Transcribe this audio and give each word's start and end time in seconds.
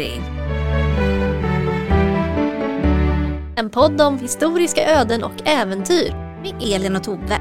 Lappri. 0.00 0.20
En 3.56 3.70
podd 3.70 4.00
om 4.00 4.18
historiska 4.18 4.86
öden 4.86 5.24
och 5.24 5.48
äventyr 5.48 6.10
med 6.42 6.74
Elin 6.74 6.96
och 6.96 7.04
Tove. 7.04 7.40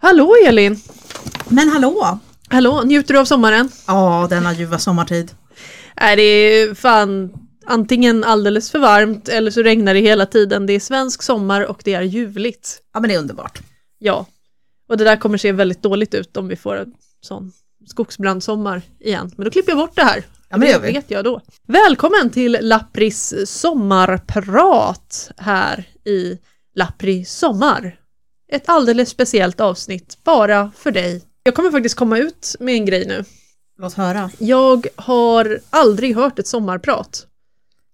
Hallå 0.00 0.34
Elin! 0.46 0.80
Men 1.48 1.68
hallå! 1.68 2.18
Hallå, 2.48 2.82
njuter 2.84 3.14
du 3.14 3.20
av 3.20 3.24
sommaren? 3.24 3.68
Ja, 3.86 4.26
denna 4.30 4.52
ljuva 4.52 4.78
sommartid. 4.78 5.30
Nej, 6.00 6.16
det 6.16 6.22
är 6.22 6.74
fan 6.74 7.32
antingen 7.66 8.24
alldeles 8.24 8.70
för 8.70 8.78
varmt 8.78 9.28
eller 9.28 9.50
så 9.50 9.62
regnar 9.62 9.94
det 9.94 10.00
hela 10.00 10.26
tiden. 10.26 10.66
Det 10.66 10.72
är 10.72 10.80
svensk 10.80 11.22
sommar 11.22 11.60
och 11.66 11.80
det 11.84 11.94
är 11.94 12.02
ljuvligt. 12.02 12.78
Ja, 12.94 13.00
men 13.00 13.08
det 13.08 13.14
är 13.14 13.18
underbart. 13.18 13.60
Ja, 13.98 14.26
och 14.92 14.98
det 14.98 15.04
där 15.04 15.16
kommer 15.16 15.38
se 15.38 15.52
väldigt 15.52 15.82
dåligt 15.82 16.14
ut 16.14 16.36
om 16.36 16.48
vi 16.48 16.56
får 16.56 16.76
en 16.76 16.94
sån 17.20 17.52
skogsbrandsommar 17.86 18.82
igen. 19.00 19.30
Men 19.36 19.44
då 19.44 19.50
klipper 19.50 19.72
jag 19.72 19.78
bort 19.78 19.96
det 19.96 20.02
här. 20.02 20.24
Ja, 20.48 20.56
men 20.56 20.68
det 20.68 20.78
vet 20.78 21.10
jag 21.10 21.24
då. 21.24 21.40
Välkommen 21.66 22.30
till 22.30 22.58
Lappris 22.60 23.34
sommarprat 23.46 25.30
här 25.36 25.88
i 26.04 26.38
Lappri 26.74 27.24
sommar. 27.24 27.96
Ett 28.52 28.68
alldeles 28.68 29.08
speciellt 29.08 29.60
avsnitt 29.60 30.18
bara 30.24 30.70
för 30.76 30.90
dig. 30.90 31.22
Jag 31.42 31.54
kommer 31.54 31.70
faktiskt 31.70 31.96
komma 31.96 32.18
ut 32.18 32.56
med 32.60 32.74
en 32.74 32.84
grej 32.84 33.06
nu. 33.06 33.24
Låt 33.78 33.94
höra. 33.94 34.30
Jag 34.38 34.86
har 34.96 35.60
aldrig 35.70 36.16
hört 36.16 36.38
ett 36.38 36.46
sommarprat. 36.46 37.26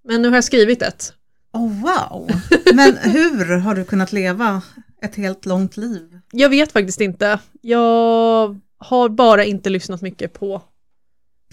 Men 0.05 0.23
nu 0.23 0.29
har 0.29 0.35
jag 0.35 0.45
skrivit 0.45 0.83
ett. 0.83 1.12
Oh, 1.52 1.83
wow! 1.83 2.30
Men 2.74 2.96
hur 2.96 3.57
har 3.57 3.74
du 3.74 3.85
kunnat 3.85 4.12
leva 4.12 4.62
ett 5.02 5.15
helt 5.16 5.46
långt 5.46 5.77
liv? 5.77 6.18
Jag 6.32 6.48
vet 6.48 6.73
faktiskt 6.73 7.01
inte. 7.01 7.38
Jag 7.60 8.60
har 8.79 9.09
bara 9.09 9.45
inte 9.45 9.71
lyssnat 9.71 10.02
mycket 10.02 10.32
på... 10.32 10.62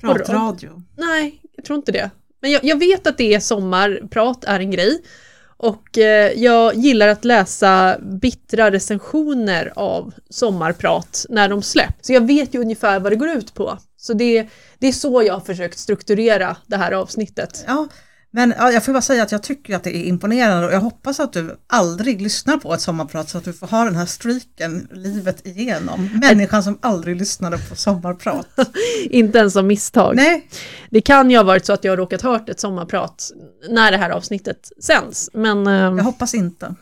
Pratradio. 0.02 0.84
Nej, 0.98 1.42
jag 1.56 1.66
tror 1.66 1.78
inte 1.78 1.92
det. 1.92 2.12
Men 2.42 2.52
jag, 2.52 2.64
jag 2.64 2.80
vet 2.80 3.08
att 3.08 3.18
det 3.18 3.34
är 3.34 3.40
sommarprat 3.40 4.44
är 4.44 4.60
en 4.60 4.72
grej. 4.72 5.02
Och 5.58 5.98
eh, 5.98 6.32
jag 6.32 6.76
gillar 6.76 7.08
att 7.08 7.26
läsa 7.26 7.98
bittra 8.00 8.72
recensioner 8.72 9.74
av 9.76 10.14
sommarprat 10.30 11.26
när 11.30 11.50
de 11.50 11.62
släpps. 11.62 12.08
Så 12.08 12.14
jag 12.14 12.28
vet 12.28 12.54
ju 12.56 12.62
ungefär 12.62 13.00
vad 13.00 13.12
det 13.12 13.16
går 13.16 13.30
ut 13.30 13.54
på. 13.54 13.78
Så 13.98 14.14
det, 14.14 14.48
det 14.80 14.88
är 14.88 14.92
så 14.92 15.24
jag 15.24 15.34
har 15.34 15.42
försökt 15.42 15.78
strukturera 15.78 16.58
det 16.66 16.78
här 16.78 16.92
avsnittet. 16.92 17.64
Ja, 17.68 17.88
men 18.36 18.54
ja, 18.58 18.72
jag 18.72 18.86
får 18.86 18.94
bara 18.94 19.02
säga 19.02 19.24
att 19.24 19.32
jag 19.32 19.44
tycker 19.44 19.76
att 19.76 19.84
det 19.84 19.98
är 19.98 20.04
imponerande 20.04 20.68
och 20.68 20.74
jag 20.74 20.80
hoppas 20.80 21.20
att 21.20 21.34
du 21.34 21.60
aldrig 21.68 22.22
lyssnar 22.22 22.58
på 22.58 22.74
ett 22.74 22.82
sommarprat 22.82 23.30
så 23.30 23.38
att 23.38 23.44
du 23.44 23.54
får 23.54 23.68
ha 23.68 23.84
den 23.86 23.96
här 23.96 24.06
streaken 24.06 24.88
livet 24.92 25.48
igenom. 25.48 26.10
Människan 26.22 26.64
som 26.64 26.78
aldrig 26.82 27.16
lyssnade 27.16 27.58
på 27.58 27.76
sommarprat. 27.76 28.48
Inte 29.04 29.38
ens 29.38 29.56
av 29.56 29.66
misstag. 29.66 30.16
Nej, 30.16 30.50
Det 30.90 31.02
kan 31.02 31.32
ju 31.32 31.38
ha 31.38 31.44
varit 31.44 31.66
så 31.66 31.74
att 31.74 31.84
jag 31.84 31.92
har 31.92 31.98
råkat 31.98 32.22
hört 32.22 32.50
ett 32.50 32.60
sommarprat 32.60 33.32
när 33.70 33.92
det 33.92 33.98
här 33.98 34.10
avsnittet 34.10 34.72
sänds. 34.84 35.30
Men, 35.34 35.68
ehm, 35.68 35.98
jag 35.98 36.06
hoppas 36.06 36.34
inte. 36.34 36.76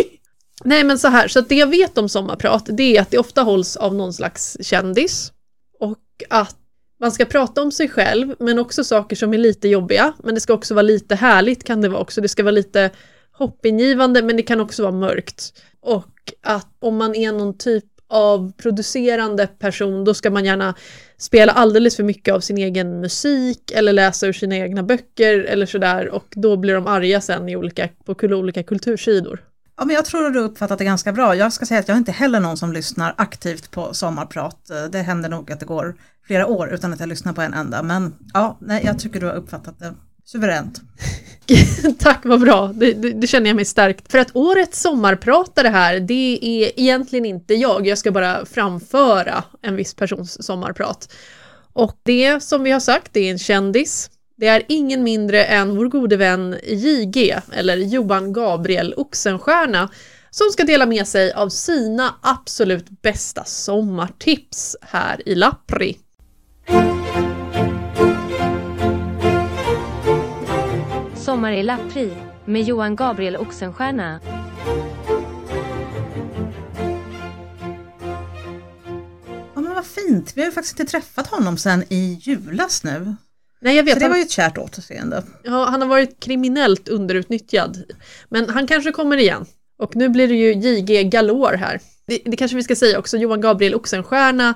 nej 0.64 0.84
men 0.84 0.98
så 0.98 1.08
här, 1.08 1.28
så 1.28 1.38
att 1.38 1.48
det 1.48 1.54
jag 1.54 1.66
vet 1.66 1.98
om 1.98 2.08
sommarprat 2.08 2.66
det 2.66 2.96
är 2.96 3.02
att 3.02 3.10
det 3.10 3.18
ofta 3.18 3.42
hålls 3.42 3.76
av 3.76 3.94
någon 3.94 4.12
slags 4.12 4.56
kändis. 4.60 5.32
Och 5.80 5.98
att 6.30 6.56
man 7.02 7.12
ska 7.12 7.24
prata 7.24 7.62
om 7.62 7.72
sig 7.72 7.88
själv 7.88 8.34
men 8.38 8.58
också 8.58 8.84
saker 8.84 9.16
som 9.16 9.34
är 9.34 9.38
lite 9.38 9.68
jobbiga. 9.68 10.12
Men 10.22 10.34
det 10.34 10.40
ska 10.40 10.54
också 10.54 10.74
vara 10.74 10.82
lite 10.82 11.14
härligt 11.14 11.64
kan 11.64 11.80
det 11.80 11.88
vara 11.88 12.00
också. 12.00 12.20
Det 12.20 12.28
ska 12.28 12.42
vara 12.42 12.52
lite 12.52 12.90
hoppingivande 13.32 14.22
men 14.22 14.36
det 14.36 14.42
kan 14.42 14.60
också 14.60 14.82
vara 14.82 14.92
mörkt. 14.92 15.62
Och 15.80 16.32
att 16.42 16.68
om 16.80 16.96
man 16.96 17.14
är 17.14 17.32
någon 17.32 17.58
typ 17.58 17.84
av 18.08 18.52
producerande 18.52 19.46
person 19.46 20.04
då 20.04 20.14
ska 20.14 20.30
man 20.30 20.44
gärna 20.44 20.74
spela 21.18 21.52
alldeles 21.52 21.96
för 21.96 22.02
mycket 22.02 22.34
av 22.34 22.40
sin 22.40 22.58
egen 22.58 23.00
musik 23.00 23.70
eller 23.74 23.92
läsa 23.92 24.26
ur 24.26 24.32
sina 24.32 24.56
egna 24.56 24.82
böcker 24.82 25.38
eller 25.38 25.66
sådär 25.66 26.08
och 26.08 26.26
då 26.30 26.56
blir 26.56 26.74
de 26.74 26.86
arga 26.86 27.20
sen 27.20 27.48
i 27.48 27.56
olika, 27.56 27.88
på 28.04 28.14
olika 28.22 28.62
kultursidor. 28.62 29.51
Ja, 29.76 29.84
men 29.84 29.94
jag 29.94 30.04
tror 30.04 30.26
att 30.26 30.32
du 30.32 30.38
har 30.38 30.46
uppfattat 30.46 30.78
det 30.78 30.84
ganska 30.84 31.12
bra. 31.12 31.34
Jag 31.34 31.52
ska 31.52 31.66
säga 31.66 31.80
att 31.80 31.88
jag 31.88 31.96
inte 31.96 32.12
heller 32.12 32.40
någon 32.40 32.56
som 32.56 32.72
lyssnar 32.72 33.14
aktivt 33.18 33.70
på 33.70 33.94
sommarprat. 33.94 34.70
Det 34.90 34.98
händer 34.98 35.28
nog 35.28 35.52
att 35.52 35.60
det 35.60 35.66
går 35.66 35.94
flera 36.26 36.46
år 36.46 36.68
utan 36.68 36.92
att 36.92 37.00
jag 37.00 37.08
lyssnar 37.08 37.32
på 37.32 37.42
en 37.42 37.54
enda. 37.54 37.82
Men 37.82 38.14
ja, 38.34 38.58
nej, 38.60 38.82
jag 38.84 38.98
tycker 38.98 39.20
du 39.20 39.26
har 39.26 39.34
uppfattat 39.34 39.78
det 39.78 39.94
suveränt. 40.24 40.80
Tack 41.98 42.20
vad 42.24 42.40
bra, 42.40 42.72
det, 42.74 42.92
det, 42.92 43.12
det 43.12 43.26
känner 43.26 43.46
jag 43.46 43.56
mig 43.56 43.64
stärkt. 43.64 44.12
För 44.12 44.18
att 44.18 44.36
årets 44.36 44.80
sommarpratare 44.80 45.68
här, 45.68 46.00
det 46.00 46.38
är 46.42 46.80
egentligen 46.80 47.24
inte 47.24 47.54
jag, 47.54 47.86
jag 47.86 47.98
ska 47.98 48.10
bara 48.10 48.46
framföra 48.46 49.44
en 49.62 49.76
viss 49.76 49.94
persons 49.94 50.46
sommarprat. 50.46 51.12
Och 51.72 51.96
det 52.02 52.42
som 52.42 52.62
vi 52.62 52.70
har 52.70 52.80
sagt, 52.80 53.12
det 53.12 53.20
är 53.20 53.32
en 53.32 53.38
kändis. 53.38 54.10
Det 54.42 54.48
är 54.48 54.62
ingen 54.68 55.02
mindre 55.02 55.44
än 55.44 55.76
vår 55.76 55.88
gode 55.88 56.16
vän 56.16 56.56
JG, 56.62 57.38
eller 57.52 57.76
Johan 57.76 58.32
Gabriel 58.32 58.94
Oxenstierna, 58.96 59.88
som 60.30 60.46
ska 60.52 60.64
dela 60.64 60.86
med 60.86 61.06
sig 61.06 61.32
av 61.32 61.48
sina 61.48 62.14
absolut 62.20 63.02
bästa 63.02 63.44
sommartips 63.44 64.76
här 64.80 65.28
i 65.28 65.34
Lappri. 65.34 65.98
Sommar 71.14 71.52
i 71.52 71.62
Lappri 71.62 72.12
med 72.44 72.62
Johan 72.62 72.96
Gabriel 72.96 73.36
Oxenstierna. 73.36 74.20
Ja, 79.54 79.60
men 79.60 79.74
vad 79.74 79.86
fint. 79.86 80.32
Vi 80.36 80.40
har 80.40 80.46
ju 80.46 80.52
faktiskt 80.52 80.80
inte 80.80 80.90
träffat 80.90 81.26
honom 81.26 81.56
sedan 81.56 81.84
i 81.88 82.18
julas 82.22 82.84
nu. 82.84 83.16
Nej, 83.62 83.76
jag 83.76 83.84
vet, 83.84 83.94
Så 83.94 84.00
det 84.00 84.08
var 84.08 84.16
ju 84.16 84.22
ett 84.22 84.30
kärt 84.30 84.58
återseende. 84.58 85.22
Ja, 85.42 85.64
han 85.64 85.80
har 85.80 85.88
varit 85.88 86.20
kriminellt 86.20 86.88
underutnyttjad. 86.88 87.84
Men 88.28 88.50
han 88.50 88.66
kanske 88.66 88.92
kommer 88.92 89.16
igen. 89.16 89.46
Och 89.78 89.96
nu 89.96 90.08
blir 90.08 90.28
det 90.28 90.34
ju 90.34 90.52
JG 90.52 91.10
Galore 91.10 91.56
här. 91.56 91.80
Det, 92.06 92.22
det 92.24 92.36
kanske 92.36 92.56
vi 92.56 92.62
ska 92.62 92.76
säga 92.76 92.98
också, 92.98 93.16
Johan 93.16 93.40
Gabriel 93.40 93.74
Oxenstierna 93.74 94.54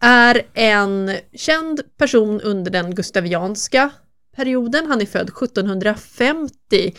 är 0.00 0.42
en 0.54 1.12
känd 1.36 1.80
person 1.98 2.40
under 2.40 2.70
den 2.70 2.94
gustavianska 2.94 3.90
perioden. 4.36 4.86
Han 4.86 5.00
är 5.00 5.06
född 5.06 5.28
1750 5.42 6.94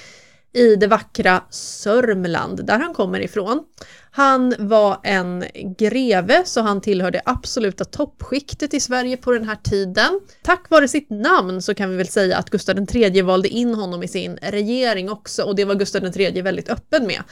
i 0.56 0.76
det 0.76 0.88
vackra 0.88 1.44
Sörmland, 1.50 2.66
där 2.66 2.80
han 2.80 2.94
kommer 2.94 3.20
ifrån. 3.20 3.64
Han 4.12 4.56
var 4.60 5.00
en 5.04 5.46
greve, 5.78 6.44
så 6.46 6.62
han 6.62 6.82
tillhör 6.82 7.12
det 7.12 7.22
absoluta 7.26 7.86
toppskiktet 7.86 8.74
i 8.74 8.80
Sverige 8.80 9.18
på 9.18 9.32
den 9.32 9.44
här 9.44 9.56
tiden. 9.56 10.20
Tack 10.42 10.70
vare 10.70 10.88
sitt 10.88 11.10
namn 11.10 11.62
så 11.62 11.76
kan 11.76 11.90
vi 11.90 11.98
väl 11.98 12.08
säga 12.08 12.38
att 12.38 12.50
Gustav 12.50 12.96
III 12.96 13.22
valde 13.22 13.50
in 13.50 13.76
honom 13.76 14.04
i 14.04 14.08
sin 14.08 14.38
regering 14.42 15.10
också 15.10 15.44
och 15.44 15.56
det 15.56 15.66
var 15.66 15.76
Gustav 15.76 16.18
III 16.18 16.42
väldigt 16.42 16.70
öppen 16.70 17.08
med. 17.08 17.24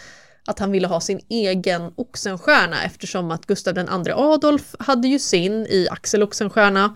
Att 0.47 0.59
han 0.59 0.71
ville 0.71 0.87
ha 0.87 1.01
sin 1.01 1.19
egen 1.29 1.91
Oxenstierna 1.95 2.83
eftersom 2.83 3.31
att 3.31 3.45
Gustav 3.45 3.77
II 3.77 4.11
Adolf 4.11 4.75
hade 4.79 5.07
ju 5.07 5.19
sin 5.19 5.53
i 5.53 5.87
Axel 5.91 6.23
Oxenstierna 6.23 6.95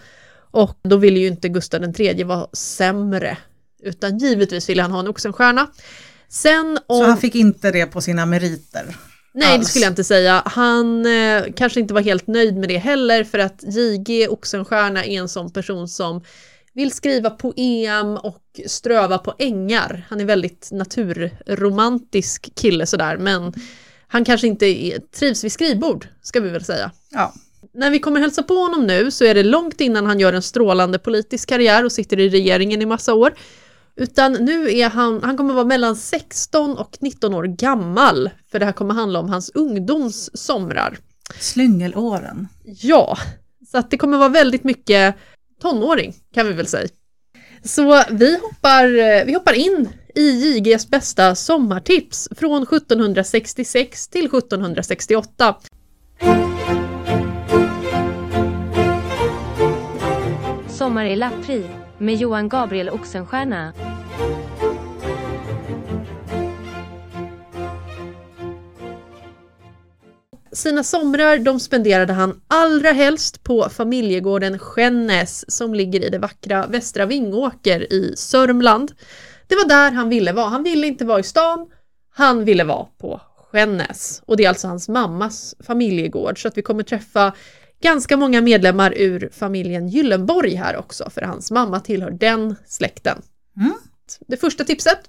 och 0.51 0.79
då 0.83 0.97
ville 0.97 1.19
ju 1.19 1.27
inte 1.27 1.49
Gustav 1.49 1.99
III 1.99 2.23
vara 2.23 2.47
sämre 2.53 3.37
utan 3.83 4.17
givetvis 4.17 4.69
ville 4.69 4.81
han 4.81 4.91
ha 4.91 4.99
en 4.99 5.07
Oxenstierna. 5.07 5.67
Sen 6.29 6.79
om... 6.88 6.99
Så 6.99 7.05
han 7.05 7.17
fick 7.17 7.35
inte 7.35 7.71
det 7.71 7.85
på 7.85 8.01
sina 8.01 8.25
meriter. 8.25 8.97
Nej, 9.33 9.47
det 9.47 9.55
alls. 9.55 9.69
skulle 9.69 9.85
jag 9.85 9.91
inte 9.91 10.03
säga. 10.03 10.43
Han 10.45 11.05
eh, 11.05 11.43
kanske 11.55 11.79
inte 11.79 11.93
var 11.93 12.01
helt 12.01 12.27
nöjd 12.27 12.57
med 12.57 12.69
det 12.69 12.77
heller 12.77 13.23
för 13.23 13.39
att 13.39 13.63
JG 13.63 14.27
Oxenstierna 14.29 15.05
är 15.05 15.19
en 15.19 15.29
sån 15.29 15.53
person 15.53 15.87
som 15.87 16.21
vill 16.73 16.91
skriva 16.91 17.29
poem 17.29 18.17
och 18.17 18.43
ströva 18.66 19.17
på 19.17 19.33
ängar. 19.39 20.05
Han 20.09 20.21
är 20.21 20.25
väldigt 20.25 20.69
naturromantisk 20.71 22.55
kille 22.55 22.85
sådär 22.85 23.17
men 23.17 23.53
han 24.07 24.25
kanske 24.25 24.47
inte 24.47 24.66
är, 24.66 24.99
trivs 24.99 25.43
vid 25.43 25.52
skrivbord, 25.52 26.07
ska 26.22 26.40
vi 26.40 26.49
väl 26.49 26.66
säga. 26.66 26.91
Ja, 27.11 27.34
När 27.73 27.91
vi 27.91 27.99
kommer 27.99 28.19
hälsa 28.19 28.43
på 28.43 28.53
honom 28.53 28.87
nu 28.87 29.11
så 29.11 29.25
är 29.25 29.35
det 29.35 29.43
långt 29.43 29.81
innan 29.81 30.05
han 30.05 30.19
gör 30.19 30.34
en 30.34 30.41
strålande 30.41 30.99
politisk 30.99 31.49
karriär 31.49 31.85
och 31.85 31.91
sitter 31.91 32.19
i 32.19 32.29
regeringen 32.29 32.81
i 32.81 32.85
massa 32.85 33.13
år. 33.13 33.34
Utan 33.97 34.34
nu 34.34 34.78
är 34.78 34.90
han, 34.90 35.23
han 35.23 35.38
kommer 35.38 35.53
vara 35.53 35.66
mellan 35.66 35.96
16 35.96 36.78
och 36.78 36.97
19 36.99 37.34
år 37.34 37.44
gammal. 37.44 38.29
För 38.52 38.59
det 38.59 38.66
här 38.66 38.72
kommer 38.72 38.94
handla 38.94 39.20
om 39.20 39.29
hans 39.29 39.49
ungdomssomrar. 39.49 40.97
slyngelåren. 41.40 42.47
Ja, 42.64 43.17
så 43.72 43.78
att 43.78 43.91
det 43.91 43.97
kommer 43.97 44.17
vara 44.17 44.29
väldigt 44.29 44.64
mycket 44.64 45.16
tonåring 45.61 46.16
kan 46.34 46.47
vi 46.47 46.53
väl 46.53 46.67
säga. 46.67 46.88
Så 47.64 48.03
vi 48.11 48.40
hoppar, 48.40 48.85
eh, 48.85 49.26
vi 49.26 49.34
hoppar 49.34 49.53
in 49.53 49.90
i 50.16 50.29
JGs 50.29 50.90
bästa 50.90 51.35
sommartips 51.35 52.29
från 52.35 52.64
1766 52.64 54.08
till 54.08 54.26
1768. 54.26 55.55
Sommar 60.67 61.05
i 61.05 61.16
Lappri 61.16 61.66
med 61.97 62.16
Johan 62.16 62.49
Gabriel 62.49 62.90
Oxenstierna. 62.90 63.73
sina 70.58 70.84
somrar 70.84 71.38
de 71.38 71.59
spenderade 71.59 72.14
han 72.14 72.41
allra 72.47 72.91
helst 72.91 73.44
på 73.44 73.70
familjegården 73.70 74.59
Skännäs 74.59 75.52
som 75.52 75.73
ligger 75.73 76.05
i 76.05 76.09
det 76.09 76.20
vackra 76.20 76.67
Västra 76.67 77.05
Vingåker 77.05 77.94
i 77.94 78.14
Sörmland. 78.16 78.91
Det 79.47 79.55
var 79.55 79.67
där 79.67 79.91
han 79.91 80.09
ville 80.09 80.32
vara. 80.32 80.47
Han 80.47 80.64
ville 80.64 80.88
inte 80.88 81.05
vara 81.05 81.20
i 81.20 81.23
stan, 81.23 81.67
han 82.09 82.46
ville 82.46 82.64
vara 82.64 82.85
på 82.97 83.22
Skännäs. 83.52 84.22
Och 84.26 84.38
det 84.38 84.46
är 84.46 84.50
alltså 84.50 84.67
hans 84.67 84.90
mammas 84.90 85.55
familjegård 85.59 86.41
så 86.41 86.47
att 86.47 86.58
vi 86.58 86.61
kommer 86.61 86.84
träffa 86.84 87.34
ganska 87.82 88.18
många 88.18 88.41
medlemmar 88.41 88.94
ur 88.97 89.29
familjen 89.34 89.88
Gyllenborg 89.88 90.56
här 90.56 90.78
också 90.78 91.09
för 91.09 91.22
hans 91.22 91.52
mamma 91.52 91.79
tillhör 91.79 92.12
den 92.12 92.56
släkten. 92.68 93.22
Mm. 93.58 93.74
Det 94.28 94.38
första 94.38 94.64
tipset 94.64 95.00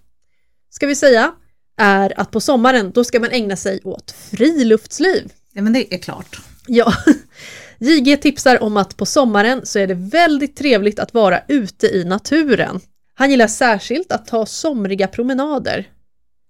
ska 0.71 0.87
vi 0.87 0.95
säga 0.95 1.33
är 1.77 2.21
att 2.21 2.31
på 2.31 2.41
sommaren 2.41 2.91
då 2.91 3.05
ska 3.05 3.21
man 3.21 3.31
ägna 3.31 3.57
sig 3.57 3.81
åt 3.85 4.11
friluftsliv. 4.11 5.33
Ja, 5.53 5.63
men 5.63 5.73
det 5.73 5.95
är 5.95 5.99
klart. 5.99 6.41
Ja, 6.67 6.93
JG 7.79 8.23
tipsar 8.23 8.63
om 8.63 8.77
att 8.77 8.97
på 8.97 9.07
sommaren 9.07 9.67
så 9.67 9.79
är 9.79 9.87
det 9.87 9.95
väldigt 9.95 10.57
trevligt 10.57 10.99
att 10.99 11.15
vara 11.15 11.43
ute 11.49 11.87
i 11.87 12.05
naturen. 12.05 12.81
Han 13.15 13.31
gillar 13.31 13.47
särskilt 13.47 14.13
att 14.13 14.27
ta 14.27 14.47
somriga 14.47 15.09
promenader. 15.09 15.89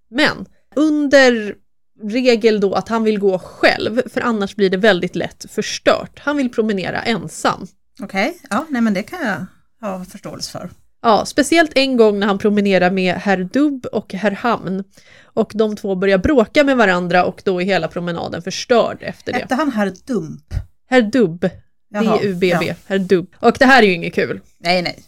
Men 0.09 0.45
under 0.75 1.55
regel 2.03 2.59
då 2.59 2.73
att 2.73 2.89
han 2.89 3.03
vill 3.03 3.19
gå 3.19 3.39
själv, 3.39 4.01
för 4.09 4.21
annars 4.21 4.55
blir 4.55 4.69
det 4.69 4.77
väldigt 4.77 5.15
lätt 5.15 5.45
förstört. 5.49 6.19
Han 6.19 6.37
vill 6.37 6.51
promenera 6.51 7.01
ensam. 7.01 7.67
Okej, 8.01 8.37
ja, 8.49 8.65
nej 8.69 8.81
men 8.81 8.93
det 8.93 9.03
kan 9.03 9.19
jag 9.27 9.45
ha 9.87 10.05
förståelse 10.05 10.51
för. 10.51 10.69
Ja, 11.01 11.25
speciellt 11.25 11.71
en 11.75 11.97
gång 11.97 12.19
när 12.19 12.27
han 12.27 12.37
promenerar 12.37 12.91
med 12.91 13.15
herr 13.15 13.43
Dubb 13.43 13.85
och 13.85 14.13
herr 14.13 14.31
Hamn. 14.31 14.83
Och 15.23 15.51
de 15.55 15.75
två 15.75 15.95
börjar 15.95 16.17
bråka 16.17 16.63
med 16.63 16.77
varandra 16.77 17.25
och 17.25 17.41
då 17.45 17.61
är 17.61 17.65
hela 17.65 17.87
promenaden 17.87 18.41
förstörd 18.41 18.97
efter 19.01 19.33
det. 19.33 19.39
Hette 19.39 19.55
han 19.55 19.71
herr 19.71 19.93
Dump? 20.05 20.53
Herr 20.89 21.01
Dubb, 21.01 21.41
D-U-B-B, 21.89 22.65
ja. 22.67 22.73
herr 22.85 22.99
Dubb. 22.99 23.35
Och 23.39 23.55
det 23.59 23.65
här 23.65 23.83
är 23.83 23.87
ju 23.87 23.93
inget 23.93 24.15
kul. 24.15 24.39
Nej, 24.57 24.81
nej. 24.81 24.99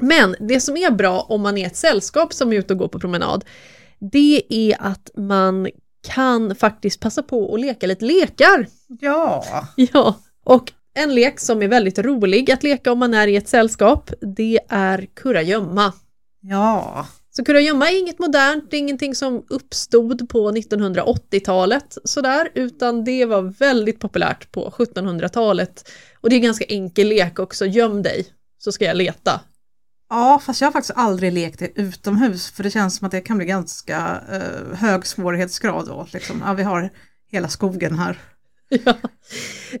Men 0.00 0.36
det 0.40 0.60
som 0.60 0.76
är 0.76 0.90
bra 0.90 1.20
om 1.20 1.40
man 1.40 1.58
är 1.58 1.66
ett 1.66 1.76
sällskap 1.76 2.32
som 2.32 2.52
är 2.52 2.56
ute 2.56 2.72
och 2.72 2.78
går 2.78 2.88
på 2.88 3.00
promenad, 3.00 3.44
det 3.98 4.42
är 4.48 4.76
att 4.80 5.10
man 5.16 5.68
kan 6.14 6.54
faktiskt 6.54 7.00
passa 7.00 7.22
på 7.22 7.54
att 7.54 7.60
leka 7.60 7.86
lite 7.86 8.04
lekar. 8.04 8.66
Ja, 9.00 9.44
Ja, 9.76 10.14
och 10.44 10.72
en 10.94 11.14
lek 11.14 11.40
som 11.40 11.62
är 11.62 11.68
väldigt 11.68 11.98
rolig 11.98 12.50
att 12.50 12.62
leka 12.62 12.92
om 12.92 12.98
man 12.98 13.14
är 13.14 13.26
i 13.26 13.36
ett 13.36 13.48
sällskap, 13.48 14.10
det 14.36 14.60
är 14.68 15.06
kurragömma. 15.14 15.92
ja. 16.40 17.06
Så 17.30 17.44
kurragömma 17.44 17.90
är 17.90 17.98
inget 17.98 18.18
modernt, 18.18 18.70
det 18.70 18.76
är 18.76 18.78
ingenting 18.78 19.14
som 19.14 19.44
uppstod 19.50 20.28
på 20.28 20.50
1980-talet 20.50 21.98
sådär, 22.04 22.48
utan 22.54 23.04
det 23.04 23.24
var 23.24 23.42
väldigt 23.42 24.00
populärt 24.00 24.52
på 24.52 24.70
1700-talet. 24.70 25.90
Och 26.20 26.30
det 26.30 26.34
är 26.34 26.38
en 26.38 26.42
ganska 26.42 26.64
enkel 26.64 27.08
lek 27.08 27.38
också, 27.38 27.66
göm 27.66 28.02
dig 28.02 28.26
så 28.58 28.72
ska 28.72 28.84
jag 28.84 28.96
leta. 28.96 29.40
Ja, 30.10 30.40
fast 30.46 30.60
jag 30.60 30.66
har 30.66 30.72
faktiskt 30.72 30.98
aldrig 30.98 31.32
lekt 31.32 31.58
det 31.58 31.80
utomhus 31.80 32.50
för 32.50 32.62
det 32.62 32.70
känns 32.70 32.96
som 32.96 33.06
att 33.06 33.12
det 33.12 33.20
kan 33.20 33.36
bli 33.36 33.46
ganska 33.46 34.20
eh, 34.32 34.76
hög 34.76 35.06
svårighetsgrad 35.06 35.86
då. 35.86 36.06
Liksom. 36.12 36.42
Ja, 36.46 36.52
vi 36.52 36.62
har 36.62 36.90
hela 37.30 37.48
skogen 37.48 37.98
här. 37.98 38.18
Ja. 38.84 38.94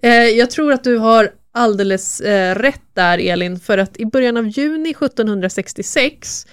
Eh, 0.02 0.12
jag 0.12 0.50
tror 0.50 0.72
att 0.72 0.84
du 0.84 0.98
har 0.98 1.30
alldeles 1.52 2.20
eh, 2.20 2.54
rätt 2.54 2.82
där 2.94 3.18
Elin, 3.18 3.60
för 3.60 3.78
att 3.78 3.96
i 3.96 4.06
början 4.06 4.36
av 4.36 4.46
juni 4.46 4.90
1766 4.90 6.46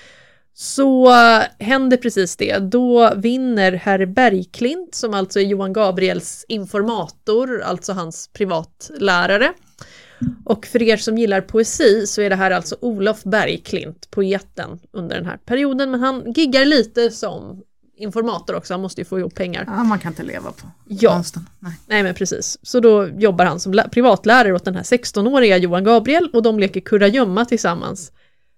så 0.53 1.09
händer 1.59 1.97
precis 1.97 2.35
det. 2.35 2.57
Då 2.57 3.13
vinner 3.15 3.71
herr 3.71 4.05
Bergklint, 4.05 4.95
som 4.95 5.13
alltså 5.13 5.39
är 5.39 5.43
Johan 5.43 5.73
Gabriels 5.73 6.45
informator, 6.47 7.61
alltså 7.61 7.93
hans 7.93 8.29
privatlärare. 8.33 9.53
Och 10.45 10.65
för 10.65 10.81
er 10.81 10.97
som 10.97 11.17
gillar 11.17 11.41
poesi 11.41 12.07
så 12.07 12.21
är 12.21 12.29
det 12.29 12.35
här 12.35 12.51
alltså 12.51 12.75
Olof 12.81 13.23
Bergklint, 13.23 14.07
poeten 14.11 14.79
under 14.93 15.15
den 15.15 15.25
här 15.25 15.37
perioden, 15.37 15.91
men 15.91 15.99
han 15.99 16.31
giggar 16.33 16.65
lite 16.65 17.11
som 17.11 17.61
informator 17.97 18.55
också, 18.55 18.73
han 18.73 18.81
måste 18.81 19.01
ju 19.01 19.05
få 19.05 19.19
ihop 19.19 19.35
pengar. 19.35 19.63
Ja, 19.67 19.83
man 19.83 19.99
kan 19.99 20.11
inte 20.11 20.23
leva 20.23 20.51
på 20.51 20.67
Ja. 20.87 21.09
konsten. 21.13 21.45
Nej. 21.59 21.73
Nej 21.87 22.03
men 22.03 22.13
precis. 22.13 22.57
Så 22.61 22.79
då 22.79 23.07
jobbar 23.17 23.45
han 23.45 23.59
som 23.59 23.73
lä- 23.73 23.89
privatlärare 23.91 24.53
åt 24.53 24.65
den 24.65 24.75
här 24.75 24.83
16-åriga 24.83 25.57
Johan 25.57 25.83
Gabriel 25.83 26.29
och 26.33 26.43
de 26.43 26.59
leker 26.59 26.81
kurragömma 26.81 27.45
tillsammans. 27.45 28.11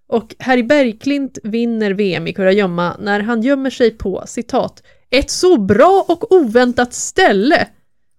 Och 0.09 0.35
Harry 0.39 0.63
Bergklint 0.63 1.37
vinner 1.43 1.91
VM 1.91 2.27
i 2.27 2.33
kurragömma 2.33 2.95
när 2.99 3.19
han 3.19 3.41
gömmer 3.41 3.69
sig 3.69 3.91
på 3.91 4.23
citat 4.27 4.83
ett 5.09 5.29
så 5.29 5.57
bra 5.57 6.05
och 6.07 6.31
oväntat 6.31 6.93
ställe 6.93 7.67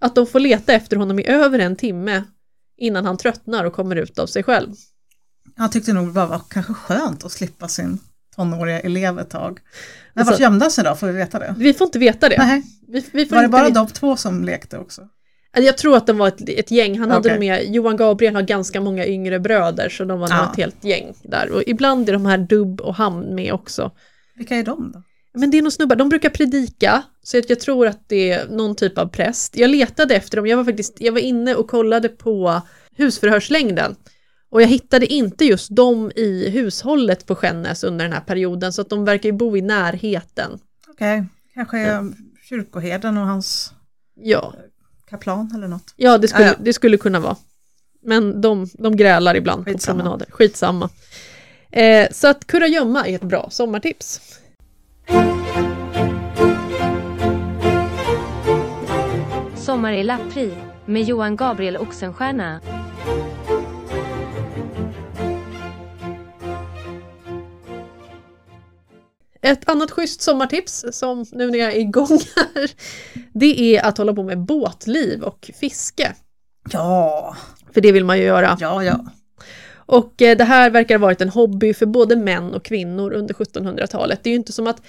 att 0.00 0.14
de 0.14 0.26
får 0.26 0.40
leta 0.40 0.72
efter 0.72 0.96
honom 0.96 1.18
i 1.18 1.26
över 1.26 1.58
en 1.58 1.76
timme 1.76 2.22
innan 2.78 3.04
han 3.06 3.16
tröttnar 3.16 3.64
och 3.64 3.72
kommer 3.72 3.96
ut 3.96 4.18
av 4.18 4.26
sig 4.26 4.42
själv. 4.42 4.74
Jag 5.56 5.72
tyckte 5.72 5.92
nog 5.92 6.06
det 6.06 6.12
bara 6.12 6.26
var 6.26 6.40
kanske 6.50 6.74
skönt 6.74 7.24
att 7.24 7.32
slippa 7.32 7.68
sin 7.68 7.98
tonåriga 8.36 8.80
elev 8.80 9.18
ett 9.18 9.30
tag. 9.30 9.58
Men 10.14 10.20
Alltså- 10.20 10.32
vart 10.32 10.40
gömde 10.40 10.64
han 10.64 10.70
sig 10.70 10.84
då? 10.84 10.94
Får 10.94 11.06
vi 11.06 11.12
veta 11.12 11.38
det? 11.38 11.54
Vi 11.58 11.74
får 11.74 11.84
inte 11.84 11.98
veta 11.98 12.28
det. 12.28 12.36
Nej. 12.38 12.62
Vi, 12.88 13.04
vi 13.12 13.24
Var 13.24 13.42
det 13.42 13.48
bara 13.48 13.62
veta- 13.68 13.74
de 13.74 13.86
två 13.86 14.16
som 14.16 14.44
lekte 14.44 14.78
också? 14.78 15.08
Jag 15.56 15.78
tror 15.78 15.96
att 15.96 16.06
de 16.06 16.18
var 16.18 16.28
ett, 16.28 16.48
ett 16.48 16.70
gäng, 16.70 16.98
han 16.98 17.10
hade 17.10 17.38
med, 17.38 17.64
Johan 17.74 17.96
Gabriel 17.96 18.34
har 18.34 18.42
ganska 18.42 18.80
många 18.80 19.06
yngre 19.06 19.40
bröder 19.40 19.88
så 19.88 20.04
de 20.04 20.20
var 20.20 20.28
nog 20.28 20.38
Ja. 20.38 20.50
ett 20.50 20.56
helt 20.56 20.84
gäng 20.84 21.14
där. 21.22 21.50
Och 21.50 21.62
ibland 21.66 22.08
är 22.08 22.12
de 22.12 22.26
här 22.26 22.38
Dubb 22.38 22.80
och 22.80 22.94
Hamn 22.94 23.34
med 23.34 23.52
också. 23.52 23.90
Vilka 24.34 24.56
är 24.56 24.62
de 24.64 24.92
då? 24.92 25.02
Men 25.38 25.50
det 25.50 25.58
är 25.58 25.62
nog 25.62 25.72
snubbar, 25.72 25.96
de 25.96 26.08
brukar 26.08 26.30
predika, 26.30 27.02
så 27.22 27.38
att 27.38 27.50
jag 27.50 27.60
tror 27.60 27.86
att 27.86 28.08
det 28.08 28.30
är 28.30 28.48
någon 28.48 28.74
typ 28.76 28.98
av 28.98 29.06
präst. 29.08 29.56
Jag 29.56 29.70
letade 29.70 30.14
efter 30.14 30.36
dem, 30.36 30.46
jag 30.46 30.56
var 30.56 30.64
faktiskt, 30.64 30.96
jag 31.00 31.12
var 31.12 31.20
inne 31.20 31.54
och 31.54 31.68
kollade 31.68 32.08
på 32.08 32.62
husförhörslängden. 32.96 33.96
Och 34.50 34.62
jag 34.62 34.66
hittade 34.68 35.06
inte 35.06 35.44
just 35.44 35.76
dem 35.76 36.12
i 36.16 36.48
hushållet 36.50 37.26
på 37.26 37.34
Skännäs 37.34 37.84
under 37.84 38.04
den 38.04 38.12
här 38.12 38.20
perioden, 38.20 38.72
så 38.72 38.80
att 38.82 38.88
de 38.90 39.04
verkar 39.04 39.28
ju 39.28 39.32
bo 39.32 39.56
i 39.56 39.62
närheten. 39.62 40.58
Okej, 40.88 41.24
kanske 41.54 41.78
är 41.78 42.12
kyrkoherden 42.48 43.18
och 43.18 43.26
hans 43.26 43.72
Ja, 44.20 44.54
kaplan 45.10 45.52
eller 45.56 45.68
något. 45.68 45.94
ja 45.96 46.18
det 46.18 46.28
skulle, 46.28 46.44
Ja, 46.44 46.50
ja. 46.58 46.64
det 46.64 46.72
skulle 46.72 46.96
kunna 46.96 47.20
vara. 47.20 47.36
Men 48.02 48.40
de, 48.40 48.68
de 48.78 48.96
grälar 48.96 49.34
ibland 49.36 49.64
Skitsamma. 49.64 49.96
på 49.98 50.02
promenader, 50.02 50.26
skitsamma. 50.30 50.90
Eh, 51.72 52.08
så 52.12 52.28
att 52.28 52.46
kurragömma 52.46 53.06
är 53.06 53.14
ett 53.14 53.22
bra 53.22 53.48
sommartips. 53.50 54.20
Sommar 59.56 59.92
i 59.92 60.02
Lappri 60.02 60.54
med 60.86 61.02
Johan 61.02 61.36
Gabriel 61.36 61.76
Oxenstierna. 61.76 62.60
Ett 69.42 69.68
annat 69.68 69.90
schysst 69.90 70.20
sommartips, 70.20 70.84
som 70.92 71.24
nu 71.32 71.50
när 71.50 71.58
jag 71.58 71.72
är 71.72 71.80
igång 71.80 72.08
här, 72.36 72.70
det 73.32 73.76
är 73.76 73.84
att 73.84 73.98
hålla 73.98 74.14
på 74.14 74.22
med 74.22 74.38
båtliv 74.38 75.22
och 75.22 75.50
fiske. 75.60 76.14
Ja, 76.70 77.36
För 77.72 77.80
det 77.80 77.92
vill 77.92 78.04
man 78.04 78.18
ju 78.18 78.24
göra. 78.24 78.56
ja, 78.60 78.84
ja. 78.84 79.04
Och 79.88 80.22
eh, 80.22 80.36
det 80.36 80.44
här 80.44 80.70
verkar 80.70 80.98
ha 80.98 81.06
varit 81.06 81.20
en 81.20 81.28
hobby 81.28 81.74
för 81.74 81.86
både 81.86 82.16
män 82.16 82.54
och 82.54 82.64
kvinnor 82.64 83.12
under 83.12 83.34
1700-talet. 83.34 84.20
Det 84.22 84.30
är 84.30 84.32
ju 84.32 84.36
inte 84.36 84.52
som 84.52 84.66
att 84.66 84.82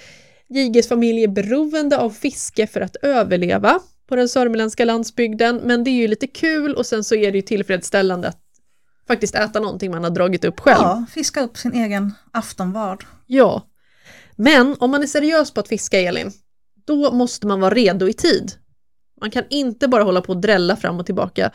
Jiges 0.48 0.88
familj 0.88 1.22
är 1.24 1.28
beroende 1.28 1.98
av 1.98 2.10
fiske 2.10 2.66
för 2.66 2.80
att 2.80 2.96
överleva 2.96 3.80
på 4.08 4.16
den 4.16 4.28
sörmländska 4.28 4.84
landsbygden, 4.84 5.60
men 5.64 5.84
det 5.84 5.90
är 5.90 5.94
ju 5.94 6.08
lite 6.08 6.26
kul 6.26 6.74
och 6.74 6.86
sen 6.86 7.04
så 7.04 7.14
är 7.14 7.32
det 7.32 7.38
ju 7.38 7.42
tillfredsställande 7.42 8.28
att 8.28 8.40
faktiskt 9.06 9.34
äta 9.34 9.60
någonting 9.60 9.90
man 9.90 10.04
har 10.04 10.10
dragit 10.10 10.44
upp 10.44 10.60
själv. 10.60 10.82
Ja, 10.82 11.06
fiska 11.10 11.40
upp 11.42 11.56
sin 11.56 11.72
egen 11.72 12.14
aftonvard. 12.32 13.04
Ja. 13.26 13.66
Men 14.36 14.76
om 14.78 14.90
man 14.90 15.02
är 15.02 15.06
seriös 15.06 15.50
på 15.50 15.60
att 15.60 15.68
fiska, 15.68 16.00
Elin, 16.00 16.32
då 16.86 17.12
måste 17.12 17.46
man 17.46 17.60
vara 17.60 17.74
redo 17.74 18.08
i 18.08 18.12
tid. 18.12 18.52
Man 19.20 19.30
kan 19.30 19.44
inte 19.50 19.88
bara 19.88 20.02
hålla 20.02 20.20
på 20.20 20.32
och 20.32 20.40
drälla 20.40 20.76
fram 20.76 21.00
och 21.00 21.06
tillbaka. 21.06 21.50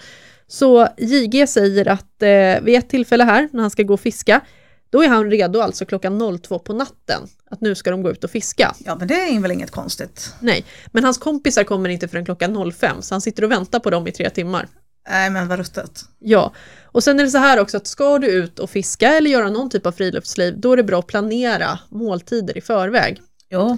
Så 0.48 0.88
JG 0.98 1.48
säger 1.48 1.88
att 1.88 2.22
eh, 2.22 2.64
vid 2.64 2.75
ett 2.80 2.90
tillfälle 2.90 3.24
här, 3.24 3.50
när 3.52 3.62
han 3.62 3.72
ska 3.72 3.84
gå 3.84 3.94
och 3.94 4.00
fiska, 4.00 4.42
då 4.90 5.04
är 5.04 5.08
han 5.08 5.32
redo 5.32 5.60
alltså 5.60 5.86
klockan 5.86 6.40
02 6.42 6.60
på 6.60 6.74
natten, 6.74 7.22
att 7.52 7.62
nu 7.62 7.75
ska 7.75 7.92
de 7.92 8.04
gå 8.04 8.12
ut 8.12 8.24
och 8.24 8.32
fiska. 8.32 8.75
Ja, 8.86 8.96
men 8.96 9.08
det 9.08 9.14
är 9.14 9.40
väl 9.40 9.52
inget 9.52 9.72
konstigt. 9.72 10.34
Nej, 10.40 10.66
men 10.92 11.04
hans 11.04 11.18
kompisar 11.18 11.64
kommer 11.64 11.90
inte 11.90 12.08
förrän 12.08 12.25
klockan 12.25 12.72
05, 12.72 13.02
så 13.02 13.14
han 13.14 13.22
sitter 13.22 13.44
och 13.44 13.52
väntar 13.52 13.80
på 13.80 13.90
dem 13.90 14.08
i 14.08 14.12
tre 14.12 14.30
timmar. 14.30 14.68
Nej, 15.10 15.30
men 15.30 15.48
vad 15.48 15.60
ruttet. 15.60 16.02
Ja, 16.20 16.54
och 16.84 17.04
sen 17.04 17.20
är 17.20 17.24
det 17.24 17.30
så 17.30 17.38
här 17.38 17.60
också 17.60 17.78
att 17.78 17.88
ska 17.88 18.20
du 18.20 18.28
ut 18.28 18.60
och 18.60 18.70
fiska 18.70 19.18
eller 19.18 19.32
göra 19.32 19.50
någon 19.50 19.70
typ 19.70 19.86
av 19.86 19.92
friluftsliv, 19.92 20.60
då 20.60 20.74
är 20.74 20.78
det 20.78 20.84
bra 20.84 21.00
att 21.00 21.08
planera 21.08 21.80
måltider 21.90 22.58
i 22.58 22.62
förväg. 22.62 23.22
Jo, 23.50 23.78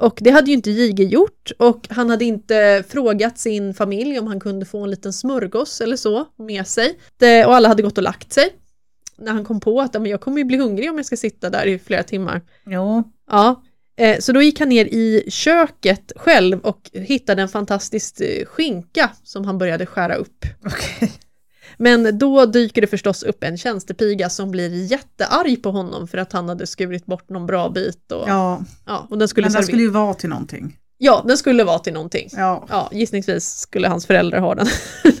Och 0.00 0.18
det 0.22 0.30
hade 0.30 0.46
ju 0.50 0.52
inte 0.56 0.70
JG 0.70 1.00
gjort 1.00 1.50
och 1.58 1.86
han 1.90 2.10
hade 2.10 2.24
inte 2.24 2.84
frågat 2.88 3.38
sin 3.38 3.74
familj 3.74 4.18
om 4.18 4.26
han 4.26 4.40
kunde 4.40 4.66
få 4.66 4.84
en 4.84 4.90
liten 4.90 5.12
smörgås 5.12 5.80
eller 5.80 5.96
så 5.96 6.26
med 6.38 6.66
sig. 6.66 6.98
Det, 7.16 7.46
och 7.46 7.54
alla 7.54 7.68
hade 7.68 7.82
gått 7.82 7.98
och 7.98 8.04
lagt 8.04 8.32
sig. 8.32 8.48
När 9.18 9.32
han 9.32 9.44
kom 9.44 9.60
på 9.60 9.80
att 9.80 9.94
"Ja, 9.94 10.00
men 10.00 10.10
jag 10.10 10.20
kommer 10.20 10.38
ju 10.38 10.44
bli 10.44 10.56
hungrig 10.58 10.90
om 10.90 10.96
jag 10.96 11.06
ska 11.06 11.16
sitta 11.16 11.50
där 11.50 11.66
i 11.66 11.78
flera 11.78 12.02
timmar. 12.02 12.40
jo. 12.66 13.02
Ja, 13.30 13.62
Eh, 14.00 14.18
Så 14.18 14.32
då 14.32 14.42
gick 14.42 14.60
han 14.60 14.68
ner 14.68 14.84
i 14.84 15.24
köket 15.30 16.12
själv 16.16 16.60
och 16.60 16.90
hittade 16.92 17.42
en 17.42 17.48
fantastisk 17.48 18.20
eh, 18.20 18.44
skinka 18.46 19.10
som 19.22 19.44
han 19.44 19.58
började 19.58 19.86
skära 19.86 20.14
upp. 20.14 20.44
Okej. 20.64 21.12
Men 21.78 22.18
då 22.18 22.46
dyker 22.46 22.80
det 22.80 22.86
förstås 22.86 23.22
upp 23.22 23.44
en 23.44 23.58
tjänstepiga 23.58 24.30
som 24.30 24.50
blir 24.50 24.92
jättearg 24.92 25.62
på 25.62 25.70
honom 25.70 26.08
för 26.08 26.18
att 26.18 26.32
han 26.32 26.48
hade 26.48 26.66
skurit 26.66 27.06
bort 27.06 27.28
någon 27.28 27.46
bra 27.46 27.68
bit. 27.68 28.12
Och, 28.12 28.28
ja. 28.28 28.62
Ja, 28.86 29.06
och 29.10 29.18
den 29.18 29.28
skulle 29.28 29.44
men 29.46 29.52
den 29.52 29.62
skulle 29.62 29.82
ju 29.82 29.90
vara 29.90 30.14
till 30.14 30.28
någonting. 30.28 30.76
Ja, 30.98 31.24
den 31.26 31.38
skulle 31.38 31.64
vara 31.64 31.78
till 31.78 31.92
någonting. 31.92 32.28
Ja. 32.32 32.66
Ja, 32.70 32.88
gissningsvis 32.92 33.58
skulle 33.58 33.88
hans 33.88 34.06
föräldrar 34.06 34.40
ha 34.40 34.54
den. 34.54 34.66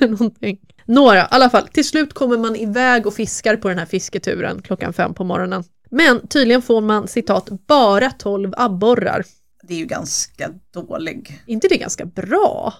någonting. 0.10 0.58
Några, 0.84 1.20
i 1.20 1.26
alla 1.30 1.50
fall. 1.50 1.68
Till 1.68 1.84
slut 1.84 2.14
kommer 2.14 2.38
man 2.38 2.56
iväg 2.56 3.06
och 3.06 3.14
fiskar 3.14 3.56
på 3.56 3.68
den 3.68 3.78
här 3.78 3.86
fisketuren 3.86 4.62
klockan 4.62 4.92
fem 4.92 5.14
på 5.14 5.24
morgonen. 5.24 5.64
Men 5.90 6.28
tydligen 6.28 6.62
får 6.62 6.80
man 6.80 7.08
citat 7.08 7.48
bara 7.66 8.10
12 8.10 8.52
abborrar. 8.56 9.24
Det 9.62 9.74
är 9.74 9.78
ju 9.78 9.86
ganska 9.86 10.50
dålig. 10.74 11.42
Inte 11.46 11.68
det 11.68 11.76
ganska 11.76 12.04
bra? 12.04 12.74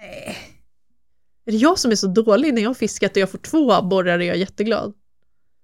Nej. 0.00 0.36
Är 1.50 1.52
det 1.52 1.58
jag 1.58 1.78
som 1.78 1.90
är 1.90 1.94
så 1.94 2.06
dålig 2.06 2.54
när 2.54 2.62
jag 2.62 2.68
har 2.70 2.74
fiskat 2.74 3.10
och 3.10 3.16
jag 3.16 3.30
får 3.30 3.38
två 3.38 3.72
abborrar 3.72 4.18
är 4.18 4.24
jag 4.24 4.36
jätteglad. 4.36 4.92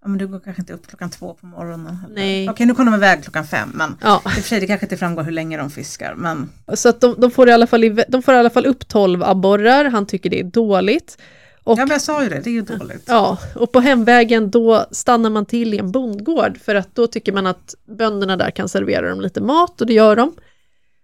Ja, 0.02 0.08
men 0.08 0.18
du 0.18 0.26
går 0.26 0.40
kanske 0.40 0.62
inte 0.62 0.72
upp 0.72 0.86
klockan 0.86 1.10
två 1.10 1.34
på 1.34 1.46
morgonen. 1.46 1.98
Nej. 2.14 2.50
Okej, 2.50 2.66
nu 2.66 2.74
kommer 2.74 2.90
de 2.92 2.96
iväg 2.96 3.22
klockan 3.22 3.46
fem, 3.46 3.70
men 3.74 3.96
Ja, 4.02 4.22
i 4.24 4.28
och 4.28 4.32
för 4.32 4.42
sig 4.42 4.60
det 4.60 4.66
kanske 4.66 4.86
inte 4.86 4.96
framgår 4.96 5.22
hur 5.22 5.32
länge 5.32 5.56
de 5.58 5.70
fiskar, 5.70 6.14
men 6.14 6.50
så 6.74 6.88
att 6.88 7.00
de, 7.00 7.14
de, 7.18 7.30
får 7.30 7.48
i 7.48 7.52
alla 7.52 7.66
fall, 7.66 7.84
i- 7.84 8.04
de 8.08 8.22
får 8.22 8.34
i 8.34 8.36
alla 8.36 8.50
fall 8.50 8.66
upp 8.66 8.88
12 8.88 9.22
abborrar. 9.22 9.84
Han 9.84 10.06
tycker 10.06 10.30
det 10.30 10.40
är 10.40 10.44
dåligt. 10.44 11.18
Och 11.64 11.72
ja, 11.78 11.82
men 11.84 11.88
jag 11.90 12.00
sa 12.02 12.22
ju 12.22 12.28
det, 12.28 12.40
det 12.40 12.50
är 12.50 12.54
ju 12.54 12.62
dåligt. 12.62 13.04
Ja, 13.06 13.38
och 13.54 13.72
på 13.72 13.80
hemvägen 13.80 14.50
då 14.50 14.86
stannar 14.90 15.30
man 15.30 15.46
till 15.46 15.74
i 15.74 15.78
en 15.78 15.92
bondgård 15.92 16.58
för 16.58 16.74
att 16.74 16.94
då 16.94 17.06
tycker 17.06 17.32
man 17.32 17.46
att 17.46 17.74
bönderna 17.98 18.36
där 18.36 18.50
kan 18.50 18.68
servera 18.68 19.08
dem 19.08 19.20
lite 19.20 19.40
mat 19.40 19.80
och 19.80 19.86
det 19.86 19.92
gör 19.94 20.16
de. 20.16 20.32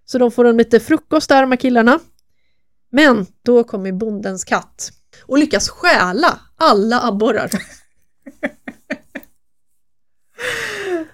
Så 0.04 0.18
de 0.18 0.30
får 0.30 0.44
en 0.44 0.56
lite 0.56 0.80
frukost 0.80 1.28
där, 1.28 1.40
de 1.40 1.50
här 1.52 1.56
killarna. 1.56 1.98
Men 2.92 3.26
då 3.42 3.64
kommer 3.64 3.92
bondens 3.92 4.44
katt 4.44 4.90
och 5.26 5.38
lyckas 5.38 5.68
stjäla 5.68 6.38
alla 6.56 7.00
abborrar. 7.02 7.50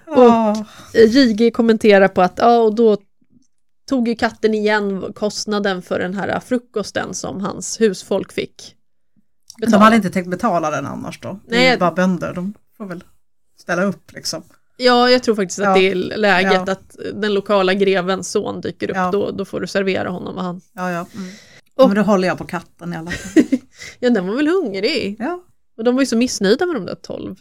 Ja. 0.05 0.65
JG 0.93 1.51
kommenterar 1.53 2.07
på 2.07 2.21
att 2.21 2.33
ja, 2.37 2.57
och 2.59 2.75
då 2.75 2.97
tog 3.89 4.07
ju 4.07 4.15
katten 4.15 4.53
igen 4.53 5.13
kostnaden 5.15 5.81
för 5.81 5.99
den 5.99 6.13
här 6.13 6.39
frukosten 6.39 7.13
som 7.13 7.41
hans 7.41 7.81
husfolk 7.81 8.31
fick. 8.31 8.75
De 9.57 9.73
hade 9.73 9.95
inte 9.95 10.09
tänkt 10.09 10.29
betala 10.29 10.71
den 10.71 10.85
annars 10.85 11.19
då. 11.19 11.39
Det 11.47 11.55
är 11.55 11.69
Nej. 11.69 11.77
bara 11.77 11.91
bönder, 11.91 12.33
de 12.33 12.53
får 12.77 12.85
väl 12.85 13.03
ställa 13.59 13.83
upp 13.83 14.11
liksom. 14.13 14.43
Ja, 14.77 15.09
jag 15.09 15.23
tror 15.23 15.35
faktiskt 15.35 15.59
att 15.59 15.65
Ja. 15.65 15.73
det 15.73 15.91
är 15.91 15.95
läget 15.95 16.53
Ja. 16.53 16.71
att 16.71 16.95
den 17.13 17.33
lokala 17.33 17.73
grevens 17.73 18.31
son 18.31 18.61
dyker 18.61 18.89
upp, 18.89 18.95
Ja. 18.95 19.11
då, 19.11 19.31
då 19.31 19.45
får 19.45 19.59
du 19.61 19.67
servera 19.67 20.09
honom. 20.09 20.35
Och 20.37 20.43
han, 20.43 20.61
Ja, 20.73 20.91
ja. 20.91 21.05
Mm. 21.15 21.29
Och- 21.83 21.87
Men 21.89 21.95
då 21.95 22.01
håller 22.01 22.27
jag 22.27 22.37
på 22.37 22.45
katten 22.45 22.93
i 22.93 22.95
alla 22.97 23.11
fall. 23.11 23.43
ja, 23.99 24.09
den 24.09 24.27
var 24.27 24.35
väl 24.35 24.47
hungrig. 24.47 25.15
Ja, 25.19 25.43
Och 25.77 25.83
de 25.83 25.95
var 25.95 26.01
ju 26.01 26.05
så 26.05 26.17
missnöjda 26.17 26.65
med 26.65 26.75
de 26.75 26.85
där 26.85 26.95
tolv. 26.95 27.35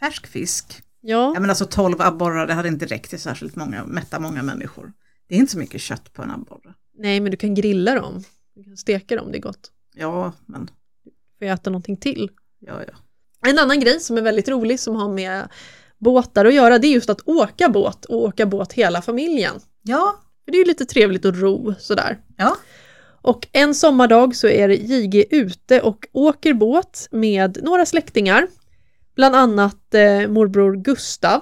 färsk 0.00 0.26
fisk. 0.26 0.82
Ja, 1.00 1.32
Ja 1.34 1.40
men 1.40 1.50
alltså 1.50 1.64
12 1.66 2.00
abborrar, 2.00 2.46
det 2.46 2.54
hade 2.54 2.68
inte 2.68 2.86
räckt 2.86 3.10
till 3.10 3.20
särskilt 3.20 3.56
många, 3.56 3.84
mätta 3.84 4.20
många 4.20 4.42
människor. 4.42 4.92
Det 5.28 5.34
är 5.34 5.38
inte 5.38 5.52
så 5.52 5.58
mycket 5.58 5.80
kött 5.80 6.12
på 6.12 6.22
en 6.22 6.30
abborre. 6.30 6.74
nej 6.98 7.20
men 7.20 7.30
du 7.30 7.36
kan 7.36 7.54
grilla 7.54 7.94
dem. 7.94 8.24
Du 8.54 8.64
kan 8.64 8.76
steka 8.76 9.16
dem, 9.16 9.32
det 9.32 9.38
är 9.38 9.42
gott. 9.42 9.70
Ja, 9.94 10.32
men 10.46 10.66
Får 11.38 11.46
jag 11.48 11.54
äta 11.54 11.70
någonting 11.70 11.96
till. 11.96 12.30
ja, 12.58 12.80
ja. 12.86 12.94
En 13.50 13.58
annan 13.58 13.80
grej 13.80 14.00
som 14.00 14.18
är 14.18 14.22
väldigt 14.22 14.48
rolig 14.48 14.80
som 14.80 14.96
har 14.96 15.08
med 15.12 15.48
båtar 15.98 16.44
att 16.44 16.54
göra, 16.54 16.78
det 16.78 16.86
är 16.86 16.92
just 16.92 17.10
att 17.10 17.28
åka 17.28 17.68
båt 17.68 18.04
och 18.04 18.16
åka 18.22 18.46
båt 18.46 18.72
hela 18.72 19.02
familjen. 19.02 19.54
Ja, 19.82 20.20
För 20.44 20.52
det 20.52 20.56
är 20.58 20.60
ju 20.60 20.64
lite 20.66 20.84
trevligt 20.86 21.24
att 21.24 21.36
ro 21.36 21.74
sådär. 21.78 22.18
ja. 22.36 22.56
Och 23.22 23.48
en 23.52 23.74
sommardag 23.74 24.36
så 24.36 24.48
är 24.48 24.68
JG 24.68 25.24
ute 25.30 25.80
och 25.80 26.06
åker 26.12 26.54
båt 26.54 27.08
med 27.10 27.58
några 27.62 27.86
släktingar. 27.86 28.46
Bland 29.16 29.36
annat 29.36 29.94
eh, 29.94 30.28
morbror 30.28 30.76
Gustav 30.76 31.40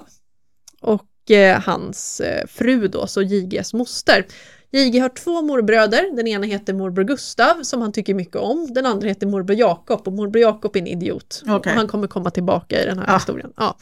och 0.81 1.31
eh, 1.31 1.59
hans 1.61 2.19
eh, 2.21 2.47
fru 2.47 2.87
då, 2.87 3.07
så 3.07 3.21
JGs 3.21 3.73
moster. 3.73 4.25
JG 4.71 4.99
har 4.99 5.09
två 5.09 5.41
morbröder, 5.41 6.15
den 6.15 6.27
ena 6.27 6.45
heter 6.45 6.73
morbror 6.73 7.03
Gustav 7.03 7.63
som 7.63 7.81
han 7.81 7.91
tycker 7.91 8.13
mycket 8.13 8.35
om, 8.35 8.73
den 8.73 8.85
andra 8.85 9.07
heter 9.07 9.27
morbror 9.27 9.57
Jakob 9.57 10.07
och 10.07 10.13
morbror 10.13 10.41
Jakob 10.41 10.75
är 10.75 10.79
en 10.79 10.87
idiot. 10.87 11.43
Och 11.47 11.67
han 11.67 11.87
kommer 11.87 12.07
komma 12.07 12.29
tillbaka 12.31 12.83
i 12.83 12.85
den 12.85 12.97
här 12.99 13.05
Ja. 13.07 13.13
historien. 13.17 13.53
Ja. 13.57 13.77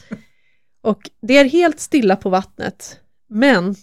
Och 0.82 1.00
det 1.22 1.36
är 1.38 1.44
helt 1.44 1.80
stilla 1.80 2.16
på 2.16 2.30
vattnet, 2.30 2.96
men 3.28 3.74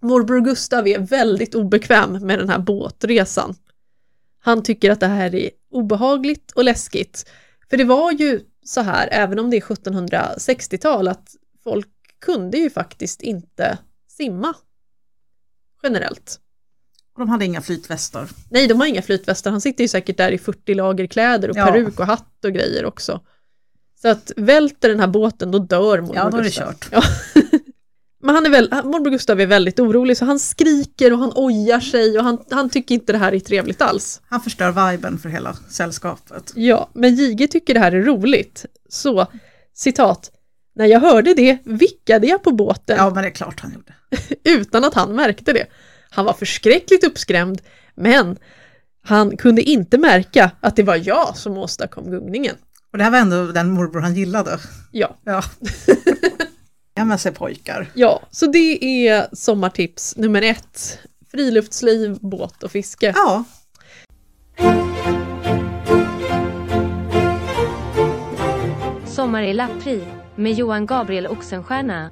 morbror 0.00 0.40
Gustav 0.40 0.88
är 0.88 0.98
väldigt 0.98 1.54
obekväm 1.54 2.12
med 2.12 2.38
den 2.38 2.48
här 2.48 2.58
båtresan. 2.58 3.54
Han 4.42 4.62
tycker 4.62 4.90
att 4.90 5.00
det 5.00 5.06
här 5.06 5.34
är 5.34 5.50
obehagligt 5.70 6.50
och 6.52 6.64
läskigt. 6.64 7.30
För 7.70 7.76
det 7.76 7.84
var 7.84 8.12
ju 8.12 8.40
så 8.64 8.80
här, 8.80 9.08
även 9.12 9.38
om 9.38 9.50
det 9.50 9.56
är 9.56 9.60
1760-tal, 9.60 11.08
att 11.08 11.34
folk 11.64 11.88
kunde 12.20 12.58
ju 12.58 12.70
faktiskt 12.70 13.22
inte 13.22 13.78
simma. 14.08 14.54
Generellt. 15.82 16.40
Och 17.14 17.20
de 17.20 17.28
hade 17.28 17.44
inga 17.44 17.60
flytvästar. 17.60 18.28
Nej, 18.50 18.66
de 18.66 18.80
har 18.80 18.86
inga 18.86 19.02
flytvästar. 19.02 19.50
Han 19.50 19.60
sitter 19.60 19.84
ju 19.84 19.88
säkert 19.88 20.16
där 20.16 20.32
i 20.32 20.38
40 20.38 20.74
lager 20.74 21.06
kläder 21.06 21.50
och 21.50 21.56
Ja. 21.56 21.66
peruk 21.66 22.00
och 22.00 22.06
hatt 22.06 22.44
och 22.44 22.52
grejer 22.52 22.84
också. 22.84 23.20
Så 24.02 24.08
att 24.08 24.32
välter 24.36 24.88
den 24.88 25.00
här 25.00 25.06
båten, 25.06 25.50
då 25.50 25.58
dör 25.58 26.00
morbror 26.00 26.16
Ja, 26.16 26.30
då 26.30 26.36
är 26.36 26.42
det 26.42 26.48
Gustav. 26.48 26.66
kört. 26.72 26.88
Ja. 26.92 27.02
Men 28.22 28.34
han 28.34 28.46
är 28.46 28.50
väl, 28.50 28.70
morbror 28.84 29.10
Gustav 29.10 29.40
är 29.40 29.46
väldigt 29.46 29.80
orolig 29.80 30.16
så 30.16 30.24
han 30.24 30.38
skriker 30.38 31.12
och 31.12 31.18
han 31.18 31.32
ojar 31.34 31.80
sig 31.80 32.18
och 32.18 32.24
han, 32.24 32.38
han 32.50 32.70
tycker 32.70 32.94
inte 32.94 33.12
det 33.12 33.18
här 33.18 33.34
är 33.34 33.40
trevligt 33.40 33.82
alls. 33.82 34.20
Han 34.28 34.40
förstör 34.40 34.90
viben 34.90 35.18
för 35.18 35.28
hela 35.28 35.54
sällskapet. 35.70 36.52
Ja, 36.54 36.90
men 36.92 37.14
JG 37.14 37.50
tycker 37.50 37.74
det 37.74 37.80
här 37.80 37.92
är 37.92 38.02
roligt. 38.02 38.64
Så, 38.88 39.26
citat, 39.74 40.30
när 40.76 40.86
jag 40.86 41.00
hörde 41.00 41.34
det 41.34 41.58
vickade 41.64 42.26
jag 42.26 42.42
på 42.42 42.52
båten 42.52 42.96
Ja, 42.96 43.10
men 43.14 43.22
det 43.22 43.28
är 43.28 43.34
klart 43.34 43.60
han 43.60 43.72
gjorde. 43.72 43.94
utan 44.44 44.84
att 44.84 44.94
han 44.94 45.16
märkte 45.16 45.52
det. 45.52 45.66
Han 46.10 46.24
var 46.24 46.32
förskräckligt 46.32 47.04
uppskrämd, 47.04 47.62
men 47.94 48.36
han 49.04 49.36
kunde 49.36 49.62
inte 49.62 49.98
märka 49.98 50.50
att 50.60 50.76
det 50.76 50.82
var 50.82 51.00
jag 51.04 51.36
som 51.36 51.58
åstadkom 51.58 52.10
gungningen. 52.10 52.56
Och 52.92 52.98
det 52.98 53.04
här 53.04 53.10
var 53.10 53.18
ändå 53.18 53.46
den 53.46 53.70
morbror 53.70 54.00
han 54.00 54.14
gillade. 54.14 54.58
Ja, 54.90 55.18
Ja. 55.24 55.42
ja 57.00 57.04
men 57.04 57.18
se 57.18 57.32
pojkar. 57.32 57.90
ja, 57.94 58.22
så 58.30 58.46
det 58.46 58.84
är 58.84 59.28
sommartips 59.32 60.16
nummer 60.16 60.42
ett. 60.42 60.98
Friluftsliv, 61.30 62.18
båt 62.20 62.62
och 62.62 62.70
fiske. 62.70 63.14
Ja, 63.16 63.44
Sommar 69.06 69.42
i 69.42 69.52
Lappri 69.52 70.04
med 70.36 70.52
Johan 70.52 70.86
Gabriel 70.86 71.26
Oxenstierna. 71.26 72.10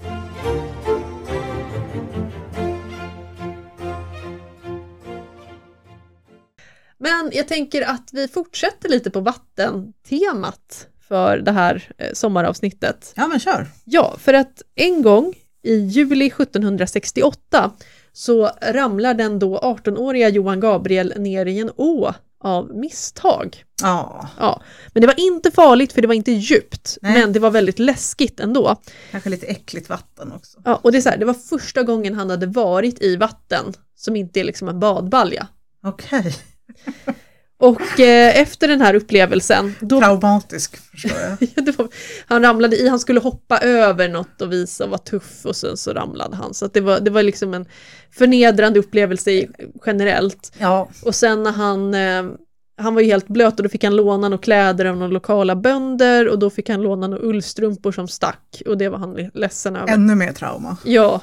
Men 6.98 7.30
jag 7.32 7.48
tänker 7.48 7.82
att 7.82 8.10
vi 8.12 8.28
fortsätter 8.28 8.88
lite 8.88 9.10
på 9.10 9.20
vattentemat 9.20 10.88
för 11.08 11.38
det 11.38 11.52
här 11.52 11.88
eh, 11.98 12.08
sommaravsnittet. 12.12 13.12
ja 13.16 13.26
men 13.26 13.40
kör. 13.40 13.66
Ja, 13.84 14.16
för 14.18 14.34
att 14.34 14.62
en 14.74 15.02
gång 15.02 15.34
i 15.62 15.74
juli 15.76 16.26
1768 16.26 17.70
så 18.12 18.50
ramlar 18.62 19.14
den 19.14 19.38
då 19.38 19.58
18-åriga 19.58 20.28
Johan 20.28 20.60
Gabriel 20.60 21.12
ner 21.16 21.46
i 21.46 21.58
en 21.60 21.70
å 21.76 22.12
av 22.40 22.76
misstag. 22.76 23.64
Ja, 23.82 24.28
Ja, 24.38 24.62
men 24.94 25.00
det 25.00 25.06
var 25.06 25.20
inte 25.20 25.50
farligt 25.50 25.92
för 25.92 26.02
det 26.02 26.08
var 26.08 26.14
inte 26.14 26.32
djupt, 26.32 26.98
Nej. 27.02 27.12
men 27.12 27.32
det 27.32 27.38
var 27.38 27.50
väldigt 27.50 27.78
läskigt 27.78 28.40
ändå. 28.40 28.76
kanske 29.10 29.30
lite 29.30 29.46
äckligt 29.46 29.88
vatten 29.88 30.32
också. 30.32 30.58
Ja, 30.64 30.80
och 30.82 30.92
det 30.92 30.98
är 30.98 31.02
så 31.02 31.08
här, 31.08 31.16
det 31.16 31.24
var 31.24 31.34
första 31.34 31.82
gången 31.82 32.14
han 32.14 32.30
hade 32.30 32.46
varit 32.46 33.02
i 33.02 33.16
vatten 33.16 33.64
som 33.96 34.16
inte 34.16 34.40
är 34.40 34.44
liksom 34.44 34.68
en 34.68 34.80
badbalja. 34.80 35.46
Okej, 35.82 36.34
Och 37.60 38.00
eh, 38.00 38.40
efter 38.40 38.68
den 38.68 38.80
här 38.80 38.94
upplevelsen, 38.94 39.74
då 39.80 40.00
traumatisk 40.00 40.76
förstår 40.90 41.18
jag. 41.20 41.74
Var, 41.78 41.88
han 42.26 42.42
ramlade 42.42 42.76
i, 42.76 42.88
han 42.88 42.98
skulle 42.98 43.20
hoppa 43.20 43.58
över 43.58 44.08
något 44.08 44.42
och 44.42 44.52
visa 44.52 44.84
och 44.84 44.90
vara 44.90 44.98
tuff 44.98 45.46
och 45.46 45.56
sen 45.56 45.76
så 45.76 45.92
ramlade 45.92 46.36
han. 46.36 46.54
Så 46.54 46.66
det, 46.66 46.80
var, 46.80 47.00
det 47.00 47.10
var 47.10 47.22
liksom 47.22 47.54
en 47.54 47.66
förnedrande 48.10 48.78
upplevelse 48.78 49.30
i, 49.30 49.48
generellt. 49.86 50.52
Ja, 50.58 50.88
Och 51.04 51.14
sen 51.14 51.42
när 51.42 51.52
han, 51.52 51.94
eh, 51.94 52.24
han 52.80 52.94
var 52.94 53.02
ju 53.02 53.08
helt 53.08 53.28
blöt 53.28 53.56
och 53.56 53.62
då 53.62 53.68
fick 53.68 53.84
han 53.84 53.96
låna 53.96 54.28
några 54.28 54.42
kläder 54.42 54.84
av 54.84 54.96
några 54.96 55.12
lokala 55.12 55.56
bönder 55.56 56.28
och 56.28 56.38
då 56.38 56.50
fick 56.50 56.68
han 56.68 56.82
låna 56.82 57.06
några 57.06 57.22
ullstrumpor 57.22 57.92
som 57.92 58.08
stack 58.08 58.62
och 58.66 58.78
det 58.78 58.88
var 58.88 58.98
han 58.98 59.30
ledsen 59.34 59.76
över. 59.76 59.92
ännu 59.92 60.14
mer 60.14 60.32
trauma. 60.32 60.76
Ja. 60.84 61.20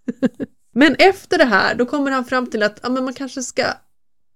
men 0.74 0.94
efter 0.98 1.38
det 1.38 1.44
här, 1.44 1.74
då 1.74 1.86
kommer 1.86 2.10
han 2.10 2.24
fram 2.24 2.50
till 2.50 2.62
att 2.62 2.80
ja, 2.82 2.88
men 2.88 3.04
man 3.04 3.14
kanske 3.14 3.42
ska 3.42 3.64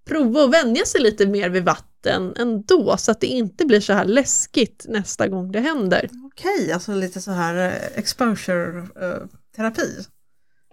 prova 0.05 0.43
att 0.43 0.53
vänja 0.53 0.85
sig 0.85 1.01
lite 1.01 1.27
mer 1.27 1.49
vid 1.49 1.63
vatten 1.65 2.33
ändå, 2.37 2.97
så 2.97 3.11
att 3.11 3.21
det 3.21 3.27
inte 3.27 3.65
blir 3.65 3.79
så 3.79 3.93
här 3.93 4.05
läskigt 4.05 4.85
nästa 4.89 5.27
gång 5.27 5.51
det 5.51 5.59
händer. 5.59 6.09
Okej, 6.25 6.71
alltså 6.71 6.93
lite 6.93 7.21
så 7.21 7.31
här 7.31 7.55
eh, 7.67 7.73
exposure-terapi. 7.99 10.05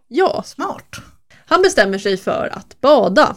Ja, 0.09 0.43
Smart. 0.47 0.97
han 1.47 1.63
bestämmer 1.63 1.99
sig 1.99 2.17
för 2.17 2.49
att 2.53 2.81
bada. 2.81 3.37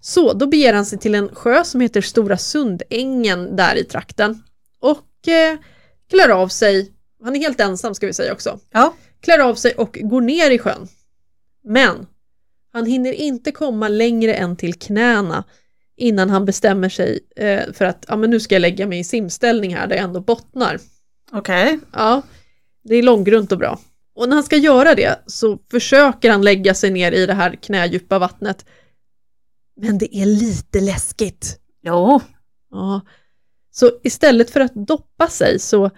Så 0.00 0.32
då 0.32 0.46
beger 0.46 0.74
han 0.74 0.86
sig 0.86 0.98
till 0.98 1.14
en 1.14 1.34
sjö 1.34 1.64
som 1.64 1.80
heter 1.80 2.00
Stora 2.00 2.38
Sundängen 2.38 3.56
där 3.56 3.74
i 3.76 3.84
trakten. 3.84 4.42
Och 4.80 5.28
eh, 5.28 5.58
klär 6.10 6.28
av 6.28 6.48
sig, 6.48 6.92
han 7.24 7.36
är 7.36 7.40
helt 7.40 7.60
ensam 7.60 7.94
ska 7.94 8.06
vi 8.06 8.12
säga 8.12 8.32
också, 8.32 8.58
Ja. 8.70 8.94
klär 9.20 9.38
av 9.38 9.54
sig 9.54 9.74
och 9.74 9.98
går 10.02 10.20
ner 10.20 10.50
i 10.50 10.58
sjön. 10.58 10.88
Men 11.64 12.06
han 12.76 12.86
hinner 12.86 13.12
inte 13.12 13.52
komma 13.52 13.88
längre 13.88 14.34
än 14.34 14.56
till 14.56 14.74
knäna 14.74 15.44
innan 15.96 16.30
han 16.30 16.44
bestämmer 16.44 16.88
sig 16.88 17.20
eh, 17.36 17.72
för 17.72 17.84
att 17.84 18.04
ja, 18.08 18.16
men 18.16 18.30
nu 18.30 18.40
ska 18.40 18.54
jag 18.54 18.60
lägga 18.60 18.86
mig 18.86 18.98
i 18.98 19.04
simställning 19.04 19.74
här 19.74 19.86
där 19.86 19.96
jag 19.96 20.04
ändå 20.04 20.20
bottnar. 20.20 20.78
Okej. 21.32 21.78
Ja, 21.92 22.22
det 22.84 22.94
är 22.94 23.02
långgrunt 23.02 23.52
och 23.52 23.58
bra. 23.58 23.78
Och 24.14 24.28
när 24.28 24.36
han 24.36 24.44
ska 24.44 24.56
göra 24.56 24.94
det 24.94 25.22
så 25.26 25.58
försöker 25.70 26.30
han 26.30 26.42
lägga 26.42 26.74
sig 26.74 26.90
ner 26.90 27.12
i 27.12 27.26
det 27.26 27.34
här 27.34 27.56
knädjupa 27.62 28.18
vattnet. 28.18 28.66
Men 29.80 29.98
det 29.98 30.16
är 30.16 30.26
lite 30.26 30.80
läskigt. 30.80 31.60
Jo. 31.82 32.20
Ja. 32.70 33.00
Så 33.70 33.90
istället 34.02 34.50
för 34.50 34.60
att 34.60 34.74
doppa 34.74 35.28
sig 35.28 35.58
så, 35.58 35.90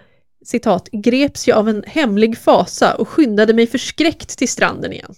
citat, 0.45 0.89
greps 0.91 1.47
jag 1.47 1.57
av 1.57 1.69
en 1.69 1.83
hemlig 1.87 2.37
fasa 2.37 2.95
och 2.95 3.09
skyndade 3.09 3.53
mig 3.53 3.67
förskräckt 3.67 4.37
till 4.37 4.49
stranden 4.49 4.93
igen. 4.93 5.15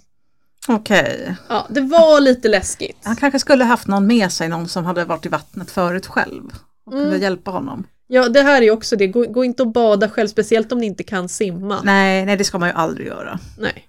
Okej. 0.67 1.35
Ja, 1.49 1.67
det 1.69 1.81
var 1.81 2.21
lite 2.21 2.47
läskigt. 2.49 2.97
Han 3.03 3.15
kanske 3.15 3.39
skulle 3.39 3.63
haft 3.63 3.87
någon 3.87 4.07
med 4.07 4.31
sig, 4.31 4.49
någon 4.49 4.67
som 4.67 4.85
hade 4.85 5.05
varit 5.05 5.25
i 5.25 5.29
vattnet 5.29 5.71
förut 5.71 6.07
själv. 6.07 6.43
Och 6.85 6.91
kunde 6.91 7.07
Mm. 7.07 7.21
hjälpa 7.21 7.51
honom. 7.51 7.87
Ja, 8.07 8.29
det 8.29 8.41
här 8.41 8.61
är 8.61 8.71
också 8.71 8.95
det. 8.95 9.07
Gå, 9.07 9.25
gå 9.25 9.43
inte 9.43 9.63
och 9.63 9.71
bada 9.71 10.09
själv, 10.09 10.27
speciellt 10.27 10.71
om 10.71 10.77
ni 10.79 10.85
inte 10.85 11.03
kan 11.03 11.29
simma. 11.29 11.81
Nej, 11.83 12.25
nej 12.25 12.37
det 12.37 12.43
ska 12.43 12.57
man 12.59 12.69
ju 12.69 12.75
aldrig 12.75 13.07
göra. 13.07 13.39
Nej. 13.59 13.87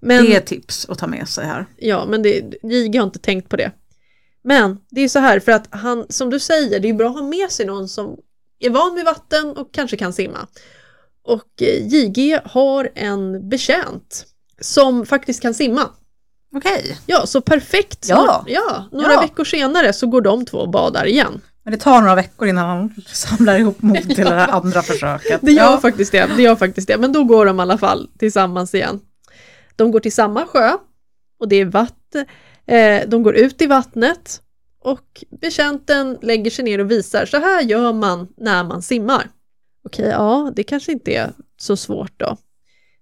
Men, 0.00 0.24
Det 0.24 0.36
är 0.36 0.40
tips 0.40 0.88
att 0.88 0.98
ta 0.98 1.06
med 1.06 1.28
sig 1.28 1.46
här. 1.46 1.66
Ja, 1.76 2.06
men 2.08 2.22
det, 2.22 2.30
JG 2.62 2.96
har 2.98 3.04
inte 3.04 3.18
tänkt 3.18 3.48
på 3.48 3.56
det. 3.56 3.72
Men 4.44 4.78
det 4.90 5.00
är 5.00 5.08
så 5.08 5.18
här, 5.18 5.40
för 5.40 5.52
att 5.52 5.66
han, 5.70 6.06
som 6.08 6.30
du 6.30 6.40
säger, 6.40 6.80
det 6.80 6.88
är 6.88 6.94
bra 6.94 7.08
att 7.08 7.14
ha 7.16 7.22
med 7.22 7.50
sig 7.50 7.66
någon 7.66 7.88
som 7.88 8.16
är 8.58 8.70
van 8.70 8.94
vid 8.94 9.04
vatten 9.04 9.56
och 9.56 9.68
kanske 9.72 9.96
kan 9.96 10.12
simma. 10.12 10.38
Och 11.22 11.62
eh, 11.62 11.86
JG 11.86 12.38
har 12.44 12.88
en 12.94 13.48
betjänt 13.48 14.26
som 14.60 15.06
faktiskt 15.06 15.42
kan 15.42 15.54
simma. 15.54 15.88
Okej. 16.56 16.98
Ja, 17.06 17.26
så 17.26 17.40
perfekt. 17.40 18.06
Ja. 18.08 18.16
Några, 18.16 18.44
ja, 18.46 18.84
några 18.92 19.12
Ja. 19.12 19.20
veckor 19.20 19.44
senare 19.44 19.92
så 19.92 20.06
går 20.06 20.20
de 20.20 20.44
två 20.46 20.58
och 20.58 20.70
badar 20.70 21.06
igen. 21.06 21.40
Men 21.64 21.72
det 21.72 21.78
tar 21.78 22.00
några 22.00 22.14
veckor 22.14 22.48
innan 22.48 22.68
han 22.68 22.94
samlar 23.06 23.58
ihop 23.58 23.82
mod 23.82 24.02
till 24.14 24.24
det 24.24 24.34
här 24.34 24.48
andra 24.48 24.82
försöket. 24.82 25.40
Det 25.42 25.52
gör 25.52 25.70
ja. 25.70 25.80
faktiskt 25.80 26.12
det, 26.12 26.30
det 26.36 26.42
gör 26.42 26.56
faktiskt 26.56 26.88
det. 26.88 26.98
Men 26.98 27.12
då 27.12 27.24
går 27.24 27.46
de 27.46 27.58
i 27.58 27.62
alla 27.62 27.78
fall 27.78 28.08
tillsammans 28.18 28.74
igen. 28.74 29.00
De 29.76 29.90
går 29.90 30.00
till 30.00 30.12
samma 30.12 30.46
sjö 30.46 30.72
och 31.40 31.48
det 31.48 31.56
är 31.56 31.64
vatten. 31.64 32.26
Eh, 32.66 33.08
de 33.08 33.22
går 33.22 33.36
ut 33.36 33.62
i 33.62 33.66
vattnet 33.66 34.40
och 34.80 35.24
betjänten 35.40 36.18
lägger 36.22 36.50
sig 36.50 36.64
ner 36.64 36.78
och 36.78 36.90
visar, 36.90 37.26
så 37.26 37.36
här 37.36 37.62
gör 37.62 37.92
man 37.92 38.28
när 38.36 38.64
man 38.64 38.82
simmar. 38.82 39.28
Okej, 39.84 40.06
ja, 40.08 40.52
det 40.56 40.62
kanske 40.62 40.92
inte 40.92 41.14
är 41.14 41.32
så 41.60 41.76
svårt 41.76 42.12
då. 42.16 42.36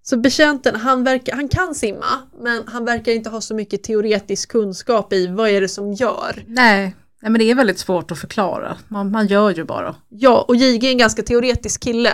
Så 0.09 0.17
betjänten, 0.17 0.75
han, 0.75 1.03
verkar, 1.03 1.35
han 1.35 1.47
kan 1.47 1.75
simma, 1.75 2.05
men 2.41 2.63
han 2.67 2.85
verkar 2.85 3.11
inte 3.11 3.29
ha 3.29 3.41
så 3.41 3.55
mycket 3.55 3.83
teoretisk 3.83 4.49
kunskap 4.49 5.13
i 5.13 5.27
vad 5.27 5.49
är 5.49 5.61
det 5.61 5.67
som 5.67 5.93
gör. 5.93 6.43
Nej. 6.47 6.95
Nej, 7.21 7.31
men 7.31 7.39
det 7.39 7.51
är 7.51 7.55
väldigt 7.55 7.79
svårt 7.79 8.11
att 8.11 8.19
förklara. 8.19 8.77
Man, 8.87 9.11
man 9.11 9.27
gör 9.27 9.51
ju 9.51 9.63
bara. 9.63 9.95
Ja, 10.09 10.45
och 10.47 10.55
JG 10.55 10.83
är 10.87 10.91
en 10.91 10.97
ganska 10.97 11.23
teoretisk 11.23 11.83
kille. 11.83 12.11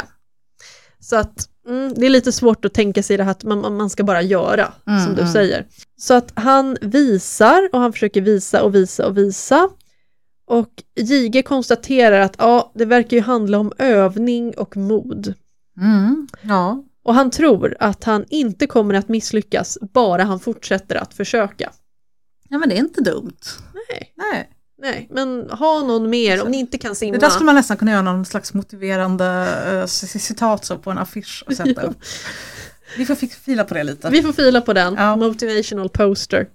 Så 0.99 1.15
att 1.15 1.49
mm, 1.67 1.93
det 1.93 2.05
är 2.05 2.09
lite 2.09 2.31
svårt 2.31 2.65
att 2.65 2.73
tänka 2.73 3.03
sig 3.03 3.17
det 3.17 3.23
här 3.23 3.31
att 3.31 3.43
man, 3.43 3.77
man- 3.77 3.89
ska 3.89 4.03
bara 4.03 4.21
göra, 4.21 4.73
Mm, 4.87 5.05
som 5.05 5.15
du 5.15 5.21
mm. 5.21 5.33
säger. 5.33 5.65
Så 5.97 6.13
att 6.13 6.31
han 6.35 6.77
visar 6.81 7.69
och 7.73 7.79
han 7.79 7.93
försöker 7.93 8.21
visa 8.21 8.63
och 8.63 8.75
visa 8.75 9.07
och 9.07 9.17
visa. 9.17 9.69
Och 10.47 10.69
JG 10.95 11.43
konstaterar 11.43 12.19
att 12.19 12.35
ja, 12.37 12.71
det 12.75 12.85
verkar 12.85 13.17
ju 13.17 13.23
handla 13.23 13.59
om 13.59 13.71
övning 13.77 14.53
och 14.57 14.77
mod. 14.77 15.33
Mm. 15.77 16.27
Ja. 16.41 16.83
Och 17.03 17.13
han 17.15 17.31
tror 17.31 17.75
att 17.79 18.03
han 18.03 18.25
inte 18.29 18.67
kommer 18.67 18.93
att 18.93 19.09
misslyckas 19.09 19.77
bara 19.81 20.23
han 20.23 20.39
fortsätter 20.39 20.95
att 20.95 21.13
försöka. 21.13 21.71
ja, 22.49 22.57
men 22.57 22.69
det 22.69 22.75
är 22.75 22.79
inte 22.79 23.01
dumt. 23.01 23.37
Nej, 23.73 24.13
Nej. 24.15 24.49
nej, 24.81 25.07
men 25.11 25.49
ha 25.49 25.79
någon 25.83 26.09
mer 26.09 26.41
om 26.43 26.51
ni 26.51 26.57
inte 26.57 26.77
kan 26.77 26.95
simma. 26.95 27.13
Det 27.13 27.19
där 27.19 27.29
skulle 27.29 27.45
man 27.45 27.55
nästan 27.55 27.77
kunna 27.77 27.91
göra 27.91 28.01
någon 28.01 28.25
slags 28.25 28.53
motiverande 28.53 29.47
uh, 29.73 29.85
citat 29.85 30.65
så 30.65 30.77
på 30.77 30.91
en 30.91 30.97
affisch 30.97 31.43
och 31.47 31.53
sätta 31.53 31.81
upp. 31.81 31.97
Vi 32.97 33.05
får 33.05 33.15
fi- 33.15 33.27
fila 33.27 33.63
på 33.63 33.73
det 33.73 33.83
lite. 33.83 34.09
Vi 34.09 34.21
får 34.21 34.33
fila 34.33 34.61
på 34.61 34.73
den, 34.73 34.93
Ja. 34.97 35.15
motivational 35.15 35.89
poster. 35.89 36.47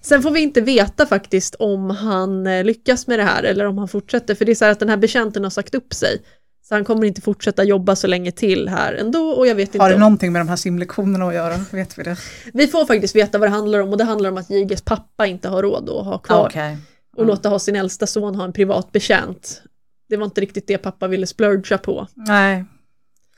Sen 0.00 0.22
får 0.22 0.30
vi 0.30 0.40
inte 0.40 0.60
veta 0.60 1.06
faktiskt 1.06 1.54
om 1.54 1.90
han 1.90 2.46
eh, 2.46 2.64
lyckas 2.64 3.06
med 3.06 3.18
det 3.18 3.22
här 3.24 3.42
eller 3.42 3.64
om 3.66 3.78
han 3.78 3.88
fortsätter, 3.88 4.34
för 4.34 4.44
det 4.44 4.52
är 4.52 4.54
så 4.54 4.64
här 4.64 4.72
att 4.72 4.78
den 4.80 4.88
här 4.88 4.96
betjänten 4.96 5.42
har 5.44 5.50
sagt 5.50 5.74
upp 5.74 5.94
sig. 5.94 6.22
Så 6.70 6.74
han 6.74 6.84
kommer 6.84 7.04
inte 7.04 7.20
fortsätta 7.20 7.64
jobba 7.64 7.96
så 7.96 8.06
länge 8.06 8.32
till 8.32 8.68
här 8.68 8.94
ändå 8.94 9.30
och 9.30 9.46
jag 9.46 9.54
vet 9.54 9.68
inte 9.68 9.78
Har 9.78 9.88
det 9.88 9.94
om... 9.94 10.00
någonting 10.00 10.32
med 10.32 10.40
de 10.40 10.48
här 10.48 10.56
simlektionerna 10.56 11.28
att 11.28 11.34
göra? 11.34 11.56
Vet 11.72 11.98
vi 11.98 12.02
det? 12.02 12.16
Vi 12.52 12.66
får 12.66 12.86
faktiskt 12.86 13.16
veta 13.16 13.38
vad 13.38 13.48
det 13.48 13.52
handlar 13.52 13.78
om 13.78 13.90
och 13.90 13.98
det 13.98 14.04
handlar 14.04 14.30
om 14.30 14.36
att 14.36 14.50
JGs 14.50 14.82
pappa 14.82 15.26
inte 15.26 15.48
har 15.48 15.62
råd 15.62 15.90
att 15.90 16.04
ha 16.04 16.18
kvar 16.18 16.46
Okej. 16.46 16.78
och 17.16 17.26
låta 17.26 17.48
ha 17.48 17.58
sin 17.58 17.76
äldsta 17.76 18.06
son 18.06 18.34
ha 18.34 18.44
en 18.44 18.52
privat 18.52 18.92
betjänt. 18.92 19.62
Det 20.08 20.16
var 20.16 20.24
inte 20.24 20.40
riktigt 20.40 20.66
det 20.66 20.78
pappa 20.78 21.08
ville 21.08 21.26
splurga 21.26 21.78
på. 21.78 22.06
Nej. 22.14 22.64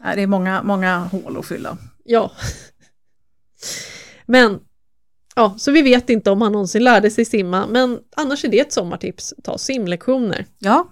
Nej, 0.01 0.17
det 0.17 0.23
är 0.23 0.27
många, 0.27 0.63
många 0.63 0.99
hål 0.99 1.37
att 1.39 1.47
fylla. 1.47 1.79
Ja. 2.05 2.33
Men, 4.27 4.61
ja, 5.35 5.55
så 5.59 5.71
vi 5.71 5.83
vet 5.83 6.11
inte 6.11 6.31
om 6.31 6.43
han 6.43 6.53
någonsin 6.53 6.85
lärde 6.85 7.11
sig 7.11 7.25
simma, 7.25 7.67
men 7.67 7.99
annars 8.17 8.45
är 8.45 8.49
det 8.49 8.61
ett 8.61 8.73
sommartips. 8.73 9.35
Ta 9.43 9.59
simlektioner. 9.59 10.47
Ja. 10.59 10.89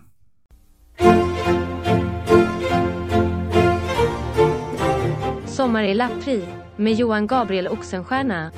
Sommar 5.60 5.82
i 5.84 5.94
Lappri 5.94 6.44
med 6.76 6.92
Johan 6.94 7.26
Gabriel 7.26 7.68
Oxenstierna. 7.68 8.50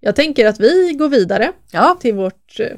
Jag 0.00 0.16
tänker 0.16 0.46
att 0.46 0.60
vi 0.60 0.92
går 0.98 1.08
vidare 1.08 1.52
Ja. 1.70 1.96
till 2.00 2.14
vårt... 2.14 2.60
eh, 2.60 2.66
ja 2.66 2.76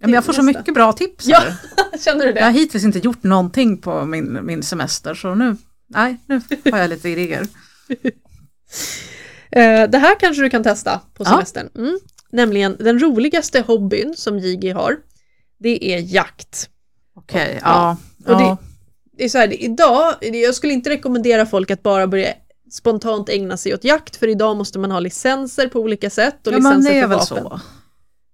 men 0.00 0.12
jag 0.12 0.24
får 0.24 0.32
så 0.32 0.42
mycket 0.42 0.74
bra 0.74 0.92
tips 0.92 1.26
Ja, 1.26 1.42
känner 2.04 2.24
du 2.26 2.32
Jag 2.32 2.44
har 2.46 2.52
det? 2.52 2.58
hittills 2.58 2.84
inte 2.84 2.98
gjort 2.98 3.22
någonting 3.22 3.78
på 3.78 4.04
min, 4.04 4.38
min 4.46 4.62
semester 4.62 5.14
så 5.14 5.34
nu, 5.34 5.56
nej, 5.86 6.16
nu 6.26 6.40
har 6.72 6.78
jag 6.78 6.90
lite 6.90 7.08
idéer. 7.08 7.46
Eh, 9.50 9.90
Det 9.90 9.98
här 9.98 10.20
kanske 10.20 10.42
du 10.42 10.50
kan 10.50 10.62
testa 10.62 11.00
på 11.14 11.24
Ja. 11.24 11.30
semestern. 11.30 11.68
Mm. 11.74 11.98
Nämligen 12.32 12.76
den 12.78 12.98
roligaste 12.98 13.60
hobbyn 13.60 14.14
som 14.16 14.38
JG 14.38 14.72
har, 14.72 14.96
det 15.58 15.94
är 15.94 15.98
jakt. 15.98 16.70
Okej, 17.16 17.58
Ja. 17.62 17.96
ja. 18.26 18.34
Och 18.34 18.40
ja. 18.40 18.56
Det 19.18 19.24
är 19.24 19.28
så 19.28 19.38
här, 19.38 19.46
det- 19.48 19.64
idag, 19.64 20.14
jag 20.20 20.54
skulle 20.54 20.72
inte 20.72 20.90
rekommendera 20.90 21.46
folk 21.46 21.70
att 21.70 21.82
bara 21.82 22.06
börja 22.06 22.32
spontant 22.72 23.28
ägna 23.28 23.56
sig 23.56 23.74
åt 23.74 23.84
jakt, 23.84 24.16
för 24.16 24.28
idag 24.28 24.56
måste 24.56 24.78
man 24.78 24.90
ha 24.90 25.00
licenser 25.00 25.68
på 25.68 25.80
olika 25.80 26.10
sätt 26.10 26.46
och 26.46 26.52
ja 26.52 26.56
licenser 26.56 26.94
det 26.94 27.00
för 27.00 27.08
väl 27.08 27.18
vapen. 27.18 27.26
så. 27.26 27.60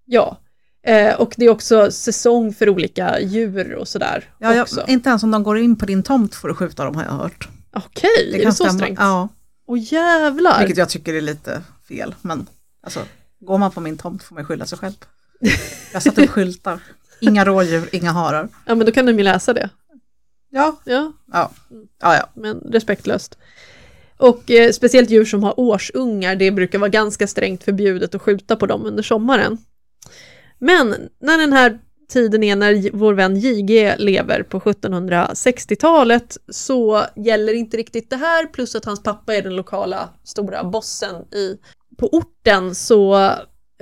Ja, 0.05 0.39
eh, 0.87 1.15
och 1.21 1.35
det 1.37 1.45
är 1.45 1.51
också 1.51 1.91
säsong 1.91 2.55
för 2.55 2.69
olika 2.69 3.21
djur 3.21 3.75
och 3.75 3.89
sådär. 3.89 4.31
Ja, 4.39 4.55
jag, 4.55 4.69
inte 4.89 5.09
ens 5.09 5.23
om 5.23 5.31
de 5.31 5.43
går 5.43 5.59
in 5.59 5.77
på 5.77 5.87
din 5.87 6.03
tomt 6.03 6.35
får 6.35 6.49
du 6.49 6.55
skjuta 6.55 6.85
dem 6.85 6.95
har 6.97 7.05
jag 7.05 7.11
hört. 7.13 7.49
Okej, 7.77 8.31
är 8.41 8.45
det 8.47 8.53
så 8.53 8.65
stämma. 8.65 8.73
strängt? 8.79 8.99
Ja, 9.01 9.29
Åh 9.67 9.79
jävlar! 9.93 10.59
vilket 10.59 10.77
jag 10.79 10.89
tycker 10.89 11.15
är 11.15 11.21
lite 11.21 11.63
fel. 11.89 12.15
Men 12.23 12.47
alltså, 12.83 13.01
går 13.41 13.59
man 13.59 13.71
på 13.71 13.81
min 13.81 13.99
tomt 13.99 14.23
får 14.23 14.35
man 14.35 14.45
skylla 14.45 14.67
sig 14.67 14.79
själv. 14.79 14.95
Jag 15.93 16.03
satt 16.03 16.19
upp 16.19 16.31
skyltar. 16.31 16.81
Inga 17.23 17.45
rådjur, 17.45 17.89
inga 17.93 18.11
harar. 18.11 18.49
Ja 18.67 18.75
men 18.75 18.87
då 18.87 18.93
kan 18.93 19.07
de 19.07 19.19
ju 19.19 19.25
läsa 19.25 19.53
det. 19.53 19.71
Ja, 20.51 20.77
Ja, 20.85 21.13
ja, 21.33 21.51
ja. 22.01 22.17
ja. 22.17 22.31
men 22.35 22.57
respektlöst. 22.57 23.39
Och 24.17 24.51
eh, 24.51 24.71
speciellt 24.71 25.11
djur 25.11 25.25
som 25.25 25.43
har 25.43 25.61
årsungar, 25.61 26.37
det 26.37 26.51
brukar 26.51 26.79
vara 26.79 26.89
ganska 26.89 27.27
strängt 27.27 27.65
förbjudet 27.65 28.15
att 28.15 28.23
skjuta 28.23 28.57
på 28.57 28.67
dem 28.67 28.87
under 28.87 29.03
sommaren. 29.03 29.59
Men 30.59 30.95
när 31.21 31.39
den 31.39 31.53
här 31.53 31.79
tiden 32.09 32.43
är 32.43 32.57
när 32.57 32.91
vår 32.93 33.15
vän 33.15 33.37
JG 33.37 33.95
lever 33.99 34.43
på 34.43 34.61
1760-talet 34.61 36.39
så 36.49 37.05
gäller 37.17 37.55
inte 37.55 37.77
riktigt 37.77 38.11
det 38.11 38.17
här, 38.17 38.47
plus 38.47 38.75
att 38.75 38.85
hans 38.85 39.03
pappa 39.03 39.35
är 39.35 39.43
den 39.43 39.57
lokala 39.57 40.09
stora 40.25 40.65
bossen 40.65 41.15
i, 41.15 41.59
på 41.99 42.09
orten, 42.09 42.75
så 42.75 43.31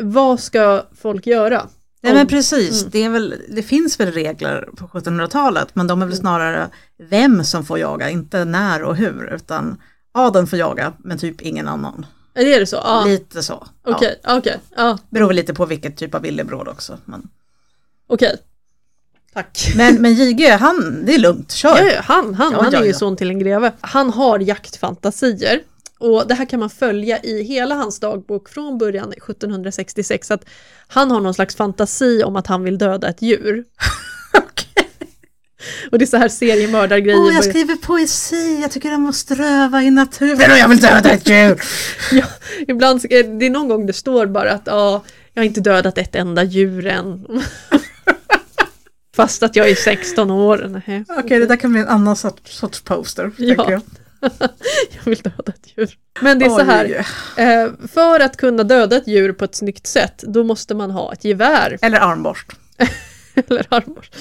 vad 0.03 0.41
ska 0.41 0.85
folk 0.95 1.27
göra? 1.27 1.69
Nej 2.03 2.15
men 2.15 2.27
precis, 2.27 2.81
Mm. 2.81 2.91
det, 2.93 3.05
är 3.05 3.09
väl, 3.11 3.43
det 3.49 3.63
finns 3.63 4.01
väl 4.01 4.13
regler 4.13 4.69
på 4.77 4.87
1700-talet 4.87 5.69
men 5.75 5.87
de 5.87 6.03
är 6.03 6.07
väl 6.07 6.17
snarare 6.17 6.69
vem 7.11 7.45
som 7.45 7.65
får 7.65 7.79
jaga, 7.79 8.11
inte 8.11 8.45
när 8.45 8.83
och 8.83 8.97
hur 8.97 9.35
utan 9.35 9.83
adeln 10.13 10.47
får 10.47 10.59
jaga 10.59 10.93
men 10.99 11.19
typ 11.19 11.41
ingen 11.41 11.69
annan. 11.69 12.07
Är 12.35 12.61
det 12.61 12.67
så? 12.67 12.77
Ja, 12.77 13.05
Lite 13.07 13.43
så. 13.43 13.67
Okej, 13.87 14.21
okej, 14.25 14.61
ja, 14.77 14.99
Beror 15.11 15.27
väl 15.27 15.37
lite 15.37 15.55
på 15.55 15.67
vilket 15.67 15.97
typ 15.97 16.15
av 16.15 16.23
villebråd 16.23 16.69
också. 16.69 16.99
Men, 17.05 17.29
okej. 18.07 18.37
Tack. 19.33 19.73
Men, 19.77 20.03
men 20.03 20.15
JG, 20.15 20.49
han, 20.51 21.03
det 21.07 21.15
är 21.15 21.19
lugnt, 21.19 21.53
kör. 21.53 21.77
Ja, 21.85 22.01
han, 22.05 22.35
han, 22.35 22.53
Ja, 22.53 22.63
han 22.63 22.73
ja, 22.73 22.81
är 22.81 22.85
ju 22.85 22.95
son 22.95 23.17
till 23.17 23.31
en 23.31 23.39
greve. 23.39 23.73
Han 23.81 24.11
har 24.11 24.39
jaktfantasier. 24.39 25.61
Och 26.01 26.29
det 26.29 26.35
här 26.35 26.45
kan 26.45 26.61
man 26.61 26.71
följa 26.71 27.19
i 27.23 27.43
hela 27.43 27.75
hans 27.75 28.01
dagbok 28.01 28.49
från 28.49 28.79
början 28.79 29.13
1766. 29.13 30.31
Att 30.31 30.45
han 30.89 31.11
har 31.11 31.21
någon 31.21 31.35
slags 31.35 31.57
fantasi 31.57 32.23
om 32.25 32.37
att 32.37 32.47
han 32.47 32.63
vill 32.65 32.79
döda 32.79 33.09
ett 33.09 33.23
djur. 33.23 33.65
Och 35.93 35.99
det 35.99 36.05
är 36.05 36.07
så 36.07 36.17
här 36.17 36.29
seriemördargrejer. 36.29 37.19
Åh, 37.19 37.25
jag 37.27 37.43
börjar- 37.43 37.51
skriver 37.53 37.77
poesi, 37.77 38.59
jag 38.63 38.71
tycker 38.71 38.95
om 38.95 39.07
att 39.09 39.15
ströva 39.15 39.83
i 39.83 39.91
naturen 39.91 40.51
och 40.53 40.59
jag 40.59 40.69
vill 40.69 40.79
döda 40.81 41.11
ett 41.11 41.29
djur. 41.29 41.61
Ja, 42.13 42.25
ibland, 42.69 43.01
ska- 43.03 43.23
det 43.23 43.47
är 43.47 43.51
någon 43.51 43.69
gång 43.69 43.87
det 43.87 43.93
står 43.93 44.27
bara 44.27 44.53
att 44.53 44.63
ja, 44.65 45.03
jag 45.35 45.41
har 45.43 45.47
inte 45.47 45.61
dödat 45.61 45.99
ett 45.99 46.15
enda 46.15 46.43
djur 46.45 46.87
än. 46.87 47.27
Fast 49.17 49.43
att 49.43 49.57
jag 49.57 49.69
är 49.71 49.75
16 49.75 50.31
år. 50.31 50.83
Okej, 51.09 51.39
det 51.39 51.47
där 51.47 51.57
kan 51.57 51.73
bli 51.73 51.81
en 51.81 51.89
annan 51.89 52.17
sorts, 52.17 52.57
sorts 52.59 52.81
poster. 52.81 53.31
Ja. 53.37 53.55
tänker 53.57 53.73
jag. 53.73 53.83
Jag 54.97 55.05
vill 55.05 55.19
döda 55.19 55.53
ett 55.53 55.73
djur. 55.77 55.91
Men 56.21 56.39
det 56.39 56.45
är 56.45 56.49
så 56.49 56.63
här, 56.65 57.07
eh, 57.37 57.71
för 57.89 58.21
att 58.21 58.37
kunna 58.37 58.63
döda 58.63 58.97
ett 58.97 59.09
djur 59.09 59.33
på 59.33 59.45
ett 59.45 59.55
snyggt 59.55 59.87
sätt, 59.87 60.25
då 60.27 60.45
måste 60.45 60.75
man 60.75 60.91
ha 60.91 61.13
ett 61.13 61.25
gevär 61.25 61.79
Eller 61.83 61.99
armborst. 62.01 62.53
eller 63.35 63.67
armborst. 63.71 64.15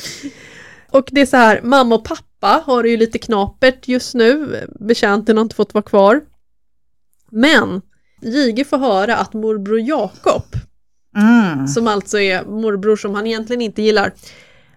Och 0.92 1.10
det 1.12 1.22
är 1.22 1.26
så 1.26 1.38
här, 1.38 1.62
mamma 1.64 1.96
och 1.96 2.04
pappa 2.06 2.64
har 2.66 2.84
det 2.84 2.90
ju 2.90 2.98
lite 2.98 3.18
knapert 3.18 3.88
just 3.88 4.14
nu, 4.16 4.60
betjänten 4.80 5.38
har 5.38 5.42
inte 5.42 5.56
fått 5.56 5.74
vara 5.74 5.84
kvar. 5.84 6.22
Men 7.32 7.82
Jige 8.22 8.66
får 8.66 8.78
höra 8.78 9.16
att 9.16 9.34
morbror 9.34 9.80
Jakob, 9.80 10.44
Mm. 11.18 11.68
som 11.68 11.88
alltså 11.88 12.20
är 12.20 12.46
morbror 12.46 12.96
som 12.96 13.16
han 13.16 13.28
egentligen 13.28 13.62
inte 13.62 13.82
gillar, 13.82 14.14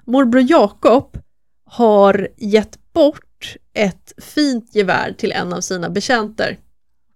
morbror 0.05 0.45
Jakob 0.49 1.19
har 1.65 2.29
gett 2.37 2.93
bort 2.93 3.32
ett 3.75 4.13
fint 4.19 4.75
gevär 4.75 5.15
till 5.19 5.33
en 5.33 5.53
av 5.53 5.61
sina 5.61 5.91
betjänter. 5.91 6.59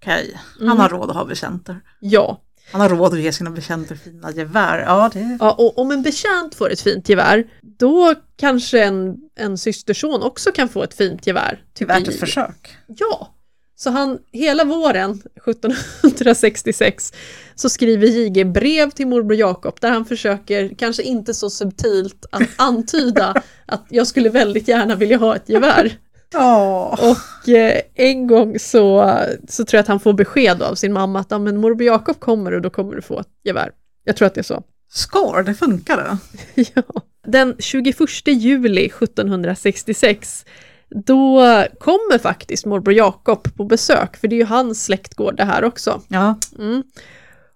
Okej, 0.03 0.41
han 0.59 0.67
Mm. 0.67 0.79
har 0.79 0.89
råd 0.89 1.11
att 1.11 1.17
ha 1.17 1.25
betjänter. 1.25 1.81
Ja, 2.01 2.43
Han 2.73 2.81
har 2.81 2.89
råd 2.89 3.13
att 3.13 3.21
ge 3.21 3.33
sina 3.33 3.51
betjänter 3.51 3.95
fina 3.97 4.31
gevär. 4.33 4.79
Ja, 4.79 5.11
det... 5.13 5.39
Ja, 5.41 5.53
och 5.53 5.79
om 5.79 5.91
en 5.91 6.03
betjänt 6.03 6.55
får 6.55 6.71
ett 6.73 6.81
fint 6.81 7.09
gevär, 7.09 7.47
då 7.79 8.15
kanske 8.37 8.85
en, 8.85 9.17
en 9.37 9.59
systerson 9.59 10.23
också 10.23 10.53
kan 10.53 10.69
få 10.69 10.83
ett 10.83 10.95
fint 10.95 11.27
gevär. 11.27 11.63
Det 11.79 11.85
är 11.85 11.89
värt 11.89 12.09
ett 12.09 12.21
försök. 12.21 12.77
Ja, 12.87 13.35
så 13.77 13.91
han 13.91 14.19
hela 14.33 14.65
våren 14.65 15.11
1766 15.11 17.13
så 17.55 17.69
skriver 17.69 18.07
Jige 18.07 18.45
brev 18.45 18.91
till 18.91 19.07
morbror 19.07 19.39
Jakob 19.39 19.79
där 19.81 19.91
han 19.91 20.05
försöker, 20.05 20.75
kanske 20.79 21.03
inte 21.03 21.35
så 21.35 21.51
subtilt, 21.51 22.27
att 22.33 22.43
antyda 22.57 23.43
att 23.67 23.85
jag 23.89 24.07
skulle 24.07 24.29
väldigt 24.29 24.69
gärna 24.69 24.95
vilja 24.95 25.17
ha 25.17 25.37
ett 25.37 25.49
gevär. 25.49 25.99
Ja. 26.33 26.99
Och 27.01 27.49
eh, 27.49 27.81
en 27.95 28.27
gång 28.27 28.59
så, 28.59 29.15
så 29.49 29.65
tror 29.65 29.79
jag 29.79 29.83
att 29.83 29.89
han 29.89 30.01
får 30.01 30.13
besked 30.13 30.63
av 30.63 30.75
sin 30.75 30.93
mamma 30.93 31.21
att 31.21 31.31
ja, 31.31 31.39
men 31.39 31.57
morbror 31.57 31.87
Jakob 31.87 32.21
kommer 32.21 32.53
och 32.53 32.63
då 32.63 32.71
kommer 32.71 32.95
du 32.95 33.03
få 33.03 33.21
ett 33.21 33.29
gevär. 33.45 33.71
Jag 34.05 34.17
tror 34.17 34.27
att 34.27 34.35
det 34.35 34.41
är 34.41 34.43
så. 34.43 34.63
Skår, 34.89 35.43
det 35.43 35.55
funkade. 35.55 36.19
Ja. 36.55 36.83
Den 37.27 37.57
21 37.59 37.97
juli 38.27 38.87
1766 38.87 40.45
då 40.91 41.41
kommer 41.81 42.19
faktiskt 42.19 42.67
morbror 42.67 42.95
Jakob 42.95 43.55
på 43.57 43.65
besök, 43.65 44.17
för 44.17 44.29
det 44.29 44.37
är 44.37 44.39
ju 44.39 44.45
hans 44.45 44.85
släktgård 44.85 45.37
det 45.37 45.45
här 45.45 45.65
också. 45.65 46.03
Ja. 46.09 46.39
Mm. 46.59 46.83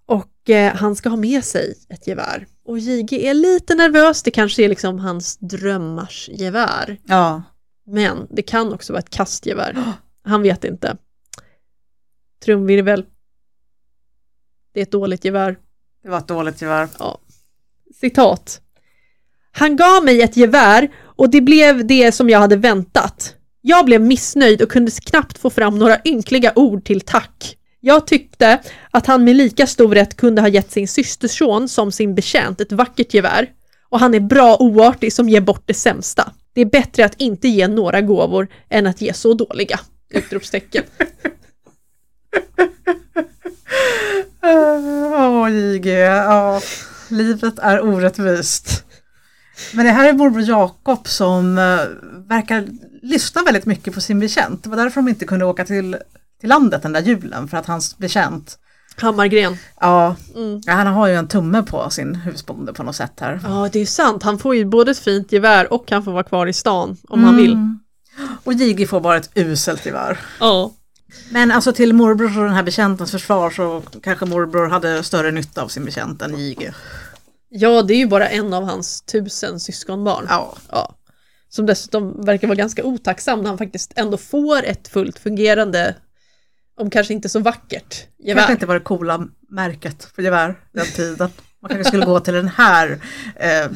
Och 0.07 0.51
eh, 0.51 0.75
han 0.75 0.97
ska 0.97 1.09
ha 1.09 1.17
med 1.17 1.45
sig 1.45 1.75
ett 1.89 2.07
gevär. 2.07 2.47
Och 2.65 2.79
JG 2.79 3.13
är 3.27 3.35
lite 3.35 3.75
nervös, 3.75 4.23
det 4.23 4.31
kanske 4.31 4.65
är 4.65 4.69
liksom 4.69 4.99
hans 4.99 5.37
drömmars 5.37 6.29
gevär. 6.33 6.99
Ja. 7.05 7.43
Men 7.91 8.27
det 8.31 8.43
kan 8.43 8.73
också 8.73 8.93
vara 8.93 9.01
ett 9.01 9.11
kastgevär. 9.11 9.77
Han 10.25 10.43
vet 10.43 10.65
inte. 10.65 10.97
Trumvirvel. 12.45 13.05
Det 14.75 14.81
är 14.81 14.83
ett 14.83 14.93
dåligt 14.93 15.25
gevär. 15.25 15.59
Det 16.03 16.09
var 16.09 16.19
ett 16.19 16.29
dåligt 16.29 16.63
gevär. 16.63 16.89
Citat. 17.95 18.61
Han 19.53 19.77
gav 19.77 20.05
mig 20.05 20.23
ett 20.23 20.37
gevär 20.37 20.89
och 21.03 21.31
det 21.31 21.41
blev 21.41 21.87
det 21.87 22.13
som 22.13 22.31
jag 22.31 22.39
hade 22.39 22.57
väntat. 22.57 23.35
Jag 23.61 23.85
blev 23.85 24.01
missnöjd 24.01 24.63
och 24.63 24.71
kunde 24.71 24.91
knappt 24.91 25.39
få 25.39 25.51
fram 25.51 25.79
några 25.79 25.99
ynkliga 26.05 26.53
ord 26.57 26.85
till 26.85 27.01
tack. 27.01 27.57
Jag 27.81 28.07
tyckte 28.07 28.61
att 28.91 29.07
han 29.07 29.25
med 29.25 29.37
lika 29.37 29.67
stor 29.67 29.95
rätt 29.95 30.17
kunde 30.17 30.41
ha 30.41 30.49
gett 30.49 30.71
sin 30.71 30.89
systerson 30.89 31.69
som 31.69 31.93
sin 31.93 32.15
betjänt 32.15 32.61
ett 32.61 32.73
vackert 32.73 33.15
gevär. 33.15 33.51
Och 33.89 34.01
han 34.01 34.15
är 34.15 34.21
bra 34.21 34.57
oartig 34.61 35.13
som 35.13 35.29
ger 35.29 35.41
bort 35.41 35.63
det 35.67 35.75
sämsta. 35.75 36.33
Det 36.53 36.61
är 36.61 36.67
bättre 36.67 37.05
att 37.05 37.15
inte 37.21 37.49
ge 37.49 37.69
några 37.69 38.01
gåvor 38.01 38.49
än 38.69 38.87
att 38.87 39.01
ge 39.01 39.13
så 39.13 39.35
dåliga. 39.35 39.81
Utropstecken. 40.11 40.85
Åh, 44.43 45.51
JG. 45.51 45.87
Ja. 45.87 46.61
Livet 47.09 47.59
är 47.59 47.81
orättvist. 47.81 48.85
Men 49.75 49.87
det 49.87 49.93
här 49.93 50.09
är 50.09 50.13
morbror 50.13 50.43
Jakob 50.43 51.09
som 51.09 51.59
eh, 51.59 51.81
verkar 52.29 52.69
lyssna 53.03 53.43
väldigt 53.43 53.67
mycket 53.67 53.95
på 53.95 54.01
sin 54.01 54.21
betjänt. 54.21 54.65
Det 54.65 54.71
var 54.71 54.77
därför 54.77 55.01
de 55.01 55.09
inte 55.09 55.25
kunde 55.25 55.45
åka 55.45 55.65
till, 55.65 55.97
till 56.41 56.49
landet 56.49 56.83
den 56.83 56.93
där 56.93 57.01
julen, 57.01 57.49
för 57.49 57.57
att 57.57 57.67
hans 57.67 57.99
betjänt, 57.99 58.59
Hammargren. 59.01 59.57
ja, 59.81 60.17
Mm. 60.35 60.61
ja, 60.67 60.73
han 60.73 60.87
har 60.87 61.07
ju 61.09 61.15
en 61.15 61.29
tumme 61.29 61.63
på 61.63 61.91
sin 61.91 62.15
husbonde 62.15 62.73
på 62.73 62.83
något 62.83 62.97
sätt 62.97 63.13
här. 63.21 63.41
Ja, 63.45 63.69
det 63.73 63.79
är 63.81 63.87
sant. 63.87 64.23
Han 64.23 64.39
får 64.39 64.55
ju 64.57 64.65
både 64.65 64.91
ett 64.91 64.99
fint 64.99 65.33
gevär 65.33 65.73
och 65.73 65.91
han 65.91 66.05
får 66.05 66.13
vara 66.13 66.23
kvar 66.23 66.47
i 66.47 66.53
stan 66.53 66.97
om 67.09 67.25
han 67.25 67.37
vill. 67.37 67.53
Mm. 67.53 67.79
Och 68.45 68.53
JG 68.53 68.87
får 68.89 69.01
bara 69.01 69.17
ett 69.17 69.31
uselt 69.35 69.87
gevär. 69.87 70.19
Ja. 70.41 70.73
Men 71.31 71.51
alltså 71.51 71.73
till 71.73 71.93
morbrors 71.95 72.37
och 72.37 72.45
den 72.45 72.53
här 72.53 72.63
betjäntens 72.63 73.11
försvar 73.11 73.51
så 73.51 73.83
kanske 74.03 74.25
morbror 74.27 74.69
hade 74.69 75.03
större 75.03 75.31
nytta 75.31 75.63
av 75.63 75.69
sin 75.69 75.85
betjänt 75.85 76.23
än 76.23 76.39
JG. 76.39 76.73
Ja, 77.49 77.83
det 77.83 77.95
är 77.95 77.99
ju 77.99 78.07
bara 78.07 78.29
en 78.29 78.55
av 78.55 78.65
hans 78.65 79.01
tusen 79.03 79.61
syskonbarn. 79.61 80.27
Ja. 80.29 80.55
Ja. 80.71 80.95
Som 81.49 81.67
dessutom 81.67 82.25
verkar 82.25 82.49
vara 82.49 82.57
ganska 82.57 82.85
otacksam 82.85 83.41
när 83.41 83.49
han 83.49 83.59
faktiskt 83.59 83.93
ändå 83.97 84.17
får 84.17 84.63
ett 84.65 84.89
fullt 84.89 85.19
fungerande, 85.19 85.95
om 86.77 86.91
kanske 86.91 87.13
inte 87.15 87.29
så 87.29 87.39
vackert, 87.41 87.89
Kanske 87.95 88.29
gevär. 88.29 88.51
inte 88.51 88.67
var 88.67 88.75
det 88.75 88.81
coola 88.81 89.27
märket 89.49 90.09
på 90.15 90.23
gevär 90.23 90.59
den 90.73 90.87
tiden. 90.87 91.31
Man 91.63 91.69
kanske 91.69 91.85
skulle 91.85 92.07
gå 92.07 92.21
till 92.21 92.35
den 92.35 92.49
här 92.49 93.01
eh, 93.37 93.71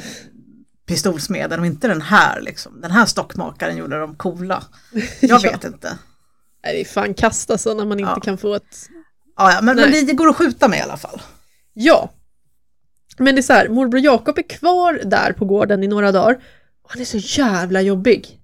pistolsmeden 0.86 1.60
och 1.60 1.66
inte 1.66 1.88
den 1.88 2.02
här 2.02 2.40
liksom. 2.40 2.80
Den 2.80 2.90
här 2.90 3.06
stockmakaren 3.06 3.76
gjorde 3.76 3.98
dem 4.00 4.14
coola. 4.16 4.64
Jag 4.92 5.04
Ja. 5.20 5.38
vet 5.50 5.64
inte. 5.64 5.98
Nej, 6.64 6.74
det 6.74 6.80
är 6.80 6.84
fan 6.84 7.14
kast 7.14 7.50
alltså 7.50 7.74
när 7.74 7.84
man 7.84 8.00
inte 8.00 8.12
Ja. 8.16 8.20
kan 8.20 8.38
få 8.38 8.54
ett... 8.54 8.88
Ja, 9.36 9.52
ja, 9.52 9.60
men, 9.62 9.76
men 9.76 9.90
det 10.06 10.12
går 10.12 10.28
att 10.28 10.36
skjuta 10.36 10.68
med 10.68 10.78
i 10.78 10.82
alla 10.82 10.96
fall. 10.96 11.22
Ja. 11.72 12.10
Men 13.18 13.34
det 13.34 13.40
är 13.40 13.42
så 13.42 13.52
här, 13.52 13.68
morbror 13.68 14.00
Jakob 14.00 14.38
är 14.38 14.42
kvar 14.48 15.00
där 15.04 15.32
på 15.32 15.44
gården 15.44 15.82
i 15.84 15.88
några 15.88 16.12
dagar. 16.12 16.42
Han 16.88 17.00
är 17.00 17.04
så 17.04 17.16
jävla 17.42 17.80
jobbig. 17.80 18.40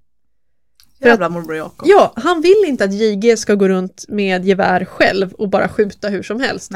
Jävla 1.09 1.29
morbror 1.29 1.57
Jakob. 1.57 1.89
Ja, 1.89 2.13
han 2.17 2.41
vill 2.41 2.65
inte 2.67 2.85
att 2.85 2.93
JG 2.93 3.37
ska 3.39 3.55
gå 3.55 3.69
runt 3.69 4.05
med 4.09 4.45
gevär 4.45 4.85
själv 4.85 5.33
och 5.33 5.49
bara 5.49 5.69
skjuta 5.69 6.09
hur 6.09 6.23
som 6.23 6.41
helst. 6.41 6.73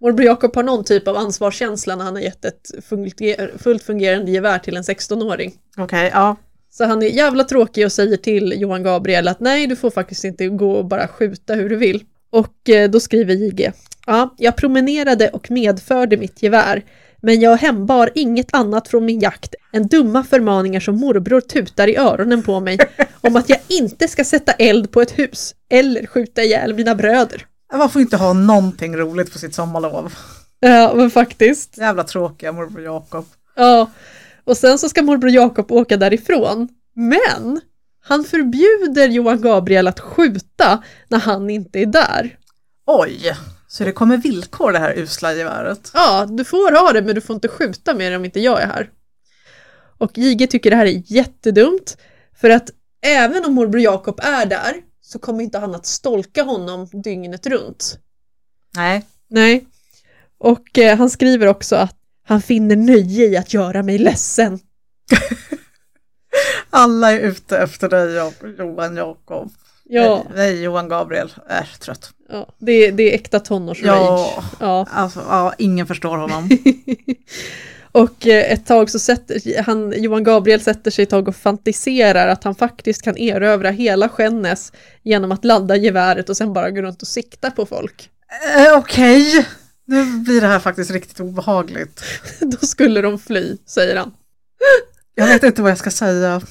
Morbror 0.00 0.26
Jakob 0.26 0.56
har 0.56 0.62
någon 0.62 0.84
typ 0.84 1.08
av 1.08 1.16
ansvarskänsla 1.16 1.96
när 1.96 2.04
han 2.04 2.14
har 2.14 2.22
gett 2.22 2.44
ett 2.44 2.70
funger- 2.88 3.58
fullt 3.58 3.82
fungerande 3.82 4.30
gevär 4.30 4.58
till 4.58 4.76
en 4.76 4.82
16-åring. 4.82 5.54
Okej, 5.76 6.10
ja. 6.14 6.36
Så 6.70 6.84
han 6.84 7.02
är 7.02 7.06
jävla 7.06 7.44
tråkig 7.44 7.84
och 7.84 7.92
säger 7.92 8.16
till 8.16 8.54
Johan 8.60 8.82
Gabriel 8.82 9.28
att 9.28 9.40
nej, 9.40 9.66
du 9.66 9.76
får 9.76 9.90
faktiskt 9.90 10.24
inte 10.24 10.48
gå 10.48 10.72
och 10.72 10.84
bara 10.84 11.08
skjuta 11.08 11.54
hur 11.54 11.68
du 11.68 11.76
vill. 11.76 12.04
Och 12.30 12.68
eh, 12.68 12.90
då 12.90 13.00
skriver 13.00 13.34
JG. 13.34 13.72
Ja, 14.06 14.34
jag 14.38 14.56
promenerade 14.56 15.28
och 15.28 15.50
medförde 15.50 16.16
mitt 16.16 16.42
gevär, 16.42 16.84
men 17.22 17.40
jag 17.40 17.56
hembar 17.56 18.10
inget 18.14 18.54
annat 18.54 18.88
från 18.88 19.04
min 19.04 19.20
jakt 19.20 19.54
än 19.72 19.86
dumma 19.86 20.24
förmaningar 20.24 20.80
som 20.80 20.96
morbror 20.96 21.40
tutar 21.40 21.88
i 21.88 21.96
öronen 21.96 22.42
på 22.42 22.60
mig 22.60 22.78
om 23.20 23.36
att 23.36 23.48
jag 23.48 23.58
inte 23.68 24.08
ska 24.08 24.24
sätta 24.24 24.52
eld 24.52 24.90
på 24.90 25.02
ett 25.02 25.18
hus 25.18 25.54
eller 25.70 26.06
skjuta 26.06 26.42
ihjäl 26.42 26.74
mina 26.74 26.94
bröder. 26.94 27.46
Man 27.72 27.90
får 27.90 28.02
inte 28.02 28.16
ha 28.16 28.32
någonting 28.32 28.96
roligt 28.96 29.32
på 29.32 29.38
sitt 29.38 29.54
sommarlov. 29.54 30.14
Ja, 30.60 30.92
men 30.94 31.10
faktiskt. 31.10 31.78
Jävla 31.78 32.04
tråkiga 32.04 32.52
morbror 32.52 32.84
Jakob. 32.84 33.26
Ja, 33.56 33.90
och 34.44 34.56
sen 34.56 34.78
så 34.78 34.88
ska 34.88 35.02
morbror 35.02 35.30
Jakob 35.30 35.72
åka 35.72 35.96
därifrån. 35.96 36.68
Men 36.94 37.60
han 38.02 38.24
förbjuder 38.24 39.08
Johan 39.08 39.40
Gabriel 39.40 39.88
att 39.88 40.00
skjuta 40.00 40.82
när 41.08 41.18
han 41.18 41.50
inte 41.50 41.78
är 41.78 41.86
där. 41.86 42.36
Oj, 42.86 43.36
så 43.72 43.84
det 43.84 43.92
kommer 43.92 44.16
villkor 44.16 44.72
det 44.72 44.78
här 44.78 44.98
usla 44.98 45.34
geväret. 45.34 45.90
Ja, 45.94 46.26
du 46.30 46.44
får 46.44 46.72
ha 46.86 46.92
det 46.92 47.02
men 47.02 47.14
du 47.14 47.20
får 47.20 47.34
inte 47.34 47.48
skjuta 47.48 47.94
med 47.94 48.12
det 48.12 48.16
om 48.16 48.24
inte 48.24 48.40
jag 48.40 48.62
är 48.62 48.66
här. 48.66 48.90
Och 49.98 50.18
Jige 50.18 50.46
tycker 50.46 50.70
det 50.70 50.76
här 50.76 50.86
är 50.86 51.02
jättedumt 51.06 51.96
för 52.40 52.50
att 52.50 52.70
även 53.02 53.44
om 53.44 53.54
morbror 53.54 53.80
Jakob 53.82 54.20
är 54.22 54.46
där 54.46 54.74
så 55.00 55.18
kommer 55.18 55.44
inte 55.44 55.58
han 55.58 55.74
att 55.74 55.86
stolka 55.86 56.42
honom 56.42 56.86
dygnet 56.92 57.46
runt. 57.46 57.98
Nej, 58.76 59.06
Nej. 59.28 59.66
Och 60.38 60.78
eh, 60.78 60.98
han 60.98 61.10
skriver 61.10 61.46
också 61.46 61.76
att 61.76 61.96
han 62.26 62.42
finner 62.42 62.76
nöje 62.76 63.26
i 63.26 63.36
att 63.36 63.54
göra 63.54 63.82
mig 63.82 63.98
ledsen. 63.98 64.58
Alla 66.70 67.12
är 67.12 67.18
ute 67.20 67.58
efter 67.58 67.88
dig 67.88 68.14
Jo- 68.16 68.48
Johan 68.58 68.96
Jakob. 68.96 69.52
Ja, 69.92 70.24
Nej, 70.34 70.62
Johan 70.62 70.88
Gabriel 70.88 71.32
är 71.48 71.68
trött. 71.80 72.10
ja 72.28 72.46
det, 72.58 72.90
det 72.90 73.02
är 73.10 73.14
äkta 73.14 73.40
tonårsrage. 73.40 73.86
Ja, 73.88 74.44
Ja. 74.60 74.86
alltså 74.92 75.20
ja, 75.28 75.54
ingen 75.58 75.86
förstår 75.86 76.16
honom. 76.18 76.48
Och 77.92 78.26
eh, 78.26 78.52
ett 78.52 78.66
tag 78.66 78.90
så 78.90 78.98
sätter 78.98 79.62
han, 79.62 79.94
Johan 80.02 80.24
Gabriel 80.24 80.60
sätter 80.60 80.90
sig 80.90 81.02
ett 81.02 81.10
tag 81.10 81.28
och 81.28 81.36
fantiserar 81.36 82.28
att 82.28 82.44
han 82.44 82.54
faktiskt 82.54 83.02
kan 83.02 83.16
erövra 83.18 83.70
hela 83.70 84.08
Skännäs 84.08 84.72
genom 85.02 85.32
att 85.32 85.44
ladda 85.44 85.76
geväret 85.76 86.28
och 86.28 86.36
sen 86.36 86.52
bara 86.52 86.70
gå 86.70 86.82
runt 86.82 87.02
och 87.02 87.08
sikta 87.08 87.50
på 87.50 87.66
folk. 87.66 88.10
Eh, 88.56 88.78
Okej, 88.78 89.46
nu 89.84 90.04
blir 90.04 90.40
det 90.40 90.46
här 90.46 90.58
faktiskt 90.58 90.90
riktigt 90.90 91.20
obehagligt. 91.20 92.02
Då 92.40 92.66
skulle 92.66 93.00
de 93.00 93.18
fly, 93.18 93.56
säger 93.66 93.96
han. 93.96 94.12
Jag 95.14 95.26
vet 95.26 95.42
inte 95.42 95.62
vad 95.62 95.70
jag 95.70 95.78
ska 95.78 95.90
säga. 95.90 96.40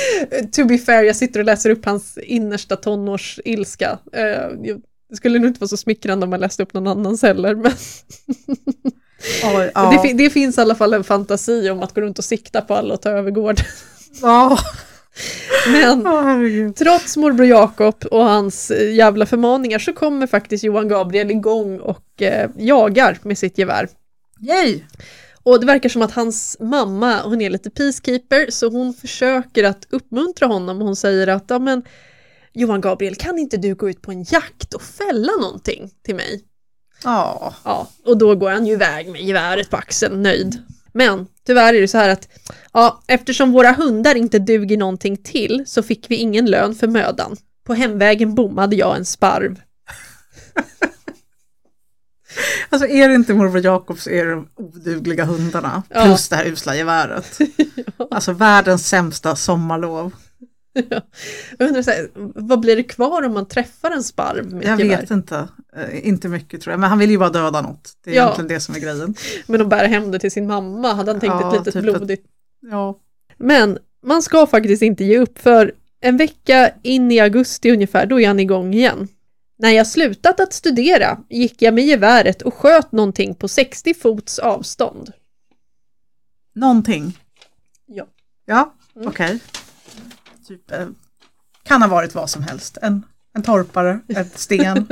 To 0.52 0.64
be 0.64 0.78
fair, 0.78 1.02
jag 1.02 1.16
sitter 1.16 1.40
och 1.40 1.46
läser 1.46 1.70
upp 1.70 1.84
hans 1.84 2.18
innersta 2.18 2.76
tonårsilska. 2.76 3.98
Eh, 4.12 4.22
jag- 4.62 4.80
Det 5.10 5.16
skulle 5.16 5.38
nog 5.38 5.48
inte 5.50 5.60
vara 5.60 5.68
så 5.68 5.76
smickrande 5.76 6.24
om 6.24 6.30
man 6.30 6.40
läste 6.40 6.62
upp 6.62 6.74
någon 6.74 6.86
annans 6.86 7.22
heller, 7.22 7.54
men 7.54 7.72
Oj, 9.56 9.70
ja. 9.74 9.90
det, 9.90 10.08
fi- 10.08 10.14
det 10.14 10.30
finns 10.30 10.58
i 10.58 10.60
alla 10.60 10.74
fall 10.74 10.94
en 10.94 11.04
fantasi 11.04 11.70
om 11.70 11.82
att 11.82 11.94
gå 11.94 12.00
runt 12.00 12.18
och 12.18 12.24
sikta 12.24 12.60
på 12.60 12.74
alla 12.74 12.94
och 12.94 13.02
ta 13.02 13.10
över 13.10 13.30
gården. 13.30 13.64
Ja, 14.22 14.58
Men 15.72 16.06
herregud. 16.06 16.76
trots 16.76 17.16
morbror 17.16 17.46
Jakob 17.46 17.94
och 18.10 18.24
hans 18.24 18.70
eh, 18.70 18.94
jävla 18.94 19.26
förmaningar 19.26 19.78
så 19.78 19.92
kommer 19.92 20.26
faktiskt 20.26 20.64
Johan 20.64 20.88
Gabriel 20.88 21.30
igång 21.30 21.78
och 21.80 22.22
eh, 22.22 22.50
jagar 22.56 23.18
med 23.22 23.38
sitt 23.38 23.58
gevär. 23.58 23.88
Yay! 24.40 24.80
Och 25.46 25.60
det 25.60 25.66
verkar 25.66 25.88
som 25.88 26.02
att 26.02 26.12
hans 26.12 26.56
mamma, 26.60 27.22
hon 27.22 27.40
är 27.40 27.50
lite 27.50 27.70
peacekeeper, 27.70 28.50
så 28.50 28.68
hon 28.68 28.94
försöker 28.94 29.64
att 29.64 29.86
uppmuntra 29.90 30.46
honom. 30.46 30.80
Hon 30.80 30.96
säger 30.96 31.26
att, 31.26 31.44
ja 31.48 31.58
men 31.58 31.82
Johan 32.52 32.80
Gabriel, 32.80 33.16
kan 33.16 33.38
inte 33.38 33.56
du 33.56 33.74
gå 33.74 33.90
ut 33.90 34.02
på 34.02 34.10
en 34.10 34.22
jakt 34.22 34.74
och 34.74 34.82
fälla 34.82 35.32
någonting 35.40 35.90
till 36.04 36.14
mig? 36.14 36.44
Ja, 37.04 37.54
Ja, 37.64 37.88
och 38.04 38.18
då 38.18 38.34
går 38.34 38.50
han 38.50 38.66
ju 38.66 38.72
iväg 38.72 39.08
med 39.08 39.20
geväret 39.20 39.70
på 39.70 39.76
axeln, 39.76 40.22
nöjd. 40.22 40.62
Men 40.92 41.26
tyvärr 41.46 41.74
är 41.74 41.80
det 41.80 41.88
så 41.88 41.98
här 41.98 42.08
att, 42.08 42.28
ja, 42.72 43.02
eftersom 43.06 43.52
våra 43.52 43.72
hundar 43.72 44.14
inte 44.14 44.38
duger 44.38 44.76
någonting 44.76 45.16
till 45.16 45.64
så 45.66 45.82
fick 45.82 46.10
vi 46.10 46.16
ingen 46.16 46.46
lön 46.46 46.74
för 46.74 46.86
mödan. 46.86 47.36
På 47.66 47.74
hemvägen 47.74 48.34
bommade 48.34 48.76
jag 48.76 48.96
en 48.96 49.04
sparv. 49.04 49.60
alltså 52.70 52.88
är 52.88 53.08
det 53.08 53.14
inte 53.14 53.34
morbror 53.34 53.64
Jakob 53.64 53.98
så 53.98 54.10
är 54.10 54.24
det 54.24 54.30
de 54.30 54.48
odugliga 54.54 55.24
hundarna. 55.24 55.82
Ja. 55.88 56.04
Plus 56.04 56.28
det 56.28 56.36
här 56.36 56.44
usla 56.46 56.76
geväret. 56.76 57.38
Alltså 58.10 58.32
världens 58.32 58.88
sämsta 58.88 59.36
sommarlov. 59.36 60.12
Jag 61.58 61.68
undrar 61.68 61.82
så 61.82 61.90
här, 61.90 62.08
vad 62.34 62.60
blir 62.60 62.76
det 62.76 62.82
kvar 62.82 63.22
om 63.22 63.34
man 63.34 63.46
träffar 63.46 63.90
en 63.90 64.02
sparv 64.02 64.52
med 64.52 64.64
Jag 64.64 64.72
ett 64.80 64.86
gevär? 64.86 65.00
vet 65.00 65.10
inte. 65.10 65.48
Eh, 65.76 66.08
inte 66.08 66.28
mycket 66.28 66.60
tror 66.60 66.72
jag. 66.72 66.80
Men 66.80 66.90
han 66.90 66.98
vill 66.98 67.10
ju 67.10 67.18
bara 67.18 67.30
döda 67.30 67.60
något. 67.62 67.92
Det 68.04 68.10
är 68.10 68.14
Ja. 68.14 68.22
egentligen 68.22 68.48
det 68.48 68.60
som 68.60 68.74
är 68.74 68.78
grejen. 68.80 69.14
Men 69.46 69.60
att 69.60 69.68
bära 69.68 69.86
hem 69.86 70.10
det 70.10 70.18
till 70.18 70.30
sin 70.30 70.46
mamma, 70.46 70.92
hade 70.94 71.10
han 71.12 71.20
tänkt 71.20 71.32
Ja, 71.40 71.48
ett 71.48 71.52
litet 71.58 71.74
typ 71.74 71.76
ett- 71.76 71.82
blodigt 71.98 72.26
Ja. 72.70 72.98
Men 73.36 73.78
man 74.06 74.22
ska 74.22 74.46
faktiskt 74.46 74.82
inte 74.82 75.04
ge 75.04 75.18
upp 75.18 75.38
för 75.38 75.72
en 76.00 76.16
vecka 76.16 76.70
in 76.82 77.12
i 77.12 77.20
augusti 77.20 77.72
ungefär, 77.72 78.06
då 78.06 78.20
är 78.20 78.26
han 78.28 78.40
igång 78.40 78.74
igen. 78.74 79.08
När 79.58 79.70
jag 79.70 79.86
slutat 79.86 80.40
att 80.40 80.52
studera 80.52 81.18
gick 81.28 81.62
jag 81.62 81.74
med 81.74 81.84
geväret 81.84 82.42
och 82.42 82.54
sköt 82.54 82.92
någonting 82.92 83.34
på 83.34 83.48
60 83.48 83.94
fots 83.94 84.38
avstånd. 84.38 85.12
Någonting. 86.54 87.18
Ja. 87.86 88.06
Ja, 88.46 88.72
Mm. 88.96 89.08
okej. 89.08 89.38
Typ, 90.48 90.70
eh, 90.72 90.86
kan 91.62 91.82
ha 91.82 91.88
varit 91.88 92.14
vad 92.14 92.30
som 92.30 92.42
helst. 92.42 92.78
En, 92.82 93.02
en 93.34 93.42
torpare, 93.42 94.00
ett 94.08 94.38
sten. 94.38 94.86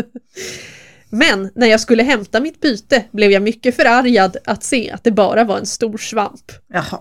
Men 1.11 1.51
när 1.55 1.67
jag 1.67 1.81
skulle 1.81 2.03
hämta 2.03 2.41
mitt 2.41 2.61
byte 2.61 3.05
blev 3.11 3.31
jag 3.31 3.43
mycket 3.43 3.77
förargad 3.77 4.37
att 4.45 4.63
se 4.65 4.91
att 4.91 5.05
det 5.05 5.11
bara 5.11 5.45
var 5.45 5.59
en 5.59 5.67
stor 5.67 5.99
svamp. 5.99 6.53
Jaha. 6.69 7.01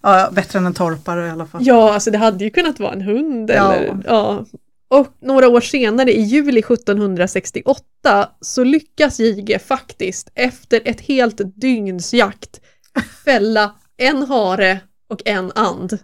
Ja, 0.00 0.30
bättre 0.32 0.58
än 0.58 0.66
en 0.66 0.74
torpare 0.74 1.26
i 1.26 1.30
alla 1.30 1.46
fall. 1.46 1.60
Ja, 1.66 1.94
alltså 1.94 2.10
det 2.10 2.18
hade 2.18 2.44
ju 2.44 2.50
kunnat 2.50 2.80
vara 2.80 2.92
en 2.92 3.02
hund 3.02 3.50
Ja. 3.50 3.72
eller 3.74 4.02
ja. 4.06 4.44
Och 4.90 5.06
några 5.20 5.48
år 5.48 5.60
senare, 5.60 6.12
i 6.12 6.20
juli 6.20 6.60
1768, 6.60 8.28
så 8.40 8.64
lyckas 8.64 9.20
Jige 9.20 9.58
faktiskt 9.58 10.30
efter 10.34 10.82
ett 10.84 11.00
helt 11.00 11.40
dygns 11.60 12.14
jakt 12.14 12.60
fälla 13.24 13.74
en 13.96 14.22
hare 14.22 14.80
och 15.08 15.22
en 15.24 15.52
and. 15.54 15.98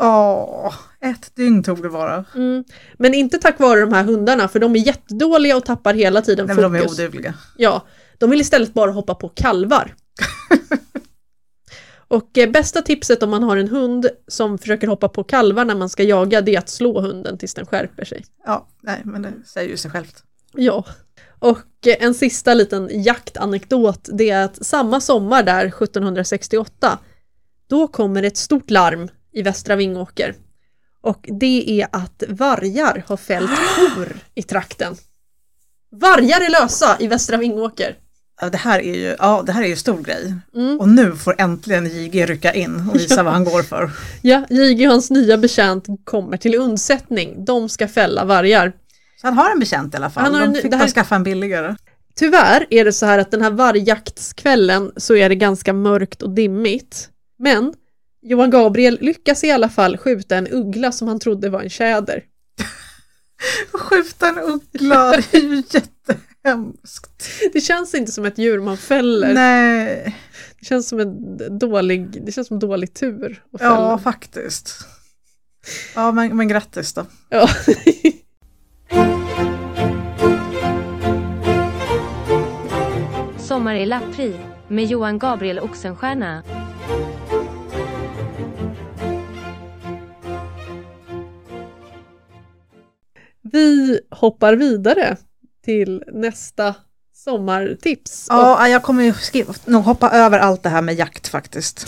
Åh, 0.00 0.74
ett 1.00 1.36
dygn 1.36 1.62
tog 1.62 1.82
det 1.82 1.88
vara. 1.88 2.24
Mm. 2.34 2.64
Men 2.98 3.14
inte 3.14 3.38
tack 3.38 3.60
vare 3.60 3.80
de 3.80 3.92
här 3.92 4.04
hundarna, 4.04 4.48
för 4.48 4.60
de 4.60 4.76
är 4.76 4.86
jättedåliga 4.86 5.56
och 5.56 5.64
tappar 5.64 5.94
hela 5.94 6.22
tiden 6.22 6.46
Nej, 6.46 6.56
men 6.56 6.62
de 6.62 6.74
är 6.74 6.80
fokus. 6.82 6.98
odugliga. 6.98 7.34
Ja, 7.56 7.86
de 8.18 8.30
vill 8.30 8.40
istället 8.40 8.74
bara 8.74 8.90
hoppa 8.90 9.14
på 9.14 9.28
kalvar. 9.28 9.94
och 12.14 12.38
eh, 12.38 12.50
bästa 12.50 12.82
tipset 12.82 13.22
om 13.22 13.30
man 13.30 13.42
har 13.42 13.56
en 13.56 13.68
hund 13.68 14.06
som 14.28 14.58
försöker 14.58 14.86
hoppa 14.86 15.08
på 15.08 15.24
kalvar 15.24 15.64
när 15.64 15.74
man 15.74 15.88
ska 15.88 16.02
jaga, 16.02 16.40
det 16.40 16.54
är 16.54 16.58
att 16.58 16.68
slå 16.68 17.00
hunden 17.00 17.38
tills 17.38 17.54
den 17.54 17.66
skärper 17.66 18.04
sig. 18.04 18.24
Ja, 18.46 18.68
nej, 18.82 19.00
men 19.04 19.22
det 19.22 19.32
säger 19.46 19.70
ju 19.70 19.76
sig 19.76 19.90
självt. 19.90 20.22
Ja. 20.52 20.84
Och 21.38 21.86
eh, 21.86 21.96
en 22.04 22.14
sista 22.14 22.54
liten 22.54 22.88
jaktanekdot, 23.02 24.08
det 24.12 24.30
är 24.30 24.44
att 24.44 24.66
samma 24.66 25.00
sommar 25.00 25.42
där, 25.42 25.66
1768, 25.66 26.98
då 27.66 27.88
kommer 27.88 28.22
ett 28.22 28.36
stort 28.36 28.70
larm 28.70 29.08
i 29.32 29.42
Västra 29.42 29.76
Vingåker. 29.76 30.34
Och 31.00 31.28
det 31.40 31.80
är 31.80 31.88
att 31.92 32.22
vargar 32.28 33.04
har 33.06 33.16
fällt 33.16 33.50
kor 33.76 34.16
i 34.34 34.42
trakten. 34.42 34.96
Vargar 35.90 36.40
är 36.40 36.50
lösa 36.50 36.96
i 37.00 37.06
Västra 37.06 37.36
Vingåker. 37.36 37.96
Det 38.50 38.56
här 38.56 38.78
är 38.80 38.94
ju, 38.94 39.16
ja, 39.18 39.42
det 39.46 39.52
här 39.52 39.62
är 39.62 39.66
ju 39.66 39.76
stor 39.76 40.02
grej. 40.02 40.34
Mm. 40.54 40.80
Och 40.80 40.88
nu 40.88 41.16
får 41.16 41.34
äntligen 41.38 41.86
JG 41.86 42.26
rycka 42.26 42.52
in 42.52 42.88
och 42.90 42.96
visa 42.96 43.22
vad 43.22 43.32
han 43.32 43.44
går 43.44 43.62
för. 43.62 43.90
Ja, 44.22 44.44
JG 44.50 44.86
och 44.86 44.90
hans 44.92 45.10
nya 45.10 45.38
betjänt 45.38 45.86
kommer 46.04 46.36
till 46.36 46.54
undsättning. 46.54 47.44
De 47.44 47.68
ska 47.68 47.88
fälla 47.88 48.24
vargar. 48.24 48.72
Så 49.20 49.26
han 49.26 49.36
har 49.36 49.50
en 49.50 49.58
betjänt 49.58 49.94
i 49.94 49.96
alla 49.96 50.10
fall. 50.10 50.24
Han 50.24 50.34
har 50.34 50.40
en- 50.42 50.52
De 50.52 50.60
fick 50.62 50.74
här- 50.74 50.88
skaffa 50.88 51.14
en 51.16 51.22
billigare. 51.22 51.76
Tyvärr 52.16 52.66
är 52.70 52.84
det 52.84 52.92
så 52.92 53.06
här 53.06 53.18
att 53.18 53.30
den 53.30 53.42
här 53.42 53.50
vargjaktskvällen 53.50 54.92
så 54.96 55.16
är 55.16 55.28
det 55.28 55.34
ganska 55.34 55.72
mörkt 55.72 56.22
och 56.22 56.30
dimmigt. 56.30 57.08
Men 57.38 57.74
Johan 58.22 58.50
Gabriel 58.50 58.98
lyckas 59.00 59.44
i 59.44 59.50
alla 59.50 59.68
fall 59.68 59.96
skjuta 59.96 60.36
en 60.36 60.48
uggla 60.50 60.92
som 60.92 61.08
han 61.08 61.18
trodde 61.20 61.48
var 61.50 61.62
en 61.62 61.70
tjäder. 61.70 62.22
Skjuta 63.72 64.28
en 64.28 64.38
uggla, 64.38 65.10
det 65.10 65.34
är 65.36 65.40
ju 65.40 65.62
jättehemskt. 66.44 67.28
Det 67.52 67.60
känns 67.60 67.94
inte 67.94 68.12
som 68.12 68.24
ett 68.24 68.38
djur 68.38 68.60
man 68.60 68.76
fäller. 68.76 69.34
Nej, 69.34 70.16
Det 70.60 70.66
känns 70.66 70.88
som 70.88 71.00
en 71.00 71.58
dålig, 71.58 72.24
det 72.26 72.32
känns 72.32 72.48
som 72.48 72.58
dålig 72.58 72.94
tur 72.94 73.42
att 73.52 73.60
fälla. 73.60 73.74
ja 73.74 73.98
faktiskt. 73.98 74.86
Ja, 75.94 76.12
men, 76.12 76.36
men 76.36 76.48
grattis 76.48 76.92
då. 76.94 77.06
Ja. 77.28 77.48
Sommar 83.38 83.74
i 83.74 83.86
Lappri 83.86 84.36
med 84.68 84.84
Johan 84.84 85.18
Gabriel 85.18 85.58
Oxenstierna. 85.58 86.42
Vi 93.42 94.00
hoppar 94.10 94.54
vidare 94.56 95.16
till 95.64 96.04
nästa 96.06 96.74
sommartips. 97.14 98.26
Ja, 98.30 98.68
jag 98.68 98.82
kommer 98.82 99.04
ju 99.04 99.14
skriva, 99.14 99.54
nog 99.64 99.84
hoppa 99.84 100.10
över 100.10 100.38
allt 100.38 100.62
det 100.62 100.68
här 100.68 100.82
med 100.82 100.94
jakt 100.94 101.28
faktiskt. 101.28 101.86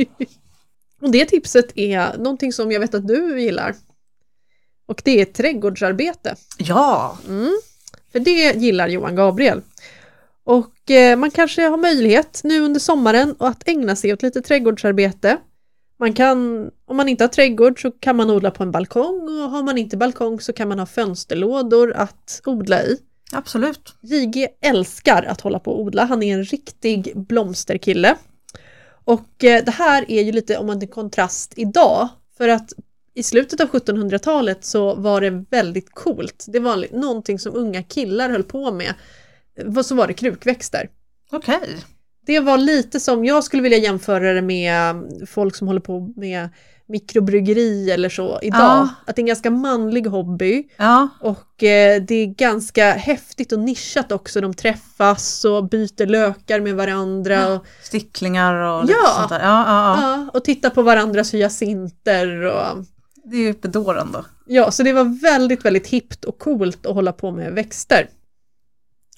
Och 1.02 1.10
det 1.10 1.24
tipset 1.24 1.72
är 1.74 2.18
någonting 2.18 2.52
som 2.52 2.72
jag 2.72 2.80
vet 2.80 2.94
att 2.94 3.08
du 3.08 3.40
gillar. 3.40 3.74
Och 4.86 5.02
det 5.04 5.20
är 5.20 5.24
trädgårdsarbete. 5.24 6.36
Ja, 6.58 7.18
Mm. 7.28 7.60
För 8.12 8.20
det 8.20 8.56
gillar 8.56 8.88
Johan 8.88 9.16
Gabriel. 9.16 9.62
Och 10.44 10.90
eh, 10.90 11.16
man 11.16 11.30
kanske 11.30 11.62
har 11.62 11.76
möjlighet 11.76 12.40
nu 12.44 12.60
under 12.60 12.80
sommaren 12.80 13.34
att 13.38 13.68
ägna 13.68 13.96
sig 13.96 14.12
åt 14.12 14.22
lite 14.22 14.42
trädgårdsarbete. 14.42 15.36
Man 16.00 16.12
kan, 16.12 16.70
om 16.84 16.96
man 16.96 17.08
inte 17.08 17.24
har 17.24 17.28
trädgård 17.28 17.82
så 17.82 17.90
kan 17.90 18.16
man 18.16 18.30
odla 18.30 18.50
på 18.50 18.62
en 18.62 18.70
balkong 18.70 19.22
och 19.22 19.50
har 19.50 19.62
man 19.62 19.78
inte 19.78 19.96
balkong 19.96 20.40
så 20.40 20.52
kan 20.52 20.68
man 20.68 20.78
ha 20.78 20.86
fönsterlådor 20.86 21.92
att 21.92 22.40
odla 22.46 22.82
i. 22.82 22.96
absolut. 23.32 23.94
JG 24.00 24.48
älskar 24.60 25.22
att 25.22 25.40
hålla 25.40 25.58
på 25.58 25.72
och 25.72 25.80
odla. 25.80 26.04
Han 26.04 26.22
är 26.22 26.34
en 26.34 26.44
riktig 26.44 27.12
blomsterkille. 27.16 28.16
Och 29.04 29.44
eh, 29.44 29.64
det 29.64 29.70
här 29.70 30.10
är 30.10 30.22
ju 30.22 30.32
lite 30.32 30.58
om 30.58 30.66
man 30.66 30.80
till 30.80 30.90
kontrast 30.90 31.52
idag. 31.56 32.08
För 32.36 32.48
att 32.48 32.72
i 33.14 33.22
slutet 33.22 33.60
av 33.60 33.68
1700-talet 33.68 34.64
så 34.64 34.94
var 34.94 35.20
det 35.20 35.44
väldigt 35.50 35.94
coolt. 35.94 36.46
Det 36.48 36.60
var 36.60 36.86
någonting 36.92 37.38
som 37.38 37.54
unga 37.56 37.82
killar 37.82 38.30
höll 38.30 38.44
på 38.44 38.72
med. 38.72 38.94
Vad 39.64 39.86
Så 39.86 39.94
var 39.94 40.06
det 40.06 40.14
krukväxter. 40.14 40.88
Okej. 41.30 41.76
Det 42.30 42.40
var 42.40 42.58
lite 42.58 43.00
som, 43.00 43.24
jag 43.24 43.44
skulle 43.44 43.62
vilja 43.62 43.78
jämföra 43.78 44.32
det 44.32 44.42
med 44.42 44.94
folk 45.28 45.56
som 45.56 45.66
håller 45.66 45.80
på 45.80 46.12
med 46.16 46.48
mikrobryggeri 46.88 47.90
eller 47.90 48.08
så 48.08 48.38
idag. 48.42 48.60
Ja. 48.60 48.88
Att 49.06 49.16
det 49.16 49.20
är 49.20 49.22
en 49.22 49.26
ganska 49.26 49.50
manlig 49.50 50.06
hobby 50.06 50.68
Ja, 50.76 51.08
och 51.20 51.62
eh, 51.62 52.02
det 52.02 52.14
är 52.14 52.26
ganska 52.26 52.92
häftigt 52.92 53.52
och 53.52 53.58
nischat 53.58 54.12
också. 54.12 54.40
De 54.40 54.54
träffas 54.54 55.44
och 55.44 55.68
byter 55.68 56.06
lökar 56.06 56.60
med 56.60 56.74
varandra. 56.76 57.54
Och, 57.54 57.66
sticklingar 57.82 58.54
och 58.54 58.84
lite 58.84 58.98
Ja. 59.04 59.14
sånt 59.16 59.28
där. 59.28 59.40
Ja, 59.40 59.64
ja, 59.66 59.96
ja. 60.00 60.10
ja, 60.16 60.30
och 60.38 60.44
tittar 60.44 60.70
på 60.70 60.82
varandras 60.82 61.34
hyacinter. 61.34 62.42
Och, 62.42 62.84
Det 63.24 63.36
är 63.36 63.40
ju 63.40 63.52
bedårande. 63.52 64.24
ja, 64.46 64.70
så 64.70 64.82
det 64.82 64.92
var 64.92 65.22
väldigt, 65.22 65.64
väldigt 65.64 65.86
hippt 65.86 66.24
och 66.24 66.38
coolt 66.38 66.86
att 66.86 66.94
hålla 66.94 67.12
på 67.12 67.30
med 67.30 67.52
växter. 67.52 68.08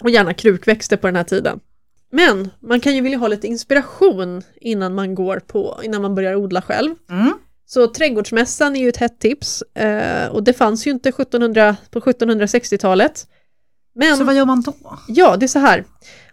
Och 0.00 0.10
gärna 0.10 0.34
krukväxter 0.34 0.96
på 0.96 1.06
den 1.06 1.16
här 1.16 1.24
tiden. 1.24 1.60
Men 2.12 2.50
man 2.60 2.80
kan 2.80 2.94
ju 2.94 3.00
vilja 3.00 3.18
ha 3.18 3.28
lite 3.28 3.46
inspiration 3.46 4.42
innan 4.60 4.94
man 4.94 5.14
går 5.14 5.38
på, 5.46 5.80
innan 5.82 6.02
man 6.02 6.14
börjar 6.14 6.34
odla 6.34 6.62
själv. 6.62 6.94
Mm. 7.10 7.32
Så 7.66 7.86
trädgårdsmässan 7.86 8.76
är 8.76 8.80
ju 8.80 8.88
ett 8.88 8.96
hett 8.96 9.18
tips 9.20 9.62
eh, 9.62 10.26
och 10.28 10.42
det 10.42 10.52
fanns 10.52 10.86
ju 10.86 10.90
inte 10.90 11.08
1700, 11.08 11.76
på 11.90 12.00
1760-talet. 12.00 13.26
Men 13.94 14.16
Så 14.16 14.24
vad 14.24 14.34
gör 14.34 14.44
man 14.44 14.60
då? 14.62 14.74
ja, 15.08 15.36
det 15.36 15.46
är 15.46 15.48
så 15.48 15.58
här. 15.58 15.84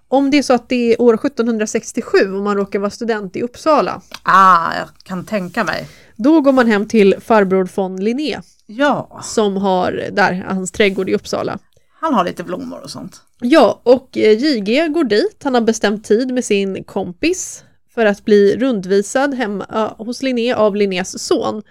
Om 0.08 0.32
det 0.32 0.38
är 0.38 0.44
så 0.44 0.54
att 0.54 0.70
det 0.70 0.94
är 0.94 1.02
år 1.02 1.14
1767 1.14 2.18
och 2.36 2.44
man 2.44 2.56
råkar 2.58 2.80
vara 2.80 2.90
student 2.90 3.36
i 3.36 3.42
Uppsala, 3.42 4.02
Ah, 4.24 4.74
jag 4.80 4.88
kan 5.04 5.26
tänka 5.26 5.64
mig. 5.64 5.88
då 6.16 6.42
går 6.42 6.52
man 6.52 6.68
hem 6.68 6.88
till 6.88 7.16
farbror 7.22 7.70
von 7.76 8.04
Linné 8.04 8.40
Ja, 8.66 9.20
som 9.24 9.58
har 9.58 9.92
där, 10.12 10.46
hans 10.50 10.72
trädgård 10.72 11.10
i 11.10 11.16
Uppsala. 11.16 11.58
han 12.00 12.14
har 12.14 12.24
lite 12.24 12.44
blommor 12.44 12.80
och 12.84 12.90
sånt. 12.90 13.22
Ja, 13.42 13.82
och 13.84 14.18
eh, 14.18 14.38
JG 14.38 14.88
går 14.94 15.04
dit. 15.04 15.42
Han 15.44 15.54
har 15.54 15.62
bestämt 15.62 16.06
tid 16.06 16.34
med 16.34 16.46
sin 16.46 16.84
kompis 16.84 17.64
för 17.94 18.06
att 18.06 18.26
bli 18.26 18.58
rundvisad 18.58 19.34
hemma 19.34 19.94
hos 19.98 20.22
Linné 20.22 20.54
av 20.54 20.76
Linnés 20.76 21.24
son. 21.24 21.64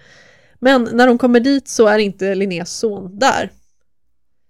Men 0.59 0.89
när 0.93 1.07
de 1.07 1.17
kommer 1.17 1.39
dit 1.39 1.67
så 1.67 1.87
är 1.87 1.97
inte 1.99 2.35
Linnés 2.35 2.71
son 2.71 3.19
där. 3.19 3.51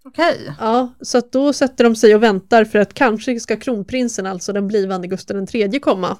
Okej. 0.05 0.55
Ja, 0.59 0.93
så 1.01 1.17
att 1.17 1.31
då 1.31 1.53
sätter 1.53 1.83
de 1.83 1.95
sig 1.95 2.15
och 2.15 2.23
väntar 2.23 2.65
för 2.65 2.79
att 2.79 2.93
kanske 2.93 3.39
ska 3.39 3.57
kronprinsen, 3.57 4.25
alltså 4.25 4.53
den 4.53 4.67
blivande 4.67 5.07
Gustav 5.07 5.47
III, 5.53 5.79
komma. 5.79 6.17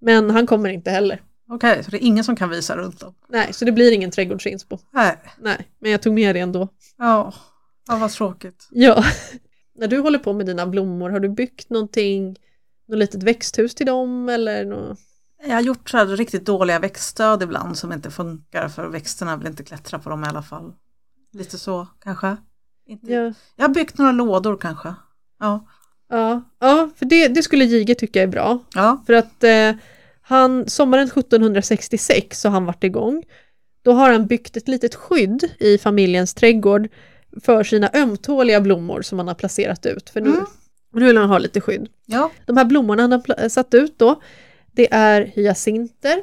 Men 0.00 0.30
han 0.30 0.46
kommer 0.46 0.68
inte 0.68 0.90
heller. 0.90 1.22
Okej, 1.50 1.84
så 1.84 1.90
det 1.90 1.96
är 1.96 2.06
ingen 2.06 2.24
som 2.24 2.36
kan 2.36 2.50
visa 2.50 2.76
runt 2.76 3.00
dem? 3.00 3.14
Nej, 3.28 3.52
så 3.52 3.64
det 3.64 3.72
blir 3.72 3.92
ingen 3.92 4.10
trädgårdsinspo. 4.10 4.78
Nej. 4.92 5.16
Nej, 5.40 5.68
men 5.80 5.90
jag 5.90 6.02
tog 6.02 6.12
med 6.12 6.34
det 6.36 6.40
ändå. 6.40 6.68
Ja, 6.98 7.32
ja 7.88 7.96
vad 7.96 8.10
tråkigt. 8.10 8.68
Ja. 8.70 9.04
När 9.74 9.88
du 9.88 9.98
håller 9.98 10.18
på 10.18 10.32
med 10.32 10.46
dina 10.46 10.66
blommor, 10.66 11.10
har 11.10 11.20
du 11.20 11.28
byggt 11.28 11.70
någonting, 11.70 12.36
något 12.88 12.98
litet 12.98 13.22
växthus 13.22 13.74
till 13.74 13.86
dem 13.86 14.28
eller 14.28 14.64
nå 14.64 14.96
Jag 15.46 15.54
har 15.54 15.60
gjort 15.60 15.90
så 15.90 15.96
här 15.96 16.06
riktigt 16.06 16.46
dåliga 16.46 16.78
växtstöd 16.78 17.42
ibland 17.42 17.78
som 17.78 17.92
inte 17.92 18.10
funkar 18.10 18.68
för 18.68 18.88
växterna 18.88 19.36
vill 19.36 19.46
inte 19.46 19.64
klättra 19.64 19.98
på 19.98 20.10
dem 20.10 20.24
i 20.24 20.26
alla 20.26 20.42
fall. 20.42 20.72
Lite 21.32 21.58
så 21.58 21.88
kanske. 22.00 22.36
Inte. 22.86 23.12
Ja, 23.12 23.32
Jag 23.56 23.64
har 23.64 23.74
byggt 23.74 23.98
några 23.98 24.12
lådor 24.12 24.56
kanske. 24.56 24.94
Ja. 25.38 25.66
ja, 26.08 26.42
ja 26.60 26.90
för 26.96 27.06
det, 27.06 27.28
det 27.28 27.42
skulle 27.42 27.64
Jige 27.64 27.94
tycka 27.94 28.22
är 28.22 28.26
bra. 28.26 28.58
Ja. 28.74 29.02
För 29.06 29.12
att 29.12 29.44
eh, 29.44 29.72
han, 30.20 30.68
sommaren 30.68 31.08
1766 31.08 32.40
så 32.40 32.48
har 32.48 32.52
han 32.52 32.64
varit 32.64 32.84
igång. 32.84 33.24
Då 33.82 33.92
har 33.92 34.12
han 34.12 34.26
byggt 34.26 34.56
ett 34.56 34.68
litet 34.68 34.94
skydd 34.94 35.44
i 35.58 35.78
familjens 35.78 36.34
trädgård 36.34 36.88
för 37.40 37.64
sina 37.64 37.90
ömtåliga 37.94 38.60
blommor 38.60 39.02
som 39.02 39.18
han 39.18 39.28
har 39.28 39.34
placerat 39.34 39.86
ut. 39.86 40.10
För 40.10 40.20
nu, 40.20 40.30
Mm. 40.30 40.44
nu 40.92 41.06
vill 41.06 41.16
han 41.16 41.28
ha 41.28 41.38
lite 41.38 41.60
skydd. 41.60 41.88
Ja. 42.06 42.30
De 42.46 42.56
här 42.56 42.64
blommorna 42.64 43.02
han 43.02 43.12
har 43.12 43.48
satt 43.48 43.74
ut 43.74 43.98
då, 43.98 44.22
det 44.72 44.92
är 44.94 45.22
hyacinter, 45.22 46.22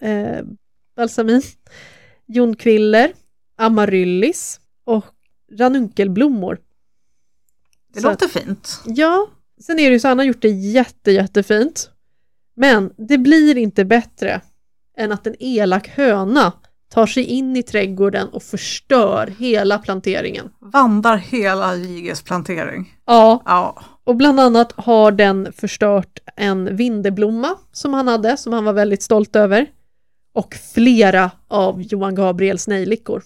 eh, 0.00 0.42
balsamin, 0.96 1.42
jonkviller, 2.26 3.12
amaryllis 3.56 4.60
och 4.84 5.04
ranunkelblommor. 5.52 6.58
Det 7.94 8.00
Så 8.00 8.10
låter 8.10 8.28
fint. 8.28 8.80
Ja, 8.86 9.26
sen 9.60 9.78
är 9.78 9.84
det 9.90 9.92
ju 9.94 10.00
så 10.00 10.08
han 10.08 10.18
har 10.18 10.26
gjort 10.26 10.42
det 10.42 10.48
jätte, 10.50 11.10
jättefint. 11.12 11.90
Men 12.56 12.92
det 12.96 13.18
blir 13.18 13.56
inte 13.56 13.84
bättre 13.84 14.40
än 14.96 15.12
att 15.12 15.26
en 15.26 15.34
elak 15.38 15.88
höna 15.88 16.52
tar 16.88 17.06
sig 17.06 17.24
in 17.24 17.56
i 17.56 17.62
trädgården 17.62 18.28
och 18.28 18.42
förstör 18.42 19.26
hela 19.38 19.78
planteringen. 19.78 20.50
Vandrar 20.60 21.16
hela 21.16 21.74
JGs 21.76 22.22
plantering. 22.22 22.94
Ja, 23.06 23.42
Ja. 23.44 23.82
och 24.04 24.16
bland 24.16 24.40
annat 24.40 24.72
har 24.76 25.12
den 25.12 25.52
förstört 25.52 26.18
en 26.36 26.76
vindeblomma 26.76 27.54
som 27.72 27.94
han 27.94 28.08
hade, 28.08 28.36
som 28.36 28.52
han 28.52 28.64
var 28.64 28.72
väldigt 28.72 29.02
stolt 29.02 29.36
över. 29.36 29.66
Och 30.34 30.54
flera 30.74 31.30
av 31.48 31.82
Johan 31.82 32.14
Gabriels 32.14 32.68
nejlikor. 32.68 33.22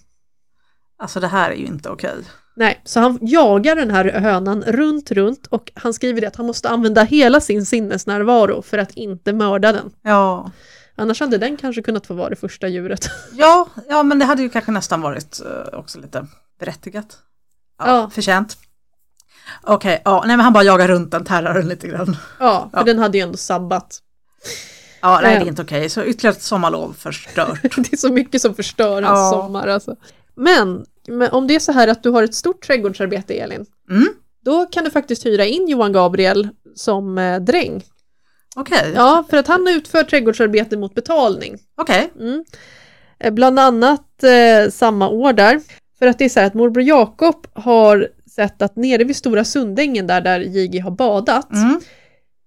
Alltså 0.98 1.20
det 1.20 1.26
här 1.26 1.50
är 1.50 1.54
ju 1.54 1.66
inte 1.66 1.88
okej. 1.90 2.14
Nej, 2.56 2.80
så 2.84 3.00
han 3.00 3.18
jagar 3.22 3.76
den 3.76 3.90
här 3.90 4.04
hönan 4.04 4.62
runt, 4.62 5.10
runt 5.10 5.46
och 5.46 5.72
han 5.74 5.94
skriver 5.94 6.20
det 6.20 6.26
att 6.28 6.36
han 6.36 6.46
måste 6.46 6.68
använda 6.68 7.02
hela 7.02 7.40
sin 7.40 7.66
sinnesnärvaro 7.66 8.62
för 8.62 8.78
att 8.78 8.90
inte 8.92 9.32
mörda 9.32 9.72
den. 9.72 9.90
Ja. 10.02 10.50
Annars 10.98 11.20
hade 11.20 11.38
den 11.38 11.56
kanske 11.56 11.82
kunnat 11.82 12.06
få 12.06 12.14
vara 12.14 12.28
det 12.30 12.36
första 12.36 12.68
djuret. 12.68 13.10
ja, 13.32 13.68
ja, 13.88 14.02
men 14.02 14.18
det 14.18 14.24
hade 14.24 14.42
ju 14.42 14.48
kanske 14.48 14.72
nästan 14.72 15.00
varit 15.00 15.40
eh, 15.46 15.78
också 15.78 16.00
lite 16.00 16.26
berättigat. 16.60 17.18
Ja, 17.78 17.86
Ja. 17.86 18.10
Förtjänt. 18.10 18.56
Okej, 19.62 20.02
ja, 20.04 20.22
nej 20.26 20.36
men 20.36 20.44
han 20.44 20.52
bara 20.52 20.64
jagar 20.64 20.88
runt 20.88 21.10
den, 21.10 21.24
terrar 21.24 21.54
den 21.54 21.68
lite 21.68 21.88
grann. 21.88 22.16
Ja, 22.40 22.68
för 22.72 22.78
Ja. 22.78 22.84
den 22.84 22.98
hade 22.98 23.18
ju 23.18 23.22
ändå 23.24 23.36
sabbat. 23.36 23.98
Ja, 25.00 25.20
nej 25.22 25.38
det 25.38 25.44
är 25.44 25.48
inte 25.48 25.62
okej. 25.62 25.88
Så 25.88 26.04
ytterligare 26.04 26.36
ett 26.36 26.42
sommarlov 26.42 26.92
förstört. 26.98 27.62
Det 27.76 27.92
är 27.92 27.96
så 27.96 28.12
mycket 28.12 28.42
som 28.42 28.54
förstör 28.54 29.02
hans 29.02 29.18
Ja. 29.18 29.30
sommar 29.30 29.66
alltså. 29.68 29.96
Men, 30.34 30.84
men 31.08 31.30
om 31.30 31.46
det 31.46 31.54
är 31.54 31.58
så 31.60 31.72
här 31.72 31.88
att 31.88 32.02
du 32.02 32.10
har 32.10 32.22
ett 32.22 32.34
stort 32.34 32.62
trädgårdsarbete 32.66 33.34
Elin, 33.34 33.66
Mm. 33.90 34.08
då 34.44 34.66
kan 34.66 34.84
du 34.84 34.90
faktiskt 34.90 35.26
hyra 35.26 35.44
in 35.44 35.68
Johan 35.68 35.92
Gabriel 35.92 36.48
som 36.74 37.18
eh, 37.18 37.40
dräng. 37.40 37.84
Okej, 38.60 38.92
Ja, 38.94 39.24
för 39.30 39.36
att 39.36 39.46
han 39.48 39.68
utför 39.68 40.02
trädgårdsarbete 40.02 40.76
mot 40.76 40.94
betalning. 40.94 41.58
okej. 41.80 42.10
Mm. 42.20 42.44
Eh, 43.20 43.32
Bland 43.32 43.58
annat 43.58 44.22
eh, 44.24 44.70
samma 44.70 45.08
år 45.08 45.32
där. 45.32 45.60
För 45.98 46.06
att 46.06 46.18
det 46.18 46.24
är 46.24 46.28
så 46.28 46.40
här 46.40 46.46
att 46.46 46.54
morbror 46.54 46.84
Jakob 46.84 47.46
har 47.52 48.08
sett 48.34 48.62
att 48.62 48.76
nere 48.76 49.04
vid 49.04 49.16
Stora 49.16 49.44
Sundängen 49.44 50.06
där, 50.06 50.20
där 50.20 50.40
JG 50.40 50.78
har 50.78 50.90
badat, 50.90 51.52
Mm. 51.52 51.80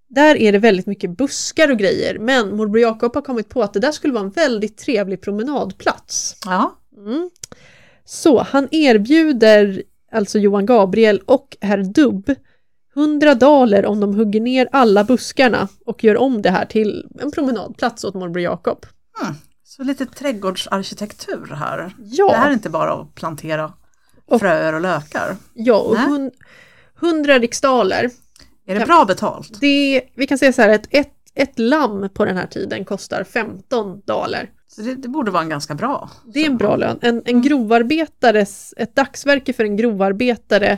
där 0.10 0.36
är 0.36 0.52
det 0.52 0.58
väldigt 0.60 0.86
mycket 0.86 1.10
buskar 1.18 1.72
och 1.72 1.78
grejer. 1.78 2.20
Men 2.20 2.56
morbror 2.56 2.80
Jakob 2.82 3.16
har 3.16 3.22
kommit 3.22 3.50
på 3.50 3.62
att 3.64 3.74
det 3.74 3.80
där 3.80 3.92
skulle 3.92 4.14
vara 4.14 4.24
en 4.24 4.30
väldigt 4.30 4.78
trevlig 4.78 5.22
promenadplats. 5.22 6.36
Ja, 6.46 6.78
Mm. 6.98 7.30
Så 8.06 8.42
han 8.42 8.68
erbjuder 8.72 9.84
alltså 10.12 10.40
Johan 10.40 10.66
Gabriel 10.66 11.22
och 11.26 11.58
herr 11.62 11.78
Dubb 11.84 12.36
100 12.96 13.36
daler 13.36 13.86
om 13.86 14.00
de 14.00 14.16
hugger 14.16 14.42
ner 14.42 14.68
alla 14.72 15.04
buskarna 15.04 15.68
och 15.86 16.04
gör 16.04 16.18
om 16.18 16.42
det 16.42 16.50
här 16.50 16.66
till 16.66 17.10
en 17.20 17.32
promenadplats 17.32 18.04
åt 18.04 18.14
morbror 18.14 18.40
Jakob. 18.44 18.86
så 19.64 19.84
lite 19.84 20.06
trädgårdsarkitektur 20.06 21.54
här. 21.56 21.96
Ja. 22.04 22.28
Det 22.30 22.36
här 22.38 22.50
är 22.50 22.54
inte 22.54 22.70
bara 22.70 22.94
att 22.94 23.16
plantera 23.16 23.74
Och- 24.26 24.40
fröer 24.40 24.74
och 24.74 24.82
lökar. 24.82 25.36
Ja, 25.54 25.78
och 25.80 25.94
Nej. 25.96 26.06
hun, 26.06 26.32
100 27.02 27.40
riksdaler. 27.40 28.10
Är 28.68 28.80
det 28.80 28.86
bra 28.86 29.06
betalt? 29.06 29.62
Det, 29.62 30.02
vi 30.16 30.28
kan 30.28 30.38
säga 30.38 30.54
så 30.54 30.62
här 30.62 30.70
att 30.70 30.88
ett, 30.90 31.14
ett 31.36 31.60
lamm 31.60 32.10
på 32.14 32.26
den 32.26 32.38
här 32.38 32.48
tiden 32.48 32.86
kostar 32.86 33.24
15 33.24 34.02
daler. 34.06 34.50
Så 34.68 34.82
det, 34.82 34.96
det 34.96 35.08
borde 35.08 35.32
vara 35.32 35.44
en 35.44 35.50
ganska 35.50 35.76
bra. 35.76 36.10
Det 36.34 36.40
är 36.40 36.46
en 36.46 36.58
bra 36.58 36.76
lön. 36.76 37.00
En, 37.02 37.22
en 37.26 37.42
grovarbetares, 37.42 38.74
ett 38.78 38.96
dagsverke 38.96 39.54
för 39.54 39.64
en 39.64 39.78
grovarbetare 39.78 40.78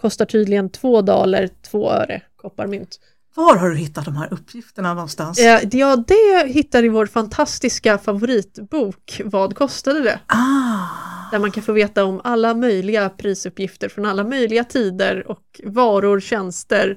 kostar 0.00 0.24
tydligen 0.24 0.70
2 0.70 1.02
daler 1.02 1.48
2 1.70 1.90
öre 1.92 2.22
kopparmynt. 2.36 2.96
Var 3.34 3.56
har 3.56 3.68
du 3.70 3.76
hittat 3.76 4.04
de 4.04 4.16
här 4.16 4.32
uppgifterna 4.32 4.94
någonstans? 4.94 5.38
Eh, 5.38 5.60
Ja, 5.72 5.96
det 5.96 6.46
hittar 6.48 6.84
i 6.84 6.88
vår 6.88 7.06
fantastiska 7.06 7.98
favoritbok 7.98 9.20
Vad 9.24 9.54
kostade 9.56 10.00
det? 10.02 10.20
Ah, 10.26 11.30
Där 11.30 11.38
man 11.38 11.50
kan 11.50 11.62
få 11.62 11.72
veta 11.72 12.04
om 12.04 12.20
alla 12.24 12.54
möjliga 12.54 13.08
prisuppgifter 13.10 13.88
från 13.88 14.06
alla 14.06 14.24
möjliga 14.24 14.64
tider 14.64 15.28
och 15.30 15.60
varor, 15.64 16.20
tjänster, 16.20 16.96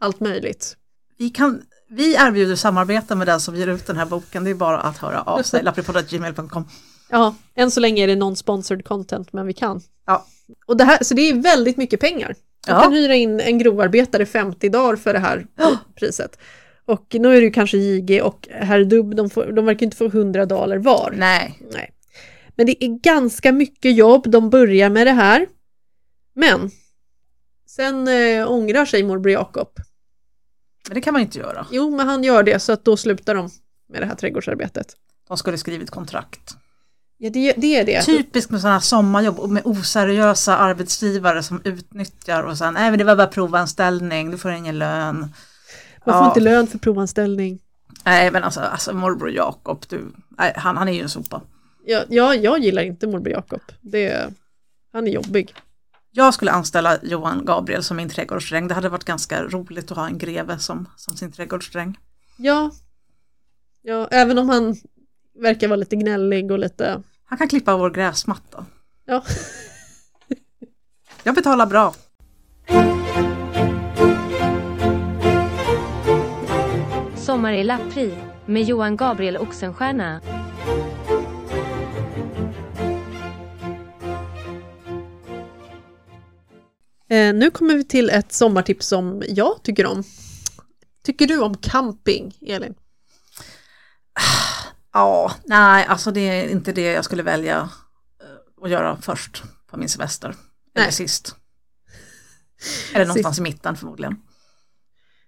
allt 0.00 0.20
möjligt. 0.20 0.76
vi, 1.18 1.30
kan, 1.30 1.62
vi 1.90 2.14
erbjuder 2.14 2.56
samarbete 2.56 3.14
med 3.14 3.26
den 3.26 3.40
som 3.40 3.56
ger 3.56 3.66
ut 3.66 3.86
den 3.86 3.96
här 3.96 4.06
boken. 4.06 4.44
Det 4.44 4.50
är 4.50 4.54
bara 4.54 4.78
att 4.80 4.98
höra 4.98 5.22
av 5.22 5.42
sig. 5.42 5.62
lapripodd.gmail.com 5.64 6.64
Ja, 7.10 7.34
än 7.54 7.70
så 7.70 7.80
länge 7.80 8.02
är 8.02 8.06
det 8.06 8.14
non-sponsored 8.16 8.82
content, 8.82 9.32
men 9.32 9.46
vi 9.46 9.52
kan. 9.52 9.80
Ja. 10.06 10.26
Och 10.66 10.76
det 10.76 10.84
här, 10.84 11.04
så 11.04 11.14
det 11.14 11.22
är 11.22 11.34
väldigt 11.34 11.76
mycket 11.76 12.00
pengar. 12.00 12.34
Man 12.68 12.76
Ja. 12.76 12.82
kan 12.82 12.92
hyra 12.92 13.14
in 13.14 13.40
en 13.40 13.58
grovarbetare 13.58 14.26
50 14.26 14.68
dagar 14.68 14.96
för 14.96 15.12
det 15.12 15.18
här 15.18 15.46
priset. 15.94 16.38
Och 16.84 17.06
nu 17.18 17.28
är 17.28 17.40
det 17.40 17.44
ju 17.46 17.50
kanske 17.50 17.78
JG 17.78 18.22
och 18.22 18.48
herr 18.50 18.84
Dubb, 18.84 19.14
de, 19.16 19.30
får, 19.30 19.52
de 19.52 19.64
verkar 19.64 19.84
inte 19.86 19.96
få 19.96 20.04
100 20.06 20.46
daler 20.46 20.78
var. 20.78 21.14
Nej, 21.16 21.58
Nej. 21.72 21.90
Men 22.56 22.66
det 22.66 22.84
är 22.84 22.88
ganska 22.88 23.52
mycket 23.52 23.96
jobb, 23.96 24.30
de 24.30 24.50
börjar 24.50 24.90
med 24.90 25.06
det 25.06 25.12
här. 25.12 25.46
Men 26.34 26.70
sen 27.66 28.08
eh, 28.08 28.50
ångrar 28.50 28.84
sig 28.84 29.02
morbror 29.02 29.32
Jakob. 29.32 29.68
Men 30.88 30.94
det 30.94 31.00
kan 31.00 31.12
man 31.12 31.22
inte 31.22 31.38
göra. 31.38 31.66
Jo, 31.72 31.96
men 31.96 32.08
han 32.08 32.24
gör 32.24 32.42
det 32.42 32.58
så 32.60 32.72
att 32.72 32.84
då 32.84 32.96
slutar 32.96 33.34
de 33.34 33.50
med 33.88 34.02
det 34.02 34.06
här 34.06 34.14
trädgårdsarbetet. 34.14 34.86
De 35.28 35.36
skulle 35.36 35.58
skrivit 35.58 35.90
kontrakt. 35.90 36.56
Ja, 37.20 37.30
det, 37.30 37.52
det 37.52 37.76
är 37.76 37.84
det. 37.84 38.02
Typiskt 38.02 38.50
med 38.50 38.60
sådana 38.60 38.80
sommarjobb 38.80 39.38
och 39.38 39.50
med 39.50 39.62
oseriösa 39.66 40.56
arbetsgivare 40.56 41.42
som 41.42 41.60
utnyttjar 41.64 42.42
och 42.42 42.58
sen, 42.58 42.74
nej 42.74 42.90
men 42.90 42.98
det 42.98 43.04
var 43.04 43.16
bara 43.16 43.26
provanställning, 43.26 44.30
du 44.30 44.38
får 44.38 44.50
ingen 44.50 44.78
lön. 44.78 45.18
Man 45.18 45.30
får 46.04 46.12
Ja. 46.14 46.28
inte 46.28 46.40
lön 46.40 46.66
för 46.66 46.78
provanställning. 46.78 47.58
Nej 48.04 48.30
men 48.30 48.44
alltså, 48.44 48.60
alltså 48.60 48.92
morbror 48.92 49.30
Jakob, 49.30 49.84
du, 49.88 50.12
nej, 50.28 50.52
han, 50.56 50.76
han 50.76 50.88
är 50.88 50.92
ju 50.92 51.00
en 51.02 51.08
sopa. 51.08 51.42
Ja, 51.86 52.04
ja, 52.08 52.34
jag 52.34 52.58
gillar 52.58 52.82
inte 52.82 53.06
morbror 53.06 53.32
Jakob. 53.32 53.60
Det, 53.80 54.30
han 54.92 55.06
är 55.06 55.10
jobbig. 55.10 55.54
Jag 56.10 56.34
skulle 56.34 56.50
anställa 56.50 56.98
Johan 57.02 57.44
Gabriel 57.44 57.82
som 57.82 57.96
min 57.96 58.08
trädgårdsdräng. 58.08 58.68
Det 58.68 58.74
hade 58.74 58.88
varit 58.88 59.04
ganska 59.04 59.42
roligt 59.44 59.90
att 59.90 59.96
ha 59.96 60.06
en 60.06 60.18
greve 60.18 60.58
som, 60.58 60.88
som 60.96 61.16
sin 61.16 61.32
trädgårdsdräng. 61.32 61.98
Ja. 62.36 62.70
ja, 63.82 64.08
även 64.10 64.38
om 64.38 64.48
han 64.48 64.76
verkar 65.38 65.68
vara 65.68 65.76
lite 65.76 65.96
gnällig 65.96 66.50
och 66.50 66.58
lite... 66.58 67.02
Han 67.24 67.38
kan 67.38 67.48
klippa 67.48 67.76
vår 67.76 67.90
gräsmatta. 67.90 68.66
Ja. 69.04 69.24
Jag 71.22 71.34
betalar 71.34 71.66
bra. 71.66 71.94
Sommar 77.16 77.52
i 77.52 77.64
Lappri 77.64 78.14
med 78.46 78.62
Johan 78.62 78.96
Gabriel 78.96 79.36
Oxenstierna. 79.36 80.20
Eh, 87.10 87.34
nu 87.34 87.50
kommer 87.50 87.74
vi 87.74 87.84
till 87.84 88.10
ett 88.10 88.32
sommartips 88.32 88.86
som 88.86 89.22
jag 89.28 89.62
tycker 89.62 89.86
om. 89.86 90.04
Tycker 91.04 91.26
du 91.26 91.40
om 91.40 91.56
camping, 91.56 92.38
Elin? 92.46 92.74
Ja, 94.98 95.32
nej, 95.44 95.84
alltså 95.86 96.10
det 96.10 96.20
är 96.20 96.48
inte 96.48 96.72
det 96.72 96.92
jag 96.92 97.04
skulle 97.04 97.22
välja 97.22 97.56
eh, 98.22 98.64
att 98.64 98.70
göra 98.70 98.96
först 99.02 99.42
på 99.70 99.76
min 99.76 99.88
semester. 99.88 100.28
Eller 100.28 100.86
Nej. 100.86 100.92
sist. 100.92 101.36
Eller 102.94 103.06
någonstans 103.06 103.38
i 103.38 103.42
mitten 103.42 103.76
förmodligen. 103.76 104.16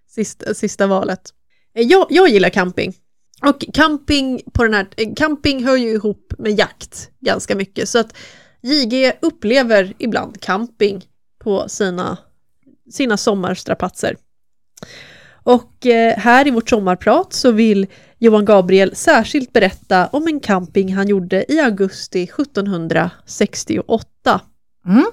Sista, 0.09 0.53
sista 0.53 0.87
valet. 0.87 1.33
Eh, 1.75 1.87
Jag, 1.87 2.07
jag 2.09 2.29
gillar 2.29 2.49
camping. 2.49 2.93
Och 3.41 3.65
camping, 3.73 4.41
på 4.53 4.63
den 4.63 4.73
här, 4.73 4.87
eh, 4.97 5.13
camping 5.15 5.63
hör 5.65 5.77
ju 5.77 5.89
ihop 5.89 6.33
med 6.37 6.59
jakt 6.59 7.09
ganska 7.19 7.55
mycket. 7.55 7.89
Så 7.89 7.99
att 7.99 8.17
JG 8.61 9.13
upplever 9.21 9.93
ibland 9.97 10.41
camping 10.41 11.05
på 11.43 11.69
sina, 11.69 12.17
sina 12.91 13.17
sommarstrapatser. 13.17 14.17
Och 15.43 15.85
eh, 15.85 16.17
här 16.17 16.47
i 16.47 16.51
vårt 16.51 16.69
sommarprat 16.69 17.33
så 17.33 17.51
vill 17.51 17.87
Johan 18.19 18.45
Gabriel 18.45 18.95
särskilt 18.95 19.53
berätta 19.53 20.07
om 20.07 20.27
en 20.27 20.39
camping 20.39 20.93
han 20.93 21.07
gjorde 21.07 21.53
i 21.53 21.59
augusti 21.59 22.23
1768. 22.23 24.41
Mm. 24.85 25.05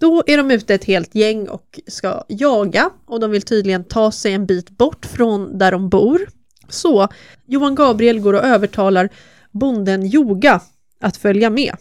Då 0.00 0.22
är 0.26 0.36
de 0.36 0.50
ute 0.50 0.74
ett 0.74 0.84
helt 0.84 1.14
gäng 1.14 1.48
och 1.48 1.80
ska 1.86 2.22
jaga 2.28 2.90
och 3.06 3.20
de 3.20 3.30
vill 3.30 3.42
tydligen 3.42 3.84
ta 3.84 4.12
sig 4.12 4.32
en 4.32 4.46
bit 4.46 4.70
bort 4.70 5.06
från 5.06 5.58
där 5.58 5.72
de 5.72 5.88
bor. 5.88 6.20
Så 6.68 7.08
Johan 7.46 7.74
Gabriel 7.74 8.20
går 8.20 8.32
och 8.32 8.44
övertalar 8.44 9.08
bonden 9.50 10.06
Joga 10.06 10.60
att 11.00 11.16
följa 11.16 11.50
med. 11.50 11.74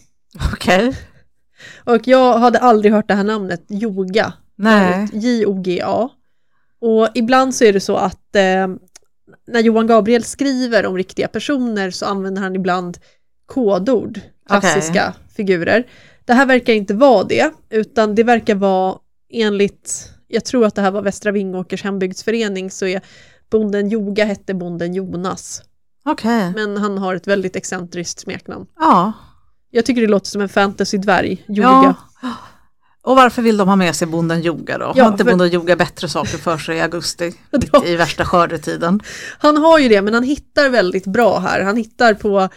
Okej. 0.53 0.97
Och 1.83 2.07
jag 2.07 2.37
hade 2.37 2.59
aldrig 2.59 2.93
hört 2.93 3.07
det 3.07 3.13
här 3.13 3.23
namnet, 3.23 3.65
Joga. 3.67 4.33
Nej. 4.55 5.07
J-O-G-A. 5.13 6.09
Och 6.81 7.09
ibland 7.13 7.55
så 7.55 7.63
är 7.63 7.73
det 7.73 7.79
så 7.79 7.95
att 7.97 8.35
eh, 8.35 8.67
när 9.47 9.59
Johan 9.59 9.87
Gabriel 9.87 10.23
skriver 10.23 10.85
om 10.85 10.97
riktiga 10.97 11.27
personer 11.27 11.91
så 11.91 12.05
använder 12.05 12.41
han 12.41 12.55
ibland 12.55 12.97
kodord, 13.45 14.19
klassiska 14.47 15.13
figurer. 15.35 15.87
Det 16.25 16.33
här 16.33 16.45
verkar 16.45 16.73
inte 16.73 16.93
vara 16.93 17.23
det, 17.23 17.51
utan 17.69 18.15
det 18.15 18.23
verkar 18.23 18.55
vara 18.55 18.97
enligt, 19.29 20.11
jag 20.27 20.45
tror 20.45 20.65
att 20.65 20.75
det 20.75 20.81
här 20.81 20.91
var 20.91 21.01
Västra 21.01 21.31
Vingåkers 21.31 21.83
hembygdsförening, 21.83 22.71
så 22.71 22.85
är 22.85 23.01
bonden 23.49 23.89
Joga 23.89 24.25
hette 24.25 24.53
bonden 24.53 24.93
Jonas. 24.93 25.61
Okej. 26.05 26.53
Men 26.55 26.77
han 26.77 26.97
har 26.97 27.15
ett 27.15 27.27
väldigt 27.27 27.55
excentriskt 27.55 28.19
smeknamn. 28.19 28.65
Ja. 28.79 29.13
Jag 29.71 29.85
tycker 29.85 30.01
det 30.01 30.07
låter 30.07 30.27
som 30.27 30.41
en 30.41 30.49
fantasy-dvärg, 30.49 31.45
Joga. 31.47 31.95
ja. 32.21 32.33
Och 33.05 33.15
varför 33.15 33.41
vill 33.41 33.57
de 33.57 33.67
ha 33.67 33.75
med 33.75 33.95
sig 33.95 34.07
bonden 34.07 34.41
Joga 34.41 34.77
då? 34.77 34.93
Ja, 34.95 35.03
har 35.03 35.11
inte 35.11 35.23
för- 35.23 35.31
bonden 35.31 35.49
Joga 35.49 35.75
bättre 35.75 36.09
saker 36.09 36.37
för 36.37 36.57
sig 36.57 36.77
i 36.77 36.81
augusti? 36.81 37.33
Ja. 37.73 37.85
I 37.85 37.95
värsta 37.95 38.25
skördetiden. 38.25 38.99
Han 39.39 39.57
har 39.57 39.79
ju 39.79 39.89
det, 39.89 40.01
men 40.01 40.13
han 40.13 40.23
hittar 40.23 40.69
väldigt 40.69 41.05
bra 41.05 41.39
här. 41.39 41.61
Han 41.61 41.77
hittar 41.77 42.13
på 42.13 42.49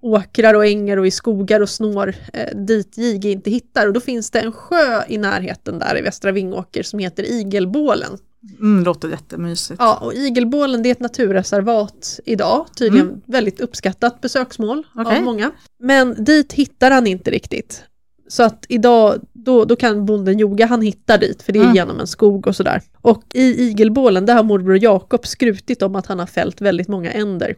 åkrar 0.00 0.54
och 0.54 0.66
ängar 0.66 0.96
och 0.96 1.06
i 1.06 1.10
skogar 1.10 1.60
och 1.60 1.68
snår 1.68 2.14
eh, 2.32 2.56
dit 2.56 2.98
JG 2.98 3.24
inte 3.32 3.50
hittar. 3.50 3.86
Och 3.86 3.92
då 3.92 4.00
finns 4.00 4.30
det 4.30 4.40
en 4.40 4.52
sjö 4.52 5.02
i 5.08 5.18
närheten 5.18 5.78
där 5.78 5.98
i 5.98 6.02
Västra 6.02 6.32
Vingåker 6.32 6.82
som 6.82 6.98
heter 6.98 7.22
Igelbålen. 7.30 8.18
Mm, 8.60 8.84
låter 8.84 9.08
jättemysigt. 9.08 9.80
Ja, 9.80 9.96
och 9.96 10.14
Igelbålen 10.14 10.82
det 10.82 10.88
är 10.88 10.92
ett 10.92 11.00
naturreservat 11.00 12.20
idag, 12.24 12.66
tydligen 12.76 13.22
väldigt 13.26 13.60
uppskattat 13.60 14.20
besöksmål 14.20 14.86
Okej. 14.94 15.16
av 15.16 15.22
många. 15.22 15.50
Men 15.78 16.24
dit 16.24 16.52
hittar 16.52 16.90
han 16.90 17.06
inte 17.06 17.30
riktigt. 17.30 17.84
Så 18.28 18.42
att 18.42 18.66
idag, 18.68 19.20
då, 19.32 19.64
då 19.64 19.76
kan 19.76 20.06
bonden 20.06 20.38
Joga, 20.38 20.66
han 20.66 20.82
hittar 20.82 21.18
dit, 21.18 21.42
för 21.42 21.52
det 21.52 21.58
är 21.58 21.62
Mm. 21.62 21.74
genom 21.74 22.00
en 22.00 22.06
skog 22.06 22.46
och 22.46 22.56
sådär. 22.56 22.82
Och 23.00 23.22
i 23.34 23.62
Igelbålen, 23.62 24.26
där 24.26 24.34
har 24.34 24.42
morbror 24.42 24.78
Jakob 24.82 25.26
skrutit 25.26 25.82
om 25.82 25.96
att 25.96 26.06
han 26.06 26.18
har 26.18 26.26
fällt 26.26 26.60
väldigt 26.60 26.88
många 26.88 27.10
änder. 27.12 27.56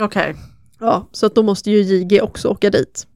Okej. 0.00 0.34
Ja, 0.80 1.08
så 1.12 1.26
att 1.26 1.34
då 1.34 1.42
måste 1.42 1.70
ju 1.70 1.82
JG 1.82 2.20
också 2.22 2.48
åka 2.48 2.70
dit. 2.70 3.06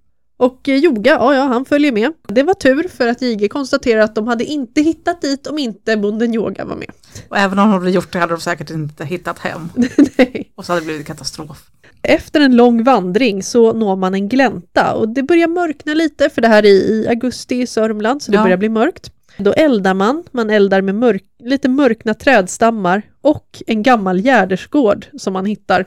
Och 0.40 0.68
eh, 0.68 0.76
Joga, 0.76 1.10
ja, 1.10 1.34
ja, 1.34 1.42
han 1.42 1.64
följer 1.64 1.92
med. 1.92 2.12
Det 2.28 2.42
var 2.42 2.54
tur 2.54 2.88
för 2.88 3.08
att 3.08 3.22
JG 3.22 3.48
konstaterar 3.48 4.00
att 4.00 4.14
de 4.14 4.26
hade 4.28 4.44
inte 4.44 4.80
hittat 4.80 5.20
dit 5.22 5.46
om 5.46 5.58
inte 5.58 5.96
bonden 5.96 6.34
Yoga 6.34 6.64
var 6.64 6.76
med. 6.76 6.90
Och 7.28 7.38
även 7.38 7.58
om 7.58 7.70
de 7.70 7.72
hade 7.78 7.90
gjort 7.90 8.12
det 8.12 8.18
hade 8.18 8.32
de 8.34 8.40
säkert 8.40 8.70
inte 8.70 9.04
hittat 9.04 9.38
hem. 9.38 9.68
Nej. 10.18 10.52
Och 10.54 10.64
så 10.64 10.72
hade 10.72 10.80
det 10.82 10.86
blivit 10.86 11.06
katastrof. 11.06 11.70
Efter 12.02 12.40
en 12.40 12.56
lång 12.56 12.84
vandring 12.84 13.42
så 13.42 13.72
når 13.72 13.96
man 13.96 14.14
en 14.14 14.28
glänta 14.28 14.94
och 14.94 15.08
det 15.08 15.22
börjar 15.22 15.48
mörkna 15.48 15.94
lite 15.94 16.30
för 16.30 16.40
det 16.42 16.48
här 16.48 16.62
är 16.66 16.68
i 16.68 17.06
augusti 17.08 17.60
i 17.60 17.66
Sörmland 17.66 18.22
så 18.22 18.30
det 18.32 18.36
Ja. 18.36 18.42
börjar 18.42 18.56
bli 18.56 18.68
mörkt. 18.68 19.10
Då 19.38 19.52
eldar 19.52 19.94
man, 19.94 20.24
man 20.30 20.50
eldar 20.50 20.80
med 20.82 20.94
mörk, 20.94 21.24
lite 21.38 21.68
mörkna 21.68 22.14
trädstammar 22.14 23.02
och 23.20 23.62
en 23.66 23.82
gammal 23.82 24.20
gärdersgård 24.22 25.06
som 25.18 25.32
man 25.32 25.46
hittar. 25.46 25.84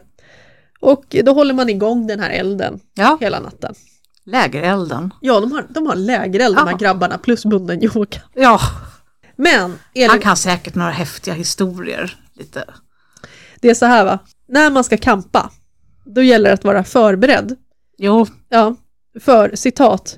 Och 0.80 1.16
då 1.24 1.34
håller 1.34 1.54
man 1.54 1.70
igång 1.70 2.08
den 2.08 2.20
här 2.20 2.30
elden 2.30 2.80
Ja, 2.94 3.18
hela 3.22 3.40
natten. 3.40 3.74
Lägerelden. 4.32 5.14
Ja, 5.22 5.40
de 5.40 5.52
har, 5.52 5.66
de 5.70 5.88
har 5.88 5.96
lägereld 5.96 6.56
de 6.56 6.62
här 6.66 6.72
Ja. 6.72 6.78
grabbarna 6.78 7.18
plus 7.18 7.46
bunden 7.46 7.84
yoga. 7.84 8.22
Ja, 8.34 8.60
Men 9.36 9.80
Elin, 9.96 10.10
han 10.10 10.20
kan 10.20 10.38
säkert 10.38 10.76
några 10.76 10.92
häftiga 10.92 11.34
historier. 11.34 12.18
Lite. 12.34 12.64
det 13.62 13.70
är 13.70 13.74
så 13.74 13.86
här 13.86 14.06
va, 14.06 14.20
när 14.48 14.70
man 14.70 14.84
ska 14.84 14.98
kampa, 14.98 15.50
då 16.06 16.22
gäller 16.22 16.50
det 16.50 16.54
att 16.54 16.64
vara 16.64 16.84
förberedd. 16.84 17.56
Jo, 17.98 18.28
Ja, 18.50 18.76
för 19.20 19.56
citat. 19.56 20.18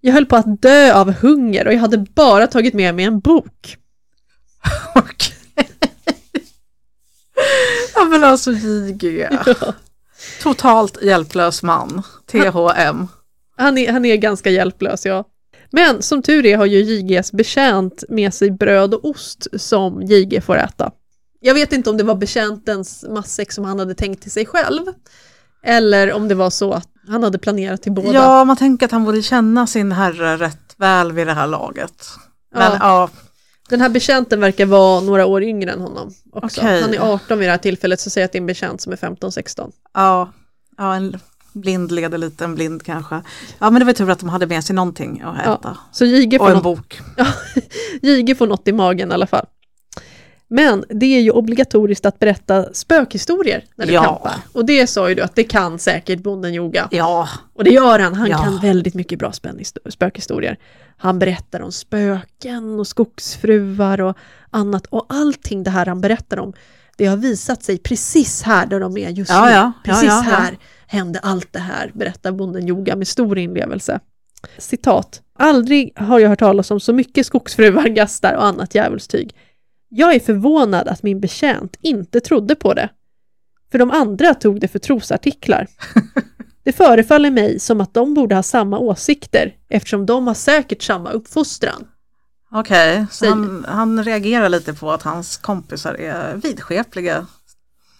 Jag 0.00 0.12
höll 0.12 0.26
på 0.26 0.36
att 0.36 0.62
dö 0.62 0.94
av 0.94 1.12
hunger 1.12 1.66
och 1.66 1.72
jag 1.72 1.78
hade 1.80 1.98
bara 1.98 2.46
tagit 2.46 2.74
med 2.74 2.94
mig 2.94 3.04
en 3.04 3.20
bok. 3.20 3.76
okej. 4.94 5.68
ja 7.94 8.04
men 8.04 8.24
alltså 8.24 8.52
JG. 8.52 9.28
Totalt 10.42 11.02
hjälplös 11.02 11.62
man. 11.62 12.02
THM. 12.30 13.08
Han 13.62 13.78
är, 13.78 13.92
han 13.92 14.04
är 14.04 14.16
ganska 14.16 14.50
hjälplös, 14.50 15.06
ja. 15.06 15.24
Men 15.70 16.02
som 16.02 16.22
tur 16.22 16.46
är 16.46 16.56
har 16.56 16.66
ju 16.66 16.78
JGs 16.78 17.32
betjänt 17.32 18.04
med 18.08 18.34
sig 18.34 18.50
bröd 18.50 18.94
och 18.94 19.04
ost 19.04 19.46
som 19.56 20.02
JG 20.02 20.40
får 20.44 20.56
äta. 20.58 20.90
Jag 21.40 21.54
vet 21.54 21.72
inte 21.72 21.90
om 21.90 21.96
det 21.96 22.04
var 22.04 22.14
betjäntens 22.14 23.04
matsäck 23.08 23.52
som 23.52 23.64
han 23.64 23.78
hade 23.78 23.94
tänkt 23.94 24.22
till 24.22 24.30
sig 24.30 24.46
själv. 24.46 24.80
Eller 25.64 26.12
om 26.12 26.28
det 26.28 26.34
var 26.34 26.50
så 26.50 26.72
att 26.72 26.88
han 27.08 27.22
hade 27.22 27.38
planerat 27.38 27.82
till 27.82 27.92
båda. 27.92 28.12
Ja, 28.12 28.44
man 28.44 28.56
tänker 28.56 28.86
att 28.86 28.92
han 28.92 29.04
borde 29.04 29.22
känna 29.22 29.66
sin 29.66 29.92
herre 29.92 30.36
rätt 30.36 30.74
väl 30.76 31.12
vid 31.12 31.26
det 31.26 31.32
här 31.32 31.46
laget. 31.46 32.06
Men 32.54 32.62
Ja. 32.72 32.78
ja, 32.80 33.10
Den 33.68 33.80
här 33.80 33.88
betjänten 33.88 34.40
verkar 34.40 34.66
vara 34.66 35.00
några 35.00 35.26
år 35.26 35.42
yngre 35.42 35.70
än 35.70 35.80
honom 35.80 36.10
också. 36.32 36.60
Okej. 36.60 36.82
Han 36.82 36.94
är 36.94 37.14
18 37.14 37.38
vid 37.38 37.48
det 37.48 37.52
här 37.52 37.58
tillfället 37.58 38.00
så 38.00 38.20
jag 38.20 38.24
att 38.24 38.32
det 38.32 38.38
är 38.38 38.40
en 38.40 38.46
betjänt 38.46 38.80
som 38.80 38.92
är 38.92 38.96
15-16. 38.96 39.72
ja, 39.94 40.32
ja, 40.78 40.94
en 40.94 41.18
blind 41.52 41.92
leder 41.92 42.18
lite 42.18 42.44
en 42.44 42.54
blind 42.54 42.82
kanske. 42.82 43.22
Ja, 43.58 43.70
men 43.70 43.74
det 43.80 43.84
var 43.84 43.92
tur 43.92 44.10
att 44.10 44.18
de 44.18 44.28
hade 44.28 44.46
med 44.46 44.64
sig 44.64 44.76
någonting 44.76 45.20
att 45.24 45.36
Ja, 45.44 45.54
äta. 45.54 45.76
Så 45.92 46.04
JG 46.04 46.34
Och 46.40 46.46
får, 46.46 46.48
en 46.48 46.54
något, 46.54 46.62
bok. 46.62 47.00
JG 48.02 48.34
får 48.38 48.46
något 48.46 48.68
i 48.68 48.72
magen 48.72 49.10
i 49.10 49.14
alla 49.14 49.26
fall. 49.26 49.46
Men 50.48 50.84
det 50.88 51.06
är 51.06 51.20
ju 51.20 51.30
obligatoriskt 51.30 52.06
att 52.06 52.18
berätta 52.18 52.66
spökhistorier 52.72 53.64
när 53.76 53.86
du 53.86 53.92
Ja. 53.92 54.04
campar. 54.04 54.34
Och 54.52 54.64
det 54.64 54.86
sa 54.86 55.08
ju 55.08 55.14
du 55.14 55.22
att 55.22 55.34
det 55.34 55.44
kan 55.44 55.78
säkert 55.78 56.20
bonden 56.22 56.54
Yoga. 56.54 56.88
Ja, 56.90 57.28
Och 57.54 57.64
det 57.64 57.70
gör 57.70 57.98
han, 57.98 58.14
han 58.14 58.30
Ja. 58.30 58.38
kan 58.38 58.58
väldigt 58.58 58.94
mycket 58.94 59.18
bra 59.18 59.32
spökhistorier. 59.90 60.58
Han 60.96 61.18
berättar 61.18 61.60
om 61.60 61.72
spöken 61.72 62.80
och 62.80 62.86
skogsfruar 62.86 64.00
och 64.00 64.16
annat. 64.50 64.86
Och 64.86 65.06
allting 65.08 65.62
det 65.62 65.70
här 65.70 65.86
han 65.86 66.00
berättar 66.00 66.38
om 66.38 66.52
det 66.96 67.06
har 67.06 67.16
visat 67.16 67.62
sig 67.62 67.78
precis 67.78 68.42
här 68.42 68.66
där 68.66 68.80
de 68.80 68.96
är 68.96 69.08
just 69.10 69.30
Ja, 69.30 69.44
nu. 69.44 69.50
ja, 69.50 69.56
ja, 69.56 69.72
precis 69.84 70.08
ja, 70.08 70.24
ja. 70.26 70.36
här 70.36 70.58
hände 70.92 71.18
allt 71.18 71.52
det 71.52 71.58
här, 71.58 71.90
berättar 71.94 72.32
bonden 72.32 72.66
Joga 72.66 72.96
med 72.96 73.08
stor 73.08 73.38
inlevelse. 73.38 74.00
Citat. 74.58 75.22
Aldrig 75.38 75.92
har 75.96 76.20
jag 76.20 76.28
hört 76.28 76.38
talas 76.38 76.70
om 76.70 76.80
så 76.80 76.92
mycket 76.92 77.26
skogsfruar, 77.26 77.88
gastar 77.88 78.34
och 78.34 78.44
annat 78.44 78.74
djävulstyg. 78.74 79.34
Jag 79.88 80.14
är 80.14 80.20
förvånad 80.20 80.88
att 80.88 81.02
min 81.02 81.20
betjänt 81.20 81.76
inte 81.80 82.20
trodde 82.20 82.54
på 82.54 82.74
det. 82.74 82.88
För 83.70 83.78
de 83.78 83.90
andra 83.90 84.34
tog 84.34 84.60
det 84.60 84.68
för 84.68 84.78
trosartiklar. 84.78 85.66
Det 86.64 86.72
förefaller 86.72 87.30
mig 87.30 87.60
som 87.60 87.80
att 87.80 87.94
de 87.94 88.14
borde 88.14 88.34
ha 88.34 88.42
samma 88.42 88.78
åsikter 88.78 89.56
eftersom 89.68 90.06
de 90.06 90.26
har 90.26 90.34
säkert 90.34 90.82
samma 90.82 91.10
uppfostran. 91.10 91.88
Okej, 92.50 93.06
så 93.10 93.16
Säg. 93.16 93.28
han, 93.28 93.64
han 93.68 94.04
reagerar 94.04 94.48
lite 94.48 94.74
på 94.74 94.92
att 94.92 95.02
hans 95.02 95.36
kompisar 95.36 95.94
är 95.94 96.36
vidskepliga. 96.36 97.26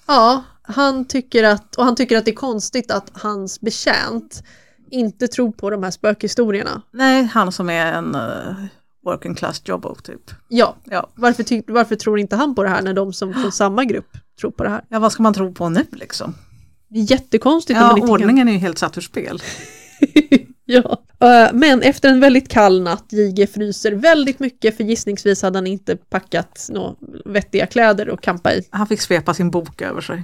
Ja, 0.07 0.45
han 0.63 1.05
tycker 1.05 1.45
att, 1.45 1.75
och 1.77 1.85
han 1.85 1.97
tycker 1.97 2.19
att 2.19 2.25
det 2.25 2.31
är 2.31 2.35
konstigt 2.35 2.91
att 2.91 3.11
hans 3.13 3.61
betjänt 3.61 4.43
inte 4.91 5.29
tror 5.29 5.53
på 5.53 5.71
de 5.71 5.83
här 5.83 5.91
spökhistorierna. 5.91 6.83
Nej, 6.91 7.25
han 7.25 7.53
som 7.53 7.71
är 7.71 7.93
en 7.93 8.15
uh, 8.15 8.65
working 9.05 9.35
class 9.35 9.63
jobbo 9.65 9.95
typ. 9.95 10.31
Ja, 10.49 10.77
Ja. 10.85 11.11
varför, 11.15 11.43
ty- 11.43 11.63
varför 11.67 11.97
tror 11.97 12.19
inte 12.19 12.37
han 12.37 12.55
på 12.55 12.63
det 12.63 12.69
här 12.69 12.83
när 12.83 12.95
de 12.95 13.13
som 13.13 13.35
från 13.35 13.53
samma 13.53 13.85
grupp 13.85 14.17
tror 14.41 14.51
på 14.51 14.65
det 14.65 14.71
här? 14.71 14.85
ja, 14.89 14.99
vad 14.99 15.13
ska 15.13 15.23
man 15.23 15.35
tro 15.35 15.55
på 15.55 15.69
nu 15.69 15.87
liksom? 15.93 16.35
Det 16.89 16.99
är 16.99 17.11
jättekonstigt 17.11 17.79
Ja, 17.81 17.99
ordningen 18.09 18.49
är 18.49 18.53
ju 18.53 18.59
helt 18.59 18.79
satt 18.79 18.99
ur 18.99 19.03
spel. 19.03 19.43
ja. 20.65 21.03
Eh, 21.21 21.51
Men 21.53 21.83
efter 21.83 22.09
en 22.09 22.21
väldigt 22.21 22.49
kall 22.49 22.83
natt, 22.83 23.05
JG 23.13 23.47
fryser 23.47 23.93
väldigt 23.93 24.39
mycket 24.41 24.77
för 24.77 24.85
gissningsvis 24.85 25.43
hade 25.43 25.57
han 25.59 25.67
inte 25.67 25.97
packat 25.97 26.67
några 26.71 26.95
vettiga 27.25 27.67
kläder 27.67 28.07
att 28.15 28.21
kampa 28.21 28.53
i. 28.55 28.63
Han 28.71 28.87
fick 28.87 29.01
svepa 29.01 29.35
sin 29.35 29.51
bok 29.51 29.83
över 29.83 30.01
sig. 30.01 30.23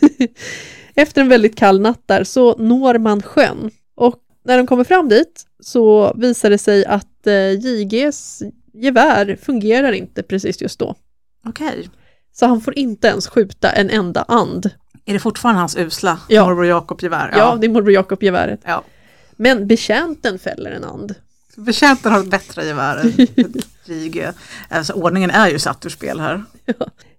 Efter 0.94 1.20
en 1.20 1.28
väldigt 1.28 1.56
kall 1.56 1.80
natt 1.80 2.02
där 2.06 2.24
så 2.24 2.56
når 2.56 2.98
man 2.98 3.22
sjön. 3.22 3.70
Och 3.94 4.14
när 4.44 4.56
de 4.58 4.66
kommer 4.66 4.84
fram 4.84 5.08
dit 5.08 5.46
så 5.60 6.14
visar 6.16 6.50
det 6.50 6.58
sig 6.58 6.84
att 6.86 7.26
eh, 7.26 7.50
JGs 7.50 8.42
gevär 8.74 9.38
fungerar 9.42 9.92
inte 9.92 10.22
precis 10.22 10.62
just 10.62 10.78
då. 10.78 10.94
Okej. 11.46 11.88
Så 12.32 12.46
han 12.46 12.60
får 12.60 12.78
inte 12.78 13.08
ens 13.08 13.28
skjuta 13.28 13.70
en 13.70 13.90
enda 13.90 14.22
and. 14.28 14.70
Är 15.04 15.12
det 15.12 15.18
fortfarande 15.18 15.60
hans 15.60 15.76
usla 15.76 16.20
Ja. 16.28 16.44
morbror 16.46 16.66
Jakob-gevär? 16.66 17.32
Ja, 17.36 17.56
det 17.60 17.66
är 17.66 17.70
morbror 17.70 17.92
Jakob-geväret. 17.92 18.60
ja. 18.64 18.84
Men 19.40 19.66
betjänten 19.66 20.38
fäller 20.38 20.70
en 20.70 20.84
and. 20.84 21.14
Betjänten 21.56 22.12
har 22.12 22.20
ett 22.20 22.30
bättre 22.30 22.66
gevär 22.66 22.96
än 22.96 23.12
JG. 23.84 24.28
Alltså 24.68 24.92
ordningen 24.92 25.30
är 25.30 25.48
ju 25.48 25.58
satt 25.58 25.86
ur 25.86 25.90
spel 25.90 26.20
här. 26.20 26.44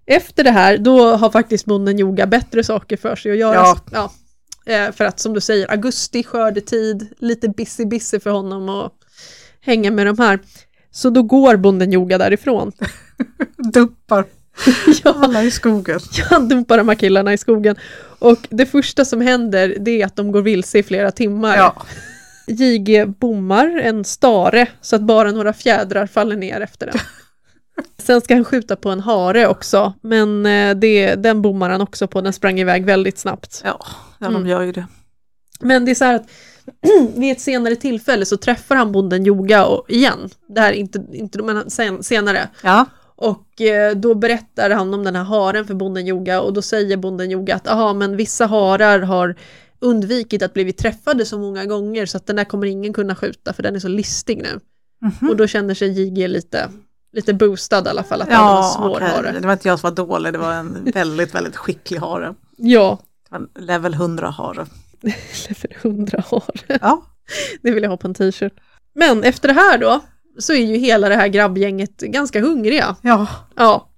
Efter 0.06 0.44
det 0.44 0.50
här, 0.50 0.78
då 0.78 1.16
har 1.16 1.30
faktiskt 1.30 1.64
bonden 1.64 1.98
Joga 1.98 2.26
bättre 2.26 2.64
saker 2.64 2.96
för 2.96 3.16
sig 3.16 3.32
att 3.32 3.38
göra. 3.38 3.54
Ja. 3.54 3.78
Ja. 3.92 4.12
Eh, 4.72 4.92
För 4.92 5.04
att 5.04 5.20
som 5.20 5.34
du 5.34 5.40
säger, 5.40 5.70
augusti, 5.70 6.22
skördetid, 6.24 7.08
lite 7.18 7.48
busy 7.48 7.84
busy 7.84 8.20
för 8.20 8.30
honom 8.30 8.68
att 8.68 8.92
hänga 9.60 9.90
med 9.90 10.06
de 10.06 10.18
här. 10.18 10.38
Så 10.90 11.10
då 11.10 11.22
går 11.22 11.56
bonden 11.56 11.92
Joga 11.92 12.18
därifrån. 12.18 12.72
Dumpar 13.72 14.24
ja, 15.04 15.14
alla 15.22 15.42
i 15.42 15.50
skogen. 15.50 16.00
han 16.30 16.48
dumpar 16.48 16.78
de 16.78 16.88
här 16.88 16.96
killarna 16.96 17.32
i 17.32 17.38
skogen. 17.38 17.76
Och 18.18 18.38
det 18.50 18.66
första 18.66 19.04
som 19.04 19.20
händer, 19.20 19.76
det 19.80 20.02
är 20.02 20.06
att 20.06 20.16
de 20.16 20.32
går 20.32 20.42
vilse 20.42 20.78
i 20.78 20.82
flera 20.82 21.10
timmar. 21.10 21.56
Ja. 21.56 21.82
JG 22.60 23.06
bommar 23.06 23.78
en 23.78 24.04
stare 24.04 24.66
så 24.80 24.96
att 24.96 25.02
bara 25.02 25.32
några 25.32 25.52
fjädrar 25.52 26.06
faller 26.06 26.36
ner 26.36 26.60
efter 26.60 26.86
den. 26.86 26.98
Sen 27.98 28.20
ska 28.20 28.34
han 28.34 28.44
skjuta 28.44 28.76
på 28.76 28.90
en 28.90 29.00
hare 29.00 29.46
också, 29.48 29.92
men 30.00 30.46
eh, 30.46 30.74
det, 30.74 31.14
den 31.14 31.42
bommar 31.42 31.70
han 31.70 31.80
också 31.80 32.06
på, 32.08 32.20
den 32.20 32.32
sprang 32.32 32.60
iväg 32.60 32.84
väldigt 32.84 33.18
snabbt. 33.18 33.62
Ja, 33.64 33.86
ja 34.18 34.26
Mm. 34.26 34.42
de 34.42 34.50
gör 34.50 34.62
ju 34.62 34.72
det. 34.72 34.86
Men 35.60 35.84
det 35.84 35.90
är 35.90 35.94
så 35.94 36.04
här 36.04 36.14
att 36.14 36.26
vid 37.16 37.32
ett 37.32 37.40
senare 37.40 37.76
tillfälle 37.76 38.26
så 38.26 38.36
träffar 38.36 38.76
han 38.76 38.92
bonden 38.92 39.24
Joga 39.24 39.64
och, 39.66 39.90
igen, 39.90 40.28
det 40.48 40.60
här 40.60 40.72
är 40.72 40.76
inte, 40.76 41.04
inte 41.12 41.42
men 41.42 41.70
sen, 41.70 42.02
senare, 42.02 42.48
Ja, 42.62 42.86
och 43.16 43.60
eh, 43.60 43.96
då 43.96 44.14
berättar 44.14 44.70
han 44.70 44.94
om 44.94 45.04
den 45.04 45.16
här 45.16 45.24
haren 45.24 45.66
för 45.66 45.74
bonden 45.74 46.06
Joga 46.06 46.40
och 46.40 46.52
då 46.52 46.62
säger 46.62 46.96
bonden 46.96 47.30
Joga 47.30 47.54
att 47.54 47.68
aha, 47.68 47.92
men 47.92 48.16
vissa 48.16 48.46
harar 48.46 49.00
har 49.00 49.36
undvikit 49.82 50.42
att 50.42 50.54
blivit 50.54 50.78
träffade 50.78 51.24
så 51.26 51.38
många 51.38 51.64
gånger 51.64 52.06
så 52.06 52.16
att 52.16 52.26
den 52.26 52.36
där 52.36 52.44
kommer 52.44 52.66
ingen 52.66 52.92
kunna 52.92 53.14
skjuta 53.14 53.52
för 53.52 53.62
den 53.62 53.74
är 53.76 53.80
så 53.80 53.88
listig 53.88 54.42
nu. 54.42 54.60
Mhm. 55.00 55.30
Och 55.30 55.36
då 55.36 55.46
känner 55.46 55.74
sig 55.74 55.88
JG 56.00 56.28
lite, 56.28 56.68
lite 57.12 57.34
boostad 57.34 57.86
i 57.86 57.88
alla 57.88 58.02
fall, 58.02 58.22
att 58.22 58.28
det 58.28 58.36
var 58.36 58.42
en 58.42 58.56
ja 58.56 58.74
svår 58.76 58.90
okej. 58.96 59.08
hare. 59.08 59.32
Det 59.40 59.46
var 59.46 59.52
inte 59.52 59.68
jag 59.68 59.78
som 59.80 59.88
var 59.90 59.96
dålig, 59.96 60.32
det 60.32 60.38
var 60.38 60.52
en 60.52 60.84
väldigt, 60.94 61.34
väldigt 61.34 61.56
skicklig 61.56 61.98
hare. 61.98 62.34
Ja, 62.56 62.98
en 63.30 63.48
level 63.58 63.94
100 63.94 64.30
hare. 64.30 64.66
level 65.48 65.76
100 65.82 66.24
hare. 66.30 66.78
Ja, 66.80 67.02
Det 67.62 67.70
vill 67.70 67.82
jag 67.82 67.90
ha 67.90 67.96
på 67.96 68.06
en 68.08 68.14
t-shirt. 68.14 68.52
Men 68.94 69.24
efter 69.24 69.48
det 69.48 69.54
här 69.54 69.78
då, 69.78 70.00
så 70.38 70.52
är 70.52 70.64
ju 70.66 70.76
hela 70.76 71.08
det 71.08 71.16
här 71.16 71.28
grabbgänget 71.28 71.96
ganska 72.00 72.40
hungriga. 72.40 72.96
ja. 73.02 73.26
Ja. 73.56 73.88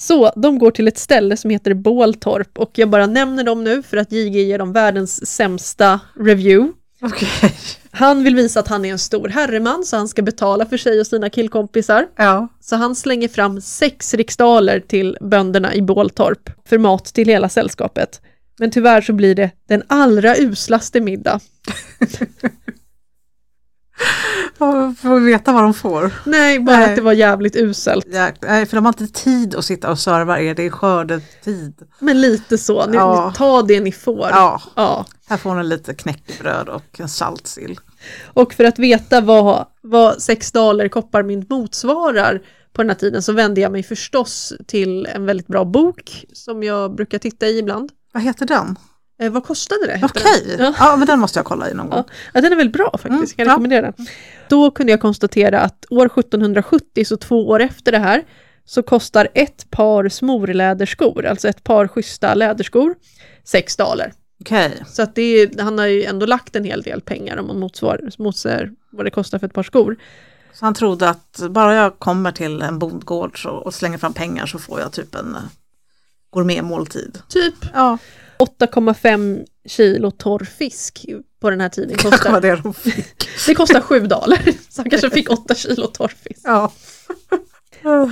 Så 0.00 0.32
de 0.36 0.58
går 0.58 0.70
till 0.70 0.88
ett 0.88 0.98
ställe 0.98 1.36
som 1.36 1.50
heter 1.50 1.74
Båltorp 1.74 2.58
och 2.58 2.70
jag 2.74 2.90
bara 2.90 3.06
nämner 3.06 3.44
dem 3.44 3.64
nu 3.64 3.82
för 3.82 3.96
att 3.96 4.12
JG 4.12 4.42
ger 4.42 4.58
dem 4.58 4.72
världens 4.72 5.26
sämsta 5.26 6.00
review. 6.18 6.72
okej. 7.02 7.28
Han 7.90 8.24
vill 8.24 8.36
visa 8.36 8.60
att 8.60 8.68
han 8.68 8.84
är 8.84 8.92
en 8.92 8.98
stor 8.98 9.28
herreman 9.28 9.84
så 9.84 9.96
han 9.96 10.08
ska 10.08 10.22
betala 10.22 10.66
för 10.66 10.76
sig 10.76 11.00
och 11.00 11.06
sina 11.06 11.30
killkompisar. 11.30 12.06
Ja, 12.16 12.48
Så 12.60 12.76
han 12.76 12.94
slänger 12.94 13.28
fram 13.28 13.60
sex 13.60 14.14
riksdaler 14.14 14.80
till 14.80 15.16
bönderna 15.20 15.74
i 15.74 15.82
Båltorp 15.82 16.50
för 16.68 16.78
mat 16.78 17.04
till 17.04 17.28
hela 17.28 17.48
sällskapet. 17.48 18.20
Men 18.58 18.70
tyvärr 18.70 19.00
så 19.00 19.12
blir 19.12 19.34
det 19.34 19.50
den 19.68 19.82
allra 19.86 20.36
uslaste 20.36 21.00
middag. 21.00 21.40
Får 24.58 25.20
veta 25.20 25.52
vad 25.52 25.62
de 25.62 25.74
får. 25.74 26.12
Nej, 26.26 26.58
bara 26.60 26.76
Nej. 26.76 26.90
att 26.90 26.96
det 26.96 27.02
var 27.02 27.12
jävligt 27.12 27.56
uselt. 27.56 28.06
Ja, 28.08 28.28
nej, 28.42 28.66
för 28.66 28.76
de 28.76 28.84
har 28.84 28.92
inte 29.00 29.20
tid 29.22 29.54
att 29.54 29.64
sitta 29.64 29.90
och 29.90 29.98
serva 29.98 30.40
er, 30.40 30.54
det 30.54 30.62
är 30.66 30.70
skördetid. 30.70 31.74
Men 31.98 32.20
lite 32.20 32.58
så, 32.58 32.86
ni, 32.86 32.96
Ja. 32.96 33.28
ni 33.28 33.36
ta 33.36 33.62
det 33.62 33.80
ni 33.80 33.92
får. 33.92 34.28
Ja, 34.30 34.62
Ja. 34.74 35.04
här 35.28 35.36
får 35.36 35.54
ni 35.54 35.64
lite 35.64 35.94
knäckebröd 35.94 36.68
och 36.68 37.00
en 37.00 37.08
saltsill. 37.08 37.80
Och 38.24 38.54
för 38.54 38.64
att 38.64 38.78
veta 38.78 39.20
vad, 39.20 39.66
vad 39.82 40.22
sex 40.22 40.52
daler 40.52 40.88
kopparmynt 40.88 41.50
motsvarar 41.50 42.40
på 42.72 42.82
den 42.82 42.90
här 42.90 42.96
tiden 42.96 43.22
så 43.22 43.32
vände 43.32 43.60
jag 43.60 43.72
mig 43.72 43.82
förstås 43.82 44.52
till 44.66 45.06
en 45.06 45.26
väldigt 45.26 45.46
bra 45.46 45.64
bok 45.64 46.24
som 46.32 46.62
jag 46.62 46.94
brukar 46.94 47.18
titta 47.18 47.46
i 47.46 47.58
ibland. 47.58 47.90
Vad 48.12 48.22
heter 48.22 48.46
den? 48.46 48.76
Eh, 49.20 49.30
vad 49.30 49.44
kostade 49.44 49.86
det? 49.86 50.00
Okej, 50.02 50.44
den. 50.56 50.60
Ja. 50.60 50.74
ja. 50.78 50.96
men 50.96 51.06
den 51.06 51.20
måste 51.20 51.38
jag 51.38 51.46
kolla 51.46 51.70
i 51.70 51.74
någon 51.74 51.90
gång. 51.90 52.04
Ja. 52.06 52.14
ja, 52.34 52.40
den 52.40 52.52
är 52.52 52.56
väldigt 52.56 52.76
bra 52.76 52.90
faktiskt, 52.92 53.10
Mm, 53.10 53.26
jag 53.36 53.46
ja. 53.46 53.50
rekommenderar 53.50 53.94
den. 53.96 54.06
Då 54.48 54.70
kunde 54.70 54.92
jag 54.92 55.00
konstatera 55.00 55.60
att 55.60 55.84
år 55.90 56.06
1770, 56.06 57.04
så 57.04 57.16
två 57.16 57.48
år 57.48 57.60
efter 57.60 57.92
det 57.92 57.98
här, 57.98 58.22
så 58.64 58.82
kostar 58.82 59.28
ett 59.34 59.70
par 59.70 60.08
smorläderskor, 60.08 61.26
alltså 61.26 61.48
ett 61.48 61.64
par 61.64 61.88
schyssta 61.88 62.34
läderskor, 62.34 62.94
sex 63.44 63.76
daler. 63.76 64.12
Okej, 64.40 64.82
Så 64.86 65.02
att 65.02 65.14
det 65.14 65.22
är, 65.22 65.62
han 65.62 65.78
har 65.78 65.86
ju 65.86 66.04
ändå 66.04 66.26
lagt 66.26 66.56
en 66.56 66.64
hel 66.64 66.82
del 66.82 67.00
pengar 67.00 67.36
om 67.36 67.46
man 67.46 67.58
motsvarar, 67.58 68.10
motsvarar 68.18 68.70
vad 68.90 69.06
det 69.06 69.10
kostar 69.10 69.38
för 69.38 69.46
ett 69.46 69.52
par 69.52 69.62
skor. 69.62 69.96
så 70.52 70.64
han 70.64 70.74
trodde 70.74 71.08
att 71.08 71.40
bara 71.50 71.74
jag 71.74 71.98
kommer 71.98 72.32
till 72.32 72.62
en 72.62 72.78
bondgård 72.78 73.42
så, 73.42 73.50
och 73.50 73.74
slänger 73.74 73.98
fram 73.98 74.12
pengar 74.12 74.46
så 74.46 74.58
får 74.58 74.80
jag 74.80 74.92
typ 74.92 75.14
en 75.14 75.34
eh, 75.34 75.40
gourmetmåltid. 76.30 77.18
Typ 77.28 77.54
Ja, 77.74 77.98
8,5 78.40 79.44
kilo 79.68 80.10
torr 80.10 80.44
fisk 80.44 81.06
på 81.40 81.50
den 81.50 81.60
här 81.60 81.68
tiden 81.68 81.96
kostar. 81.96 82.40
det 82.40 82.56
de. 82.56 82.74
Det 83.46 83.54
kostar 83.54 83.80
7 83.80 84.00
daler, 84.00 84.54
så 84.70 84.82
han 84.82 84.90
kanske 84.90 85.10
fick 85.10 85.30
8 85.30 85.54
kilo 85.54 85.86
torr 85.86 86.12
fisk. 86.22 86.40
Ja. 86.44 86.72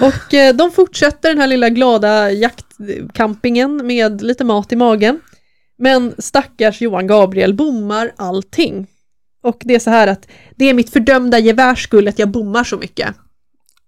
Och 0.00 0.34
eh, 0.34 0.54
de 0.54 0.70
fortsätter 0.70 1.28
den 1.28 1.38
här 1.38 1.46
lilla 1.46 1.68
glada 1.68 2.30
jaktcampingen 2.32 3.86
med 3.86 4.22
lite 4.22 4.44
mat 4.44 4.72
i 4.72 4.76
magen. 4.76 5.20
Men 5.78 6.14
stackars 6.18 6.80
Johan 6.80 7.06
Gabriel 7.06 7.54
bommar 7.54 8.12
allting. 8.16 8.86
Och 9.42 9.62
det 9.64 9.74
är 9.74 9.78
så 9.78 9.90
här 9.90 10.06
att 10.06 10.28
det 10.56 10.64
är 10.64 10.74
mitt 10.74 10.90
fördömda 10.90 11.38
gevärs 11.38 11.82
skull 11.84 12.08
att 12.08 12.18
jag 12.18 12.28
bommar 12.28 12.64
så 12.64 12.76
mycket. 12.76 13.14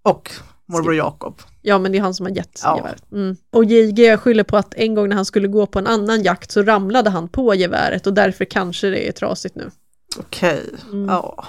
Och 0.03 0.31
morbror 0.67 0.95
Jakob. 0.95 1.41
Ja, 1.61 1.79
men 1.79 1.91
det 1.91 1.97
är 1.97 2.01
han 2.01 2.13
som 2.13 2.25
har 2.25 2.33
gett 2.33 2.59
Ja. 2.63 2.77
geväret. 2.77 3.11
Mm. 3.11 3.35
Och 3.51 3.65
JG 3.65 4.17
skyller 4.17 4.43
på 4.43 4.57
att 4.57 4.73
en 4.73 4.95
gång 4.95 5.09
när 5.09 5.15
han 5.15 5.25
skulle 5.25 5.47
gå 5.47 5.65
på 5.65 5.79
en 5.79 5.87
annan 5.87 6.23
jakt 6.23 6.51
så 6.51 6.63
ramlade 6.63 7.09
han 7.09 7.27
på 7.27 7.55
geväret 7.55 8.07
och 8.07 8.13
därför 8.13 8.45
kanske 8.45 8.89
det 8.89 9.07
är 9.07 9.11
trasigt 9.11 9.55
nu. 9.55 9.69
Okej, 10.19 10.61
Mm. 10.91 11.09
ja. 11.09 11.45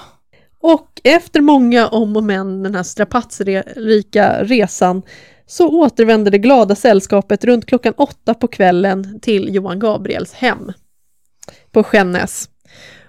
Och 0.61 1.01
efter 1.05 1.41
många 1.41 1.89
om 1.89 2.17
och 2.17 2.25
men 2.25 2.63
den 2.63 2.75
här 2.75 2.83
strapatsrika 2.83 4.45
resan 4.45 5.03
så 5.47 5.69
återvände 5.69 6.31
det 6.31 6.39
glada 6.39 6.75
sällskapet 6.75 7.45
runt 7.45 7.67
klockan 7.67 7.95
åtta 7.97 8.35
på 8.35 8.49
kvällen 8.49 9.21
till 9.21 9.55
Johan 9.55 9.79
Gabriels 9.79 10.33
hem 10.33 10.73
på 11.73 11.83
Skännäs. 11.85 12.49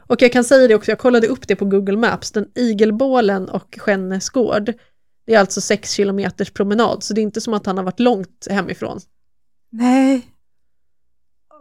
Och 0.07 0.21
jag 0.21 0.31
kan 0.31 0.43
säga 0.43 0.67
det 0.67 0.75
också, 0.75 0.91
jag 0.91 0.99
kollade 0.99 1.27
upp 1.27 1.47
det 1.47 1.55
på 1.55 1.65
Google 1.65 1.97
Maps, 1.97 2.31
den 2.31 2.45
Igelbålen 2.55 3.49
och 3.49 3.75
Skännäs 3.79 4.29
gård, 4.29 4.73
det 5.25 5.33
är 5.33 5.39
alltså 5.39 5.61
sex 5.61 5.91
kilometers 5.91 6.51
promenad, 6.51 7.03
så 7.03 7.13
det 7.13 7.21
är 7.21 7.23
inte 7.23 7.41
som 7.41 7.53
att 7.53 7.65
han 7.65 7.77
har 7.77 7.83
varit 7.83 7.99
långt 7.99 8.47
hemifrån. 8.49 8.99
Nej. 9.71 10.29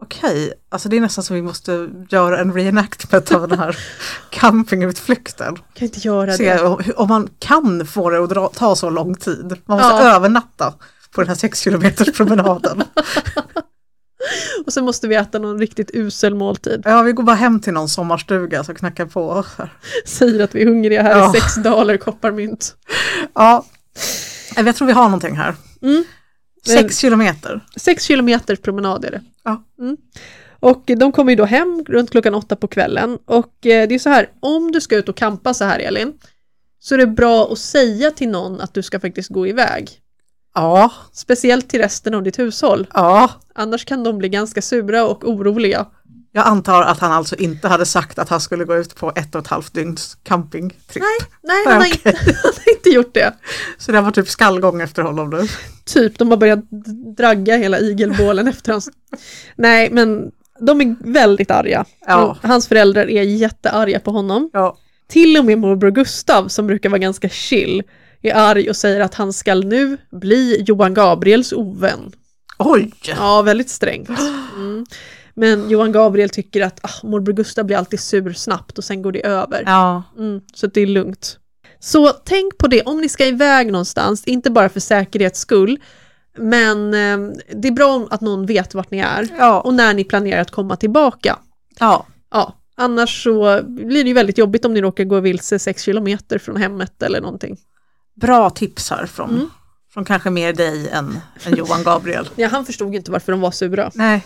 Okej, 0.03 0.53
alltså 0.69 0.89
det 0.89 0.97
är 0.97 1.01
nästan 1.01 1.25
så 1.25 1.35
vi 1.35 1.43
måste 1.43 1.89
göra 2.11 2.39
en 2.41 2.53
reenactment 2.53 3.33
av 3.33 3.49
den 3.49 3.59
här 3.59 3.77
campingutflykten. 4.31 5.57
Kan 5.75 5.85
inte 5.89 6.01
göra 6.01 6.33
Se 6.33 6.55
det. 6.55 6.93
om 6.93 7.09
man 7.09 7.29
kan 7.39 7.87
få 7.87 8.11
det 8.11 8.23
att 8.25 8.31
dra, 8.31 8.49
ta 8.49 8.77
så 8.77 8.91
lång 8.91 9.15
tid. 9.15 9.57
Man 9.65 9.79
måste 9.79 9.95
Ja. 10.05 10.17
övernatta 10.17 10.75
på 11.15 11.21
den 11.21 11.29
här 11.29 11.35
sex 11.37 11.61
kilometers 11.61 12.17
promenaden. 12.17 12.83
Och 14.67 14.73
sen 14.73 14.85
måste 14.85 15.09
vi 15.09 15.15
äta 15.15 15.39
någon 15.39 15.59
riktigt 15.59 15.91
usel 15.95 16.35
måltid. 16.35 16.83
Ja, 16.85 17.03
vi 17.03 17.13
går 17.13 17.23
bara 17.23 17.37
hem 17.37 17.61
till 17.61 17.73
någon 17.73 17.89
sommarstuga 17.89 18.65
så 18.65 18.75
knackar 18.75 19.07
på. 19.07 19.45
Säger 20.05 20.45
att 20.45 20.55
vi 20.55 20.63
är 20.63 20.67
hungriga 20.67 21.03
här 21.03 21.19
Ja. 21.19 21.37
i 21.37 21.41
sex 21.41 21.55
daler 21.55 21.97
kopparmynt. 21.97 22.77
Ja, 23.35 23.65
jag 24.57 24.77
tror 24.77 24.87
vi 24.87 24.93
har 24.93 25.05
någonting 25.05 25.37
här. 25.37 25.55
Mm. 25.83 26.05
Sex 26.67 26.99
kilometer. 26.99 27.61
Sex 27.77 28.05
kilometer 28.05 28.57
promenad 28.57 29.05
är 29.05 29.11
det. 29.11 29.21
Ja. 29.45 29.65
Mm. 29.81 29.97
Och 30.61 30.83
de 30.87 31.13
kommer 31.13 31.33
ju 31.33 31.37
då 31.37 31.45
hem 31.45 31.85
runt 31.89 32.11
klockan 32.11 32.35
åtta 32.35 32.57
på 32.57 32.69
kvällen. 32.69 33.19
Och 33.25 33.67
eh, 33.67 33.89
det 33.89 33.95
är 33.95 33.99
så 33.99 34.09
här, 34.09 34.29
om 34.41 34.73
du 34.73 34.81
ska 34.81 34.97
ut 34.97 35.09
och 35.09 35.17
campa 35.17 35.55
så 35.55 35.65
här 35.65 35.79
Elin, 35.79 36.13
så 36.79 36.95
är 36.95 36.99
det 36.99 37.07
bra 37.07 37.53
att 37.53 37.59
säga 37.59 38.11
till 38.11 38.29
någon 38.29 38.61
att 38.61 38.75
du 38.75 38.83
ska 38.83 39.01
faktiskt 39.01 39.29
gå 39.29 39.47
iväg. 39.47 39.91
Ja, 40.55 40.93
Speciellt 41.13 41.69
till 41.69 41.81
resten 41.81 42.15
av 42.15 42.23
ditt 42.23 42.39
hushåll. 42.39 42.87
ja. 42.95 43.31
Annars 43.55 43.85
kan 43.85 44.05
de 44.05 44.19
bli 44.19 44.29
ganska 44.29 44.63
sura 44.63 45.05
och 45.05 45.29
oroliga. 45.29 45.87
Jag 46.35 46.47
antar 46.47 46.83
att 46.83 46.99
han 46.99 47.13
alltså 47.13 47.37
inte 47.37 47.69
hade 47.69 47.87
sagt 47.87 48.19
att 48.19 48.29
han 48.29 48.41
skulle 48.41 48.65
gå 48.65 48.77
ut 48.77 48.95
på 48.97 49.13
ett 49.17 49.35
och 49.35 49.41
ett 49.41 49.47
halvt 49.47 49.75
dygns 49.75 50.17
campingtripp. 50.23 51.05
Nej, 51.43 51.65
han 51.67 51.77
har, 51.81 51.87
inte, 51.87 52.11
han 52.43 52.53
har 52.65 52.73
inte 52.77 52.91
gjort 52.91 53.15
det. 53.15 53.33
Så 53.79 53.93
det 53.93 54.01
var 54.01 54.11
typ 54.11 54.29
skallgång 54.29 54.81
efter 54.81 55.03
honom 55.03 55.31
nu. 55.31 55.43
Typ, 55.85 56.19
de 56.19 56.31
har 56.31 56.37
börjat 56.37 56.71
dragga 57.17 57.57
hela 57.57 57.79
igelbålen 57.79 58.49
efter 58.49 58.73
hans... 58.73 58.89
Nej, 59.57 59.91
men 59.91 60.31
de 60.61 60.81
är 60.81 60.97
väldigt 61.13 61.51
arga. 61.51 61.85
Ja. 62.07 62.37
Hans 62.43 62.69
föräldrar 62.69 63.11
är 63.11 63.23
jättearga 63.23 64.01
på 64.01 64.11
honom. 64.11 64.51
Ja. 64.53 64.77
Till 65.09 65.37
och 65.37 65.45
med 65.45 65.59
morbror 65.59 65.91
Gustav, 65.91 66.49
som 66.49 66.67
brukar 66.67 66.89
vara 66.89 66.99
ganska 66.99 67.29
chill, 67.29 67.83
är 68.31 68.35
arg 68.35 68.71
och 68.71 68.77
säger 68.77 69.01
att 69.01 69.15
han 69.15 69.33
ska 69.33 69.55
nu 69.55 69.97
bli 70.11 70.63
Johan 70.67 70.95
Gabriels 70.95 71.53
ovän. 71.53 72.13
Oj! 72.59 72.93
Ja, 73.07 73.43
väldigt 73.43 73.71
strängt. 73.71 74.09
Mm. 74.57 74.87
Men 75.35 75.71
Johan 75.71 75.93
Gabriel 75.93 76.31
tycker 76.31 76.61
att 76.61 76.81
ah, 76.83 77.07
morbror 77.07 77.33
Gustav 77.35 77.65
blir 77.65 77.77
alltid 77.77 78.01
sur 78.01 78.33
snabbt 78.33 78.79
och 78.79 78.85
sen 78.85 79.03
går 79.03 79.13
det 79.13 79.27
över. 79.27 79.63
Ja. 79.67 80.03
Mm, 80.19 80.41
så 80.55 80.67
det 80.67 80.81
är 80.81 80.87
lugnt. 80.87 81.39
Så 81.81 82.09
tänk 82.09 82.59
på 82.59 82.67
det 82.69 82.83
om 82.83 83.01
ni 83.01 83.09
ska 83.09 83.27
iväg 83.27 83.73
någonstans, 83.73 84.25
inte 84.25 84.51
bara 84.51 84.69
för 84.69 84.81
säkerhets 84.81 85.41
skull, 85.41 85.79
men 86.39 86.95
eh, 86.95 87.35
det 87.55 87.69
är 87.69 87.73
bra 87.73 88.07
att 88.11 88.21
någon 88.21 88.47
vet 88.47 88.75
vart 88.75 88.91
ni 88.91 88.99
är 88.99 89.29
Ja. 89.39 89.61
och 89.61 89.75
när 89.75 89.95
ni 89.95 90.05
planerar 90.05 90.41
att 90.41 90.51
komma 90.51 90.77
tillbaka. 90.77 91.39
ja. 91.79 92.07
Ja, 92.31 92.55
annars 92.77 93.23
så 93.25 93.61
blir 93.65 94.03
det 94.05 94.09
ju 94.09 94.15
väldigt 94.15 94.39
jobbigt 94.39 94.65
om 94.65 94.75
ni 94.75 94.81
råkar 94.81 95.05
gå 95.05 95.21
vilse 95.21 95.59
sex 95.59 95.83
kilometer 95.83 96.39
från 96.39 96.57
hemmet 96.57 97.03
eller 97.03 97.21
någonting. 97.21 97.57
Bra 98.15 98.51
tips 98.51 98.91
här 98.91 99.07
från, 99.07 99.31
Mm. 99.31 99.51
från 99.93 100.05
kanske 100.05 100.31
mer 100.31 100.53
dig 100.53 100.89
än, 100.89 101.21
än 101.47 101.57
Johan 101.57 101.83
Gabriel. 101.83 102.29
Ja, 102.37 102.49
han 102.49 102.67
förstod 102.67 102.93
ju 102.93 102.97
inte 102.99 103.11
varför 103.11 103.33
de 103.33 103.41
var 103.41 103.51
sura. 103.51 103.91
Nej. 103.95 104.25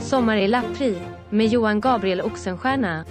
Sommar 0.00 0.36
i 0.36 0.48
Lappri 0.48 0.98
med 1.30 1.46
Johan 1.46 1.80
Gabriel 1.80 2.20
Oxenstierna. 2.20 3.04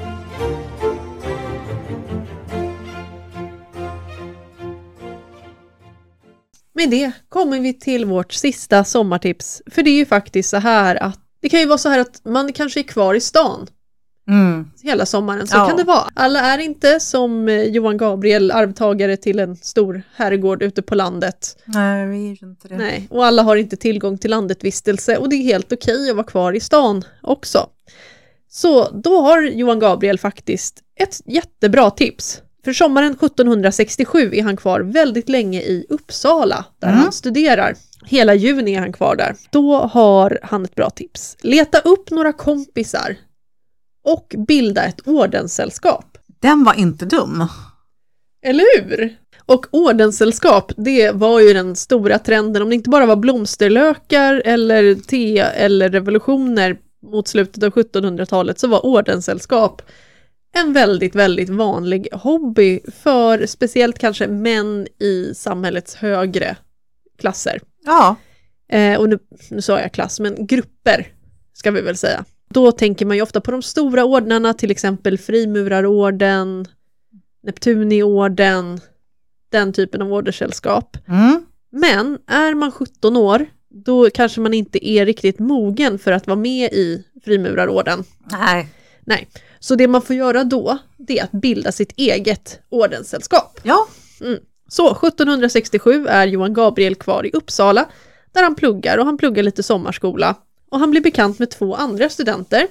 Med 6.74 6.90
det 6.90 7.12
kommer 7.30 7.60
vi 7.60 7.74
till 7.74 8.06
vårt 8.06 8.34
sista 8.34 8.84
sommartips. 8.84 9.62
För 9.72 9.84
det 9.84 9.90
är 9.90 9.96
ju 9.96 10.06
faktiskt 10.06 10.50
så 10.50 10.58
här 10.58 10.96
att 11.04 11.20
det 11.42 11.50
kan 11.50 11.60
ju 11.60 11.66
vara 11.66 11.78
så 11.78 11.90
här 11.90 12.00
att 12.00 12.22
man 12.26 12.54
kanske 12.54 12.80
är 12.80 12.84
kvar 12.84 13.14
i 13.14 13.22
stan 13.22 13.68
Mm. 14.28 14.68
hela 14.84 15.06
sommaren. 15.06 15.48
Så 15.48 15.58
Ja. 15.58 15.68
kan 15.68 15.78
det 15.78 15.84
vara. 15.84 16.10
Alla 16.14 16.40
är 16.40 16.58
inte 16.58 17.00
som 17.00 17.50
eh, 17.50 17.62
Johan 17.64 17.98
Gabriel, 17.98 18.52
arvtagare 18.52 19.18
till 19.18 19.40
en 19.40 19.56
stor 19.56 20.04
herrgård 20.16 20.64
ute 20.64 20.82
på 20.82 20.96
landet. 20.96 21.58
Nej, 21.66 22.08
vi 22.08 22.32
är 22.32 22.44
inte 22.44 22.68
det. 22.68 22.78
Nej, 22.78 23.08
och 23.10 23.26
alla 23.26 23.42
har 23.44 23.56
inte 23.56 23.76
tillgång 23.78 24.18
till 24.18 24.32
landetvistelse 24.32 25.18
och 25.18 25.30
det 25.30 25.36
är 25.36 25.44
helt 25.44 25.72
okej 25.74 26.10
att 26.10 26.16
vara 26.16 26.26
kvar 26.28 26.54
i 26.54 26.60
stan 26.60 27.04
också. 27.22 27.70
Så 28.50 28.90
då 28.92 29.22
har 29.22 29.42
Johan 29.42 29.80
Gabriel 29.80 30.20
faktiskt 30.20 30.80
ett 30.96 31.22
jättebra 31.26 31.92
tips. 31.92 32.42
För 32.66 32.74
sommaren 32.74 33.12
1767 33.12 34.32
är 34.34 34.44
han 34.44 34.58
kvar 34.58 34.80
väldigt 34.80 35.30
länge 35.30 35.62
i 35.62 35.86
Uppsala 35.90 36.66
där 36.80 36.88
Mm. 36.88 37.00
han 37.00 37.12
studerar. 37.12 37.76
Hela 38.06 38.34
juni 38.34 38.76
är 38.76 38.80
han 38.80 38.94
kvar 38.94 39.16
där. 39.16 39.36
Då 39.50 39.78
har 39.78 40.40
han 40.44 40.66
ett 40.66 40.76
bra 40.76 40.90
tips. 40.90 41.38
Leta 41.42 41.80
upp 41.80 42.12
några 42.12 42.34
kompisar 42.34 43.16
och 44.04 44.36
bilda 44.48 44.84
ett 44.84 45.08
ordenssällskap. 45.08 46.18
Den 46.42 46.64
var 46.64 46.74
inte 46.74 47.06
dum. 47.06 47.48
Eller 48.46 48.82
hur? 48.82 49.18
Och 49.46 49.66
ordenssällskap, 49.72 50.72
det 50.78 51.12
var 51.12 51.40
ju 51.40 51.54
den 51.54 51.76
stora 51.76 52.20
trenden, 52.20 52.62
om 52.62 52.70
det 52.70 52.76
inte 52.76 52.90
bara 52.90 53.06
var 53.06 53.16
blomsterlökar 53.16 54.42
eller 54.46 54.96
te 54.96 55.40
eller 55.40 55.90
revolutioner 55.90 56.78
mot 57.12 57.28
slutet 57.28 57.64
av 57.64 57.72
1700-talet 57.72 58.60
så 58.60 58.68
var 58.68 58.86
ordenssällskap 58.86 59.82
en 60.54 60.74
väldigt, 60.74 61.16
väldigt 61.16 61.50
vanlig 61.50 62.08
hobby 62.12 62.80
för 63.04 63.46
speciellt 63.46 64.00
kanske 64.00 64.28
män 64.28 64.88
i 65.00 65.34
samhällets 65.36 65.96
högre 65.96 66.56
klasser. 67.20 67.62
Ja. 67.86 68.16
Eh, 68.72 69.00
och 69.00 69.10
nu, 69.10 69.20
nu 69.50 69.62
sa 69.62 69.80
jag 69.80 69.92
klass, 69.92 70.20
men 70.20 70.48
grupper 70.48 71.08
ska 71.54 71.72
vi 71.72 71.82
väl 71.82 71.98
säga. 71.98 72.26
Då 72.54 72.72
tänker 72.72 73.06
man 73.06 73.18
ju 73.18 73.24
ofta 73.24 73.42
på 73.42 73.52
de 73.52 73.62
stora 73.62 74.04
ordnarna, 74.04 74.54
till 74.54 74.72
exempel 74.72 75.18
Frimurarorden, 75.18 76.68
Neptuniorden, 77.44 78.82
den 79.50 79.74
typen 79.74 80.02
av 80.02 80.14
ordersällskap. 80.14 80.98
Mm. 81.08 81.46
Men 81.72 82.18
är 82.28 82.56
man 82.56 82.72
17 82.72 83.18
år, 83.18 83.46
då 83.70 84.10
kanske 84.10 84.42
man 84.42 84.54
inte 84.54 84.88
är 84.90 85.06
riktigt 85.06 85.40
mogen 85.40 86.00
för 86.00 86.12
att 86.12 86.28
vara 86.28 86.40
med 86.40 86.74
i 86.74 87.04
Frimurarorden. 87.24 88.04
Nej. 88.32 88.68
Nej, 89.06 89.28
så 89.60 89.76
det 89.76 89.88
man 89.88 90.02
får 90.02 90.16
göra 90.16 90.44
då, 90.44 90.78
det 90.98 91.20
är 91.20 91.24
att 91.24 91.32
bilda 91.32 91.72
sitt 91.72 91.94
eget 91.96 92.60
ordenssällskap. 92.70 93.60
Ja. 93.64 93.88
Så 94.70 94.92
1767 94.92 96.08
är 96.08 96.28
Johan 96.28 96.54
Gabriel 96.54 96.96
kvar 96.96 97.26
i 97.26 97.32
Uppsala 97.32 97.86
där 98.32 98.44
han 98.44 98.56
pluggar 98.56 98.98
och 98.98 99.06
han 99.06 99.18
pluggar 99.18 99.44
lite 99.44 99.64
sommarskola. 99.64 100.36
Och 100.72 100.80
han 100.80 100.92
blir 100.92 101.02
bekant 101.02 101.40
med 101.40 101.50
två 101.50 101.76
andra 101.76 102.10
studenter. 102.10 102.68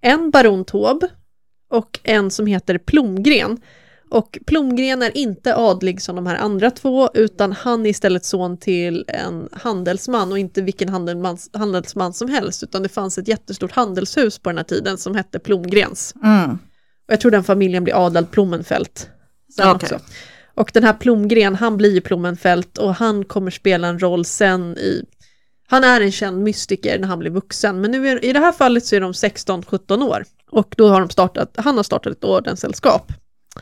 En 0.00 0.30
baron 0.30 0.64
Taube 0.64 1.08
och 1.70 2.00
en 2.02 2.30
som 2.30 2.46
heter 2.46 2.78
Plomgren. 2.78 3.60
Och 4.10 4.38
Plomgren 4.46 5.02
är 5.02 5.16
inte 5.16 5.56
adlig 5.56 6.02
som 6.02 6.16
de 6.16 6.26
här 6.26 6.36
andra 6.36 6.70
två 6.70 7.10
utan 7.14 7.52
han 7.52 7.86
är 7.86 7.90
istället 7.90 8.24
son 8.24 8.56
till 8.56 9.04
en 9.08 9.48
handelsman 9.52 10.32
och 10.32 10.38
inte 10.38 10.62
vilken 10.62 10.88
handelsman 11.52 12.12
som 12.12 12.28
helst 12.28 12.62
utan 12.62 12.82
det 12.82 12.88
fanns 12.88 13.18
ett 13.18 13.28
jättestort 13.28 13.72
handelshus 13.72 14.38
på 14.38 14.50
den 14.50 14.56
här 14.56 14.64
tiden 14.64 14.98
som 14.98 15.14
hette 15.14 15.38
Plomgrens. 15.38 16.14
Mm. 16.24 16.50
Och 17.06 17.12
jag 17.12 17.20
tror 17.20 17.30
den 17.30 17.44
familjen 17.44 17.84
blir 17.84 18.06
adlad 18.06 18.30
Plommenfelt. 18.30 19.08
Sen 19.56 19.68
Okej. 19.68 19.74
också. 19.74 20.00
Och 20.54 20.70
den 20.74 20.84
här 20.84 20.92
Plomgren, 20.92 21.54
han 21.54 21.76
blir 21.76 21.94
ju 21.94 22.00
Plommenfelt 22.00 22.78
och 22.78 22.94
han 22.94 23.24
kommer 23.24 23.50
spela 23.50 23.88
en 23.88 23.98
roll 23.98 24.24
sen 24.24 24.78
i... 24.78 25.04
Han 25.70 25.84
är 25.84 26.00
en 26.00 26.12
känd 26.12 26.42
mystiker 26.42 26.98
när 26.98 27.08
han 27.08 27.18
blir 27.18 27.30
vuxen, 27.30 27.80
men 27.80 27.90
nu 27.90 28.08
är, 28.08 28.24
i 28.24 28.32
det 28.32 28.38
här 28.38 28.52
fallet 28.52 28.86
så 28.86 28.96
är 28.96 29.00
de 29.00 29.12
16-17 29.12 30.02
år. 30.02 30.24
Och 30.50 30.74
då 30.76 30.88
har 30.88 31.00
de 31.00 31.10
startat, 31.10 31.54
han 31.56 31.76
har 31.76 31.82
startat 31.82 32.12
ett 32.12 32.24
ordenssällskap. 32.24 33.12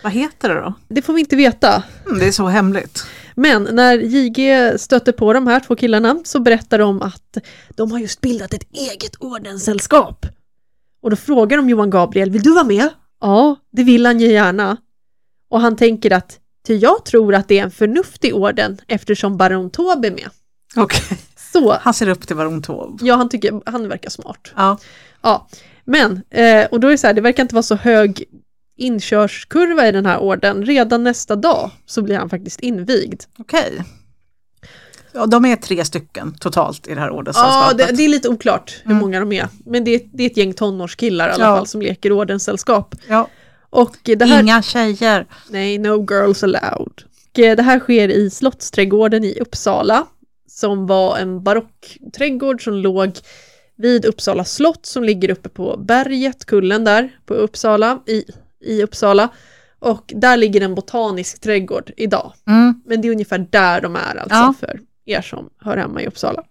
Vad 0.02 0.12
heter 0.12 0.48
det 0.48 0.54
då? 0.54 0.74
Det 0.88 1.02
får 1.02 1.12
vi 1.12 1.20
inte 1.20 1.36
veta. 1.36 1.82
Mm, 2.06 2.18
det 2.18 2.26
är 2.26 2.32
så 2.32 2.46
hemligt. 2.46 3.06
Men 3.34 3.68
när 3.72 3.98
JG 3.98 4.72
stöter 4.80 5.12
på 5.12 5.32
de 5.32 5.46
här 5.46 5.60
två 5.60 5.76
killarna 5.76 6.20
så 6.24 6.40
berättar 6.40 6.78
de 6.78 7.02
att 7.02 7.38
de 7.68 7.92
har 7.92 7.98
just 7.98 8.20
bildat 8.20 8.54
ett 8.54 8.72
eget 8.72 9.16
ordenssällskap. 9.18 10.26
Och 11.02 11.10
då 11.10 11.16
frågar 11.16 11.56
de 11.56 11.68
Johan 11.68 11.90
Gabriel, 11.90 12.30
vill 12.30 12.42
du 12.42 12.54
vara 12.54 12.64
med? 12.64 12.88
Ja, 13.20 13.56
det 13.72 13.82
vill 13.82 14.06
han 14.06 14.20
ju 14.20 14.26
gärna. 14.26 14.76
Och 15.50 15.60
han 15.60 15.76
tänker 15.76 16.10
att, 16.10 16.38
ty 16.66 16.76
jag 16.76 17.04
tror 17.04 17.34
att 17.34 17.48
det 17.48 17.58
är 17.58 17.62
en 17.62 17.70
förnuftig 17.70 18.34
orden 18.34 18.78
eftersom 18.88 19.36
baron 19.36 19.70
Taube 19.70 20.08
är 20.08 20.12
med. 20.12 20.30
Okej. 20.76 21.18
Så, 21.60 21.76
Han 21.80 21.94
ser 21.94 22.08
upp 22.08 22.26
till 22.26 22.36
baron 22.36 22.62
Taube. 22.62 23.04
ja 23.06 23.14
han 23.14 23.28
tycker, 23.28 23.60
han 23.66 23.88
verkar 23.88 24.10
smart. 24.10 24.52
Ja. 24.56 24.78
Ja, 25.22 25.48
men, 25.84 26.22
eh, 26.30 26.64
och 26.70 26.80
då 26.80 26.86
är 26.86 26.90
det 26.90 26.98
så 26.98 27.06
här, 27.06 27.14
det 27.14 27.20
verkar 27.20 27.42
inte 27.42 27.54
vara 27.54 27.62
så 27.62 27.74
hög 27.74 28.24
inkörskurva 28.78 29.88
i 29.88 29.92
den 29.92 30.06
här 30.06 30.18
orden. 30.18 30.64
Redan 30.66 31.04
nästa 31.04 31.36
dag 31.36 31.70
så 31.86 32.02
blir 32.02 32.18
han 32.18 32.28
faktiskt 32.30 32.60
invigd. 32.60 33.22
Okej. 33.38 33.82
Ja, 35.12 35.26
de 35.26 35.44
är 35.44 35.56
tre 35.56 35.84
stycken 35.84 36.34
totalt 36.40 36.86
i 36.88 36.94
det 36.94 37.00
här 37.00 37.06
Ja, 37.08 37.12
ordenssällskapet. 37.12 37.78
det, 37.78 37.96
det 37.96 38.04
är 38.04 38.08
lite 38.08 38.28
oklart 38.28 38.80
hur 38.84 38.90
Mm. 38.90 39.00
många 39.00 39.20
de 39.20 39.32
är. 39.32 39.48
Men 39.64 39.84
det, 39.84 39.94
är- 39.94 40.00
det 40.12 40.22
är 40.22 40.26
ett 40.30 40.36
gäng 40.36 40.52
tonårskillar 40.54 41.28
i 41.28 41.32
alla 41.32 41.44
Ja. 41.44 41.56
fall 41.56 41.66
som 41.66 41.82
leker 41.82 42.12
ordenssällskap. 42.12 42.94
Ja. 43.08 43.28
Och 43.70 43.96
det 44.02 44.24
här... 44.24 44.42
Inga 44.42 44.62
tjejer. 44.62 45.26
Nej, 45.50 45.78
no 45.78 46.06
girls 46.10 46.42
allowed. 46.44 47.02
Och 47.32 47.38
eh, 47.38 47.56
det 47.56 47.62
här 47.62 47.78
sker 47.80 48.08
i 48.08 48.30
Slottsträdgården 48.30 49.24
i 49.24 49.38
Uppsala, 49.40 50.06
som 50.56 50.86
var 50.86 51.18
en 51.18 51.42
barockträdgård 51.42 52.64
som 52.64 52.74
låg 52.74 53.12
vid 53.76 54.04
Uppsala 54.04 54.44
slott 54.44 54.86
som 54.86 55.04
ligger 55.04 55.30
uppe 55.30 55.48
på 55.48 55.76
berget, 55.76 56.44
kullen 56.44 56.84
där 56.84 57.16
på 57.26 57.34
Uppsala, 57.34 57.98
i, 58.06 58.24
i 58.64 58.82
Uppsala. 58.82 59.28
Och 59.78 60.12
där 60.16 60.36
ligger 60.36 60.60
en 60.60 60.74
botanisk 60.74 61.40
trädgård 61.40 61.90
idag. 61.96 62.32
Mm. 62.48 62.82
Men 62.86 63.00
det 63.00 63.08
är 63.08 63.12
ungefär 63.12 63.38
där 63.50 63.80
de 63.80 63.96
är 63.96 64.16
alltså 64.16 64.36
Ja. 64.36 64.54
för 64.60 64.80
er 65.06 65.22
som 65.22 65.50
hör 65.60 65.76
hemma 65.76 66.02
i 66.02 66.06
Uppsala. 66.06 66.42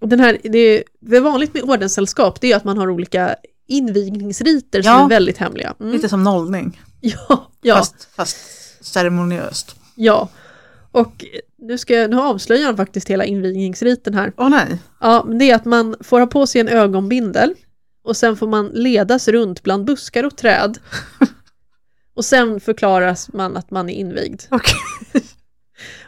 Och 0.00 0.08
den 0.08 0.20
här, 0.20 0.38
det, 0.42 0.58
är, 0.58 0.82
det 1.00 1.16
är 1.16 1.20
vanligt 1.20 1.54
med 1.54 1.62
ordenssällskap, 1.62 2.40
det 2.40 2.52
är 2.52 2.56
att 2.56 2.64
man 2.64 2.78
har 2.78 2.90
olika 2.90 3.36
invigningsriter 3.66 4.82
som 4.82 4.92
Ja. 4.92 5.04
är 5.04 5.08
väldigt 5.08 5.38
hemliga. 5.38 5.74
Mm. 5.80 5.92
Lite 5.92 6.08
som 6.08 6.24
nollning, 6.24 6.80
Ja, 7.00 7.50
ja, 7.62 7.76
fast, 7.76 8.08
fast 8.16 8.36
ceremoniöst. 8.84 9.76
ja. 9.94 10.28
Och 10.92 11.24
nu, 11.58 11.78
ska, 11.78 11.94
jag- 11.94 12.10
nu 12.10 12.20
avslöjar 12.20 12.66
han 12.66 12.76
faktiskt 12.76 13.10
hela 13.10 13.24
invigningsriten 13.24 14.14
här. 14.14 14.32
Åh 14.36 14.48
nej. 14.48 14.78
Ja, 15.00 15.24
men 15.28 15.38
det 15.38 15.50
är 15.50 15.54
att 15.54 15.64
man 15.64 15.96
får 16.00 16.20
ha 16.20 16.26
på 16.26 16.46
sig 16.46 16.60
en 16.60 16.68
ögonbindel 16.68 17.54
och 18.04 18.16
sen 18.16 18.36
får 18.36 18.46
man 18.48 18.66
ledas 18.68 19.28
runt 19.28 19.62
bland 19.62 19.84
buskar 19.84 20.24
och 20.24 20.36
träd. 20.36 20.78
Och 22.14 22.24
sen 22.24 22.60
förklaras 22.60 23.32
man 23.32 23.56
att 23.56 23.70
man 23.70 23.88
är 23.88 23.94
invigd. 23.94 24.42
Okej. 24.50 24.76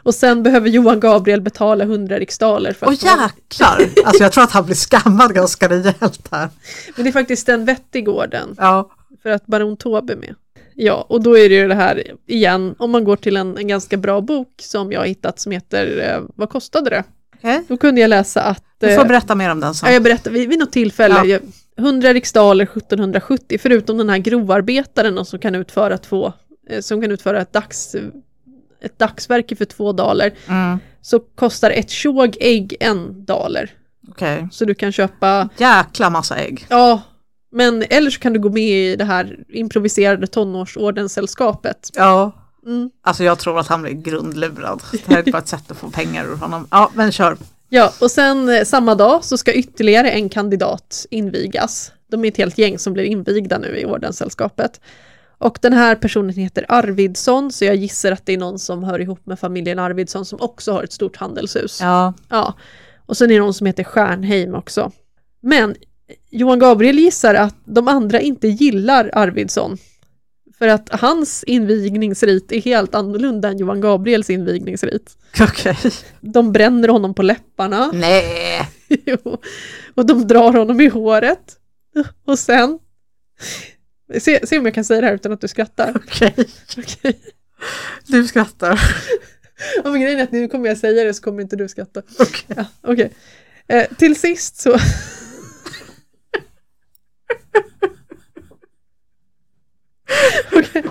Och 0.03 0.15
sen 0.15 0.43
behöver 0.43 0.69
Johan 0.69 0.99
Gabriel 0.99 1.41
betala 1.41 1.83
100 1.83 2.19
riksdaler 2.19 2.73
för 2.73 2.85
Åh 2.87 2.93
att 2.93 2.99
få 2.99 3.05
vara- 3.05 3.21
jäklar! 3.37 3.89
Alltså 4.05 4.23
jag 4.23 4.31
tror 4.31 4.43
att 4.43 4.51
han 4.51 4.65
blir 4.65 4.75
skammad 4.75 5.33
ganska 5.33 5.69
rejält 5.69 6.27
här. 6.31 6.49
Men 6.95 7.03
det 7.03 7.09
är 7.09 7.11
faktiskt 7.11 7.49
en 7.49 7.65
vettig 7.65 8.05
gården, 8.05 8.55
Ja. 8.57 8.91
för 9.23 9.29
att 9.29 9.45
baron 9.45 9.77
Tåbe 9.77 10.15
med. 10.15 10.35
Ja, 10.83 11.05
och 11.09 11.23
då 11.23 11.37
är 11.37 11.49
det 11.49 11.55
ju 11.55 11.67
det 11.67 11.75
här 11.75 12.03
igen, 12.27 12.75
om 12.79 12.91
man 12.91 13.03
går 13.03 13.15
till 13.15 13.37
en, 13.37 13.57
en 13.57 13.67
ganska 13.67 13.97
bra 13.97 14.21
bok 14.21 14.47
som 14.61 14.91
jag 14.91 14.99
har 14.99 15.05
hittat 15.07 15.39
som 15.39 15.51
heter 15.51 16.09
eh, 16.13 16.21
Vad 16.35 16.49
kostade 16.49 16.89
det? 16.89 17.03
Okej. 17.37 17.63
Då 17.67 17.77
kunde 17.77 18.01
jag 18.01 18.09
läsa 18.09 18.41
att... 18.41 18.63
Du 18.79 18.95
får 18.95 19.01
eh, 19.01 19.07
berätta 19.07 19.35
mer 19.35 19.49
om 19.51 19.59
den 19.59 19.67
Ja, 19.67 19.73
sen. 19.73 19.93
jag 19.93 20.03
berättar 20.03 20.31
vid, 20.31 20.49
vid 20.49 20.59
något 20.59 20.71
tillfälle, 20.71 21.23
jag- 21.25 21.41
100 21.77 22.13
riksdaler 22.13 22.63
1770, 22.65 23.57
förutom 23.61 23.97
den 23.97 24.09
här 24.09 24.17
grovarbetaren 24.17 25.25
som 25.25 25.39
kan 25.39 25.55
utföra 25.55 25.97
två, 25.97 26.33
eh, 26.69 26.79
som 26.81 27.01
kan 27.01 27.11
utföra 27.11 27.41
ett, 27.41 27.53
dags, 27.53 27.95
ett 28.81 28.99
dagsverke 28.99 29.55
för 29.55 29.65
två 29.65 29.91
daler, 29.91 30.31
Mm. 30.47 30.77
så 31.01 31.19
kostar 31.19 31.71
ett 31.71 31.89
tjog 31.89 32.37
ägg 32.39 32.75
en 32.79 33.25
daler. 33.25 33.71
Okej. 34.09 34.47
Så 34.51 34.65
du 34.65 34.73
kan 34.75 34.91
köpa, 34.91 35.49
Jäkla 35.57 36.09
massa 36.09 36.35
ägg. 36.37 36.65
ja, 36.69 37.01
men 37.51 37.83
eller 37.89 38.09
så 38.09 38.19
kan 38.19 38.33
du 38.33 38.39
gå 38.39 38.49
med 38.49 38.63
i 38.63 38.95
det 38.95 39.05
här 39.05 39.39
improviserade 39.49 40.27
tonårsordenssällskapet. 40.27 41.89
Ja. 41.93 42.31
Mm. 42.65 42.89
Alltså 43.01 43.23
jag 43.23 43.39
tror 43.39 43.59
att 43.59 43.67
han 43.67 43.81
blir 43.81 43.91
grundlurad. 43.91 44.83
Det 44.91 45.13
här 45.13 45.27
är 45.27 45.31
bara 45.31 45.37
ett 45.37 45.47
sätt 45.47 45.71
att 45.71 45.77
få 45.77 45.89
pengar 45.89 46.25
ur 46.25 46.35
honom. 46.35 46.67
Ja, 46.71 46.91
men 46.93 47.11
kör. 47.11 47.37
Ja, 47.69 47.93
och 48.01 48.11
sen 48.11 48.49
eh, 48.49 48.63
samma 48.63 48.95
dag 48.95 49.23
så 49.23 49.37
ska 49.37 49.53
ytterligare 49.53 50.11
en 50.11 50.29
kandidat 50.29 51.05
invigas. 51.09 51.91
De 52.11 52.25
är 52.25 52.27
ett 52.27 52.37
helt 52.37 52.57
gäng 52.57 52.79
som 52.79 52.93
blir 52.93 53.03
invigda 53.03 53.57
nu 53.57 53.77
i 53.77 53.85
ordenssällskapet. 53.85 54.81
Och 55.37 55.59
den 55.61 55.73
här 55.73 55.95
personen 55.95 56.35
heter 56.35 56.65
Arvidsson, 56.69 57.51
så 57.51 57.65
jag 57.65 57.75
gissar 57.75 58.11
att 58.11 58.25
det 58.25 58.33
är 58.33 58.37
någon 58.37 58.59
som 58.59 58.83
hör 58.83 58.99
ihop 58.99 59.25
med 59.25 59.39
familjen 59.39 59.79
Arvidsson 59.79 60.25
som 60.25 60.41
också 60.41 60.71
har 60.71 60.83
ett 60.83 60.93
stort 60.93 61.17
handelshus. 61.17 61.81
Ja. 61.81 62.13
Ja. 62.29 62.53
Och 63.05 63.17
sen 63.17 63.31
är 63.31 63.33
det 63.33 63.39
någon 63.39 63.53
som 63.53 63.67
heter 63.67 63.83
Stjärnheim 63.83 64.55
också. 64.55 64.91
Men 65.41 65.75
Johan 66.29 66.59
Gabriel 66.59 66.99
gissar 66.99 67.35
att 67.35 67.55
de 67.65 67.87
andra 67.87 68.21
inte 68.21 68.47
gillar 68.47 69.09
Arvidsson. 69.13 69.77
För 70.57 70.67
att 70.67 70.89
hans 70.91 71.43
invigningsrit 71.43 72.51
är 72.51 72.61
helt 72.61 72.95
annorlunda 72.95 73.49
än 73.49 73.57
Johan 73.57 73.81
Gabriels 73.81 74.29
invigningsrit. 74.29 75.17
Okej. 75.41 75.77
De 76.21 76.51
bränner 76.51 76.87
honom 76.87 77.13
på 77.13 77.21
läpparna. 77.21 77.91
Nej. 77.93 78.67
Jo. 79.05 79.37
Och 79.95 80.05
de 80.05 80.27
drar 80.27 80.53
honom 80.53 80.81
i 80.81 80.87
håret. 80.87 81.57
Och 82.25 82.39
sen... 82.39 82.79
Se, 84.19 84.47
se 84.47 84.59
om 84.59 84.65
jag 84.65 84.73
kan 84.73 84.85
säga 84.85 85.01
det 85.01 85.07
här 85.07 85.15
utan 85.15 85.31
att 85.31 85.41
du 85.41 85.47
skrattar. 85.47 85.93
Okej. 85.95 86.35
Okej. 86.77 87.19
Du 88.07 88.27
skrattar. 88.27 88.81
Ja, 89.83 89.91
men 89.91 90.01
grejen 90.01 90.19
är 90.19 90.23
att 90.23 90.31
nu 90.31 90.47
kommer 90.47 90.67
jag 90.67 90.77
säga 90.77 91.03
det 91.03 91.13
så 91.13 91.23
kommer 91.23 91.41
inte 91.41 91.55
du 91.55 91.67
skratta. 91.67 92.01
Okej. 92.19 92.55
Ja, 92.55 92.65
okej. 92.81 93.11
Eh, 93.67 93.87
till 93.97 94.15
sist 94.15 94.57
så... 94.57 94.77
Okej, 100.51 100.83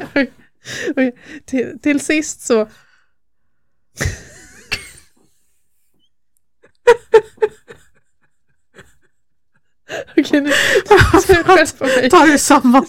okej. 0.91 1.13
Till, 1.47 1.79
till 1.83 2.01
sist 2.01 2.41
så... 2.47 2.69
Okej, 10.19 10.41
nu 10.41 10.51
ska 11.23 11.33
jag 11.33 11.47
skärpa 11.47 11.87
mig. 11.87 12.11
Ta 12.11 12.27
dig 12.27 12.39
samman. 12.39 12.87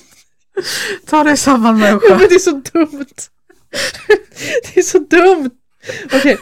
Ta 1.05 1.23
dig 1.23 1.37
samman 1.37 1.79
Ja, 1.79 1.85
människa. 1.85 2.09
men 2.17 2.29
det 2.29 2.35
är 2.35 2.39
så 2.39 2.51
dumt. 2.51 3.05
Det 4.73 4.79
är 4.79 4.81
så 4.81 4.99
dumt. 4.99 5.49
Okej. 6.05 6.37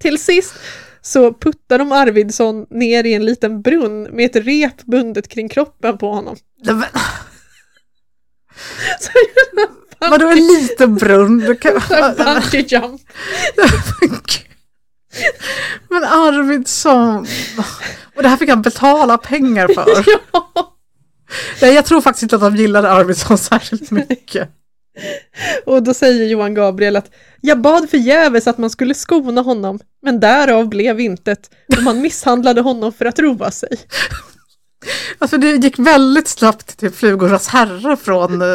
Till 0.00 0.18
sist 0.18 0.54
så 1.00 1.34
puttar 1.34 1.78
de 1.78 1.92
Arvidsson 1.92 2.66
ner 2.70 3.04
i 3.04 3.14
en 3.14 3.24
liten 3.24 3.62
brunn 3.62 4.02
med 4.02 4.26
ett 4.36 4.46
rep 4.46 4.82
bundet 4.84 5.28
kring 5.28 5.48
kroppen 5.48 5.98
på 5.98 6.12
honom. 6.12 6.36
Vadå 10.10 10.28
en 10.28 10.46
liten 10.46 10.94
brunn? 10.94 11.38
Du 11.38 11.56
kan... 11.56 11.72
bungee 12.16 12.64
jump. 12.68 13.00
Men 15.88 16.04
Arvidsson. 16.04 17.26
Och 18.16 18.22
det 18.22 18.28
här 18.28 18.36
fick 18.36 18.48
han 18.48 18.62
betala 18.62 19.18
pengar 19.18 19.68
för. 19.74 20.04
Ja. 20.32 20.72
Nej, 21.62 21.74
jag 21.74 21.84
tror 21.84 22.00
faktiskt 22.00 22.22
inte 22.22 22.36
att 22.36 22.42
de 22.42 22.56
gillade 22.56 22.90
Arvidsson 22.90 23.38
särskilt 23.38 23.90
mycket. 23.90 24.48
Och 25.64 25.82
då 25.82 25.94
säger 25.94 26.26
Johan 26.26 26.54
Gabriel 26.54 26.96
att 26.96 27.10
jag 27.40 27.60
bad 27.60 27.90
förgäves 27.90 28.46
att 28.46 28.58
man 28.58 28.70
skulle 28.70 28.94
skona 28.94 29.40
honom, 29.40 29.80
men 30.02 30.20
därav 30.20 30.68
blev 30.68 31.00
intet, 31.00 31.50
och 31.76 31.82
man 31.82 32.00
misshandlade 32.00 32.60
honom 32.60 32.92
för 32.92 33.04
att 33.04 33.18
roa 33.18 33.50
sig. 33.50 33.78
Alltså 35.18 35.38
det 35.38 35.50
gick 35.50 35.78
väldigt 35.78 36.28
snabbt 36.28 36.78
till 36.78 36.90
Flugornas 36.90 37.48
herre 37.48 37.96
från, 37.96 38.42
eh, 38.42 38.48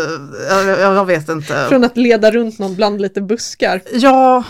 jag, 0.49 0.95
jag 0.95 1.05
vet 1.05 1.30
inte. 1.30 1.65
Från 1.69 1.84
att 1.84 1.97
leda 1.97 2.32
runt 2.32 2.59
någon 2.59 2.76
bland 2.76 3.01
lite 3.01 3.22
buskar. 3.22 3.82
Ja, 3.91 4.43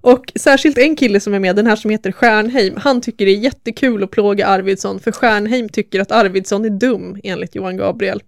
Och 0.00 0.32
särskilt 0.36 0.78
en 0.78 0.96
kille 0.96 1.20
som 1.20 1.34
är 1.34 1.38
med, 1.38 1.56
den 1.56 1.66
här 1.66 1.76
som 1.76 1.90
heter 1.90 2.12
Stjärnheim, 2.12 2.74
han 2.76 3.00
tycker 3.00 3.26
det 3.26 3.32
är 3.32 3.38
jättekul 3.38 4.02
att 4.04 4.10
plåga 4.10 4.46
Arvidsson, 4.46 5.00
för 5.00 5.12
Stjärnheim 5.12 5.68
tycker 5.68 6.00
att 6.00 6.12
Arvidsson 6.12 6.64
är 6.64 6.70
dum, 6.70 7.20
enligt 7.24 7.54
Johan 7.54 7.76
Gabriel. 7.76 8.22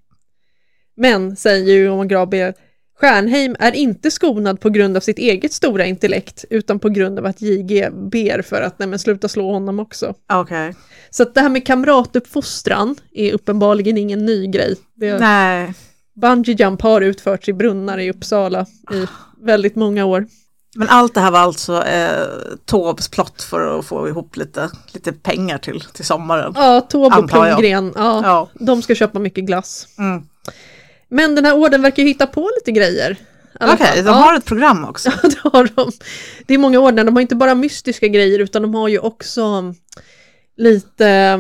Men, 0.96 1.36
säger 1.36 1.84
Johan 1.84 2.08
Gabriel, 2.08 2.52
Stjärnheim 3.00 3.56
är 3.58 3.72
inte 3.72 4.10
skonad 4.10 4.60
på 4.60 4.70
grund 4.70 4.96
av 4.96 5.00
sitt 5.00 5.18
eget 5.18 5.52
stora 5.52 5.86
intellekt, 5.86 6.44
utan 6.50 6.78
på 6.78 6.88
grund 6.88 7.18
av 7.18 7.26
att 7.26 7.42
JG 7.42 7.88
ber 7.92 8.42
för 8.42 8.62
att, 8.62 8.78
nej 8.78 8.88
men 8.88 8.98
sluta 8.98 9.28
slå 9.28 9.52
honom 9.52 9.78
också. 9.80 10.14
okej. 10.32 10.74
Så 11.10 11.22
att 11.22 11.34
det 11.34 11.40
här 11.40 11.48
med 11.48 11.66
kamratuppfostran 11.66 12.96
är 13.12 13.32
uppenbarligen 13.32 13.98
ingen 13.98 14.26
ny 14.26 14.46
grej. 14.46 14.76
Det, 14.94 15.18
Nej, 15.18 15.74
bungee 16.20 16.54
jump 16.58 16.82
har 16.82 17.00
utförts 17.00 17.48
i 17.48 17.52
brunnar 17.52 17.98
i 17.98 18.10
Uppsala 18.10 18.66
i 18.92 19.06
väldigt 19.42 19.76
många 19.76 20.04
år. 20.04 20.26
men 20.76 20.88
allt 20.88 21.14
det 21.14 21.20
här 21.20 21.30
var 21.30 21.38
alltså 21.40 21.84
eh, 21.84 22.26
Taubes 22.64 23.08
plott 23.08 23.42
för 23.42 23.78
att 23.78 23.84
få 23.86 24.08
ihop 24.08 24.36
lite, 24.36 24.70
lite 24.92 25.12
pengar 25.12 25.58
till, 25.58 25.80
till 25.80 26.04
sommaren. 26.04 26.52
Ja, 26.56 26.80
Taube 26.80 27.16
och. 27.16 27.28
Plomgren, 27.30 27.92
ja, 27.96 28.20
Ja. 28.24 28.48
de 28.64 28.82
ska 28.82 28.94
köpa 28.94 29.18
mycket 29.18 29.44
glass. 29.44 29.88
Mm. 29.98 30.22
Men 31.08 31.34
den 31.34 31.44
här 31.44 31.54
orden 31.56 31.82
verkar 31.82 32.02
hitta 32.02 32.26
på 32.26 32.50
lite 32.56 32.72
grejer. 32.72 33.16
Okej, 33.60 33.76
fall. 33.76 33.96
de 33.96 34.06
ja, 34.06 34.12
har 34.12 34.36
ett 34.36 34.44
program 34.44 34.84
också. 34.84 35.10
Ja, 35.22 35.28
det 35.28 35.48
har 35.52 35.70
de. 35.76 35.92
Det 36.46 36.54
är 36.54 36.58
många 36.58 36.78
ordnar, 36.78 37.04
de 37.04 37.16
har 37.16 37.22
inte 37.22 37.36
bara 37.36 37.54
mystiska 37.54 38.08
grejer 38.08 38.38
utan 38.38 38.62
de 38.62 38.74
har 38.74 38.88
ju 38.88 38.98
också 38.98 39.74
lite, 40.56 41.38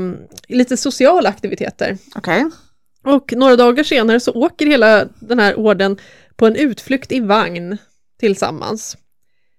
lite 0.48 0.76
sociala 0.76 1.28
aktiviteter. 1.28 1.98
Okej. 2.14 2.44
Och 3.04 3.32
några 3.36 3.56
dagar 3.56 3.84
senare 3.84 4.20
så 4.20 4.32
åker 4.32 4.66
hela 4.66 5.08
den 5.20 5.38
här 5.38 5.58
orden 5.58 5.96
på 6.36 6.46
en 6.46 6.56
utflykt 6.56 7.12
i 7.12 7.20
vagn 7.20 7.78
tillsammans. 8.20 8.96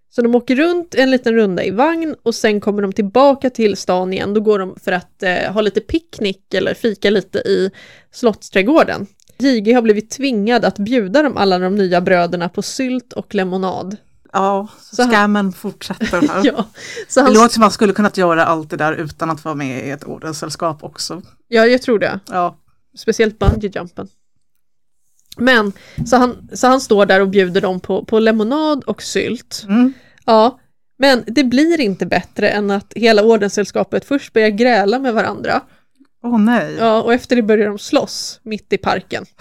Så 0.10 0.22
de 0.22 0.36
åker 0.36 0.56
runt 0.56 0.96
en 0.96 1.12
liten 1.12 1.34
runda 1.34 1.64
i 1.64 1.72
vagn 1.72 2.16
och 2.24 2.36
sen 2.36 2.62
kommer 2.62 2.82
de 2.82 2.94
tillbaka 2.94 3.50
till 3.50 3.78
stan 3.78 4.14
igen. 4.14 4.34
Då 4.34 4.42
går 4.42 4.60
de 4.60 4.76
för 4.84 4.92
att 4.92 5.24
eh, 5.24 5.54
ha 5.54 5.62
lite 5.62 5.82
picknick 5.82 6.54
eller 6.54 6.74
fika 6.74 7.10
lite 7.10 7.38
i 7.38 7.72
Slottsträdgården. 8.12 9.08
JG 9.38 9.74
har 9.74 9.82
blivit 9.82 10.10
tvingad 10.10 10.66
att 10.66 10.80
bjuda 10.80 11.24
dem 11.24 11.38
alla 11.38 11.60
de 11.60 11.76
nya 11.76 12.02
bröderna 12.02 12.50
på 12.50 12.62
sylt 12.62 13.14
och 13.14 13.36
lemonad. 13.36 13.98
Ja, 14.34 14.68
Så 14.82 15.02
han- 15.02 15.12
scammen 15.12 15.52
fortsätter 15.54 16.28
här. 16.28 16.42
Ja, 16.46 16.66
så 17.08 17.20
Det 17.20 17.24
han, 17.26 17.34
låter 17.34 17.54
som 17.54 17.62
man 17.62 17.72
skulle 17.72 17.94
kunnat 17.94 18.18
göra 18.18 18.46
allt 18.46 18.70
det 18.70 18.78
där 18.78 18.94
utan 18.94 19.30
att 19.30 19.46
vara 19.46 19.56
med 19.56 19.88
i 19.88 19.90
ett 19.90 20.04
ordenssällskap 20.04 20.84
också. 20.84 21.22
ja, 21.48 21.66
jag 21.66 21.82
tror 21.82 22.00
det. 22.00 22.20
Ja. 22.32 22.58
Speciellt 22.98 23.40
bungee-jumpen. 23.40 24.08
Men, 25.38 25.74
så 26.06 26.18
han, 26.18 26.50
så 26.54 26.68
han 26.68 26.82
står 26.82 27.06
där 27.06 27.22
och 27.22 27.30
bjuder 27.30 27.62
dem 27.62 27.80
på, 27.80 28.06
på 28.06 28.20
lemonad 28.20 28.84
och 28.84 29.02
sylt. 29.04 29.64
Mm. 29.68 29.94
Ja, 30.26 30.60
men 30.98 31.24
det 31.28 31.44
blir 31.44 31.82
inte 31.82 32.06
bättre 32.06 32.50
än 32.50 32.72
att 32.72 32.94
hela 32.96 33.24
ordenssällskapet 33.24 34.06
först 34.06 34.34
börjar 34.34 34.50
gräla 34.50 35.00
med 35.00 35.14
varandra. 35.14 35.62
Åh 36.26 36.38
nej. 36.40 36.76
Ja, 36.80 37.02
och 37.02 37.14
efter 37.14 37.36
det 37.36 37.42
börjar 37.42 37.68
de 37.68 37.80
slåss 37.80 38.40
mitt 38.44 38.74
i 38.74 38.78
parken. 38.78 39.26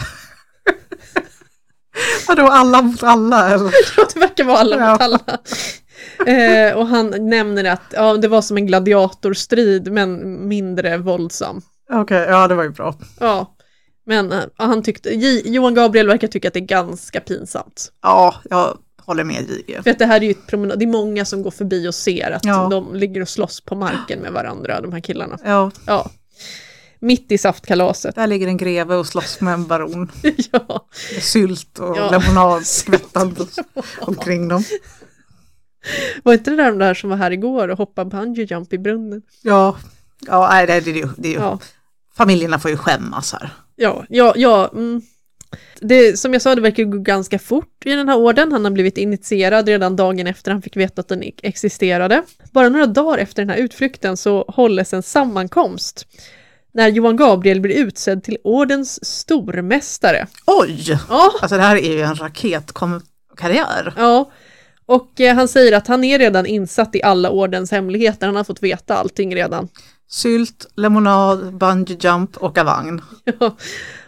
Vadå 2.29 2.43
alla 2.49 2.83
mot 2.83 3.03
alla 3.03 3.51
eller? 3.55 3.71
Ja, 3.97 4.07
det 4.15 4.21
verkar 4.21 4.45
vara 4.45 4.59
alla 4.59 4.77
mot 4.93 5.01
Ja. 5.01 5.05
alla. 5.05 5.39
Eh, 6.27 6.77
och 6.77 6.87
han 6.87 7.29
nämner 7.29 7.65
att 7.65 7.83
ja, 7.93 8.17
det 8.17 8.29
var 8.29 8.43
som 8.43 8.57
en 8.57 8.67
gladiatorstrid 8.67 9.93
men 9.93 10.39
mindre 10.49 10.97
våldsam. 10.99 11.63
Okej, 11.93 12.27
ja 12.29 12.49
det 12.49 12.55
var 12.55 12.63
ju 12.63 12.71
bra. 12.71 12.95
Ja, 13.21 13.57
men 14.07 14.33
eh, 14.33 14.41
han 14.57 14.83
tyckte, 14.83 15.09
J- 15.11 15.43
Johan 15.45 15.75
Gabriel 15.75 16.07
verkar 16.07 16.29
tycka 16.29 16.49
att 16.49 16.55
det 16.55 16.61
är 16.61 16.67
ganska 16.67 17.21
pinsamt. 17.21 17.93
Ja, 18.03 18.35
jag 18.51 18.79
håller 19.05 19.25
med 19.25 19.51
JG. 19.51 19.81
För 19.83 19.91
att 19.91 19.99
det 19.99 20.07
här 20.07 20.17
är 20.17 20.25
ju 20.25 20.31
ett 20.31 20.47
promenad, 20.47 20.79
det 20.79 20.85
är 20.85 20.87
många 20.87 21.25
som 21.25 21.43
går 21.43 21.51
förbi 21.51 21.89
och 21.89 21.95
ser 21.95 22.31
att 22.31 22.45
Ja. 22.45 22.69
de 22.71 22.95
ligger 22.95 23.21
och 23.21 23.29
slåss 23.29 23.61
på 23.61 23.75
marken 23.75 24.19
med 24.21 24.33
varandra, 24.33 24.81
de 24.81 24.93
här 24.93 25.01
killarna. 25.01 25.39
Ja, 25.45 25.71
Ja, 25.87 26.11
mitt 27.05 27.33
i 27.33 27.39
saftkalaset. 27.39 28.15
där 28.15 28.27
ligger 28.27 28.47
en 28.47 28.57
greve 28.57 28.95
och 28.97 29.07
slåss 29.07 29.41
med 29.41 29.55
en 29.55 29.67
baron. 29.67 30.11
ja, 30.53 30.87
sylt 31.21 31.79
och 31.79 31.97
Ja. 31.97 32.11
lemonad 32.11 32.67
skvättande 32.67 33.47
omkring 34.01 34.49
dem. 34.49 34.65
var 36.23 36.33
inte 36.33 36.51
det 36.51 36.57
där 36.57 36.71
de 36.71 36.79
där 36.79 36.95
som 36.95 37.11
var 37.11 37.17
här 37.17 37.31
igår 37.31 37.69
och 37.69 37.79
hoppade 37.79 38.11
bungee 38.11 38.45
jump 38.51 38.73
i 38.73 38.79
brunnen? 38.79 39.23
Ja, 39.43 39.77
ja 40.21 40.49
nej, 40.53 40.67
det, 40.67 40.73
är 40.73 40.81
ju- 40.95 41.09
det 41.17 41.29
är 41.29 41.33
ju, 41.33 41.39
Ja, 41.39 41.59
familjerna 42.17 42.59
får 42.59 42.71
ju 42.71 42.77
skämmas 42.77 43.33
här. 43.33 43.51
ja, 43.77 44.05
ja, 44.09 44.33
ja 44.37 44.71
mm. 44.73 45.03
det, 45.81 46.19
som 46.19 46.33
jag 46.33 46.43
sa, 46.43 46.55
det 46.55 46.61
verkar 46.61 46.85
gå 46.85 46.99
ganska 46.99 47.39
fort 47.39 47.87
i 47.87 47.91
den 47.91 48.09
här 48.09 48.17
orden. 48.17 48.53
Han 48.53 48.65
har 48.65 48.73
blivit 48.73 48.99
initierad 48.99 49.69
redan 49.69 49.97
dagen 49.97 50.27
efter 50.27 50.51
han 50.53 50.63
fick 50.63 50.77
veta 50.77 51.01
att 51.01 51.09
den 51.09 51.23
existerade. 51.43 52.23
Bara 52.53 52.69
några 52.69 52.87
dagar 52.87 53.19
efter 53.19 53.43
den 53.43 53.51
här 53.51 53.57
utflykten 53.57 54.17
så 54.17 54.45
hålles 54.49 54.93
en 54.95 55.03
sammankomst 55.03 56.07
när 56.75 56.89
Johan 56.89 57.17
Gabriel 57.17 57.61
blir 57.61 57.75
utsedd 57.75 58.23
till 58.25 58.37
ordens 58.45 59.05
stormästare. 59.05 60.27
Oj! 60.47 60.99
Ja, 61.09 61.31
Alltså 61.43 61.57
det 61.57 61.63
här 61.63 61.77
är 61.77 61.93
ju 61.93 62.01
en 62.01 62.15
raketkarriär. 62.15 63.93
ja. 63.97 64.31
Och 64.87 65.21
eh, 65.21 65.35
han 65.35 65.49
säger 65.49 65.77
att 65.77 65.87
han 65.87 66.05
är 66.05 66.19
redan 66.19 66.47
insatt 66.47 66.95
i 66.97 67.03
alla 67.03 67.31
ordens 67.31 67.71
hemligheter, 67.71 68.27
han 68.27 68.37
har 68.37 68.45
fått 68.45 68.63
veta 68.63 68.97
allting 68.97 69.35
redan. 69.35 69.69
Sylt, 70.11 70.67
lemonad, 70.77 71.55
bungee 71.57 71.97
jump, 72.01 72.43
åka 72.43 72.65
vagn. 72.65 73.03
Ja. 73.41 73.57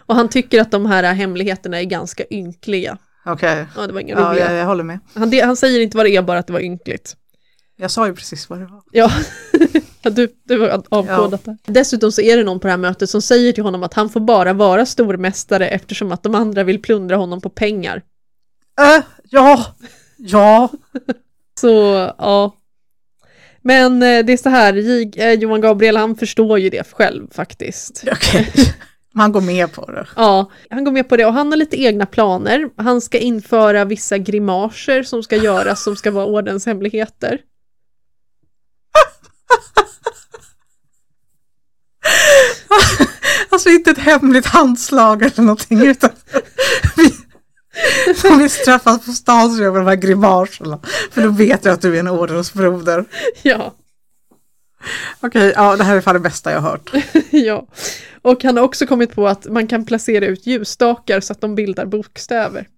Och 0.05 0.15
han 0.15 0.29
tycker 0.29 0.61
att 0.61 0.71
de 0.71 0.85
här 0.85 1.13
hemligheterna 1.13 1.79
är 1.79 1.83
ganska 1.83 2.23
ynkliga. 2.31 2.97
Okej, 3.25 3.65
Ja, 3.75 3.87
det 3.87 3.93
var 3.93 4.01
inga 4.01 4.13
ja, 4.15 4.37
jag, 4.37 4.53
jag 4.53 4.65
håller 4.65 4.83
med. 4.83 4.99
Han, 5.13 5.29
det, 5.29 5.41
han 5.41 5.55
säger 5.55 5.79
inte 5.81 5.97
vad 5.97 6.05
det 6.05 6.15
är, 6.15 6.21
bara 6.21 6.39
att 6.39 6.47
det 6.47 6.53
var 6.53 6.59
ynkligt. 6.59 7.15
Jag 7.77 7.91
sa 7.91 8.07
ju 8.07 8.13
precis 8.15 8.49
vad 8.49 8.59
det 8.59 8.65
var. 8.65 8.81
Ja 8.91 9.11
du, 10.09 10.27
du 10.43 10.57
var 10.57 10.83
avkodat 10.89 11.45
där. 11.45 11.57
Dessutom 11.65 12.11
så 12.11 12.21
är 12.21 12.37
det 12.37 12.43
någon 12.43 12.59
på 12.59 12.67
det 12.67 12.71
här 12.71 12.77
mötet 12.77 13.09
som 13.09 13.21
säger 13.21 13.53
till 13.53 13.63
honom 13.63 13.83
att 13.83 13.93
han 13.93 14.09
får 14.09 14.19
bara 14.19 14.53
vara 14.53 14.85
stormästare 14.85 15.69
eftersom 15.69 16.11
att 16.11 16.23
de 16.23 16.35
andra 16.35 16.63
vill 16.63 16.81
plundra 16.81 17.15
honom 17.15 17.41
på 17.41 17.49
pengar. 17.49 18.01
Äh, 18.79 19.03
ja, 19.29 19.75
ja. 20.17 20.69
Så 21.59 21.69
ja. 22.17 22.55
Men 23.61 24.03
eh, 24.03 24.25
det 24.25 24.33
är 24.33 24.37
så 24.37 24.49
här, 24.49 24.73
eh, 25.19 25.33
Johan 25.33 25.61
Gabriel 25.61 25.97
han 25.97 26.15
förstår 26.15 26.59
ju 26.59 26.69
det 26.69 26.87
själv 26.87 27.27
faktiskt. 27.31 28.03
Okej. 28.11 28.53
Man 29.13 29.31
går 29.31 29.41
med 29.41 29.71
på 29.71 29.91
det. 29.91 30.07
Ja, 30.15 30.51
han 30.69 30.83
går 30.83 30.91
med 30.91 31.09
på 31.09 31.17
det 31.17 31.25
och 31.25 31.33
han 31.33 31.51
har 31.51 31.57
lite 31.57 31.81
egna 31.81 32.05
planer. 32.05 32.69
Han 32.77 33.01
ska 33.01 33.17
införa 33.17 33.85
vissa 33.85 34.17
grimaser 34.17 35.03
som 35.03 35.23
ska 35.23 35.35
göras 35.35 35.83
som 35.83 35.95
ska 35.95 36.11
vara 36.11 36.25
ordens 36.25 36.65
hemligheter. 36.65 37.39
Alltså 43.49 43.69
inte 43.69 43.91
ett 43.91 43.97
hemligt 43.97 44.45
handslag 44.45 45.23
eller 45.23 45.41
någonting 45.41 45.87
utan 45.87 46.09
vi, 46.95 47.15
som 48.15 48.37
vi 48.37 48.49
träffas 48.49 49.05
på 49.05 49.11
stan 49.11 49.55
så 49.55 49.61
gör 49.61 49.71
vi 49.71 49.77
de 49.77 49.87
här 49.87 49.95
grimaserna. 49.95 50.79
För 51.11 51.21
då 51.21 51.29
vet 51.29 51.65
jag 51.65 51.73
att 51.73 51.81
du 51.81 51.95
är 51.95 51.99
en 51.99 52.07
ordensbroder. 52.07 53.05
Ja, 53.41 53.73
Okej, 55.19 55.53
ja 55.55 55.75
det 55.75 55.83
här 55.83 55.95
är 55.95 56.01
fan 56.01 56.13
det 56.13 56.19
bästa 56.19 56.51
jag 56.51 56.61
har 56.61 56.69
hört. 56.69 56.91
ja. 57.31 57.67
Och 58.21 58.43
han 58.43 58.57
har 58.57 58.63
också 58.63 58.87
kommit 58.87 59.15
på 59.15 59.27
att 59.27 59.45
man 59.45 59.67
kan 59.67 59.85
placera 59.85 60.25
ut 60.25 60.47
ljusstakar 60.47 61.19
så 61.19 61.33
att 61.33 61.41
de 61.41 61.55
bildar 61.55 61.85
bokstäver. 61.85 62.67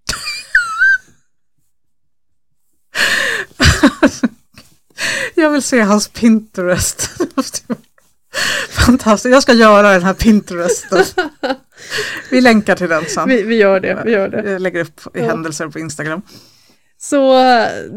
Jag 5.41 5.49
vill 5.49 5.61
se 5.61 5.79
hans 5.81 6.07
Pinterest. 6.07 7.09
Fantastiskt, 8.69 9.31
jag 9.33 9.43
ska 9.43 9.53
göra 9.53 9.91
den 9.91 10.03
här 10.03 10.13
Pinteresten. 10.13 11.03
Vi 12.31 12.41
länkar 12.41 12.75
till 12.75 12.89
den 12.89 13.05
sen. 13.05 13.29
Vi, 13.29 13.43
vi 13.43 13.55
gör 13.55 13.79
det, 13.79 14.01
vi 14.05 14.11
gör 14.11 14.29
det. 14.29 14.51
Jag 14.51 14.61
lägger 14.61 14.81
upp 14.81 14.99
i 15.15 15.19
Ja. 15.19 15.25
händelser 15.25 15.67
på 15.67 15.79
Instagram. 15.79 16.21
Så 16.97 17.33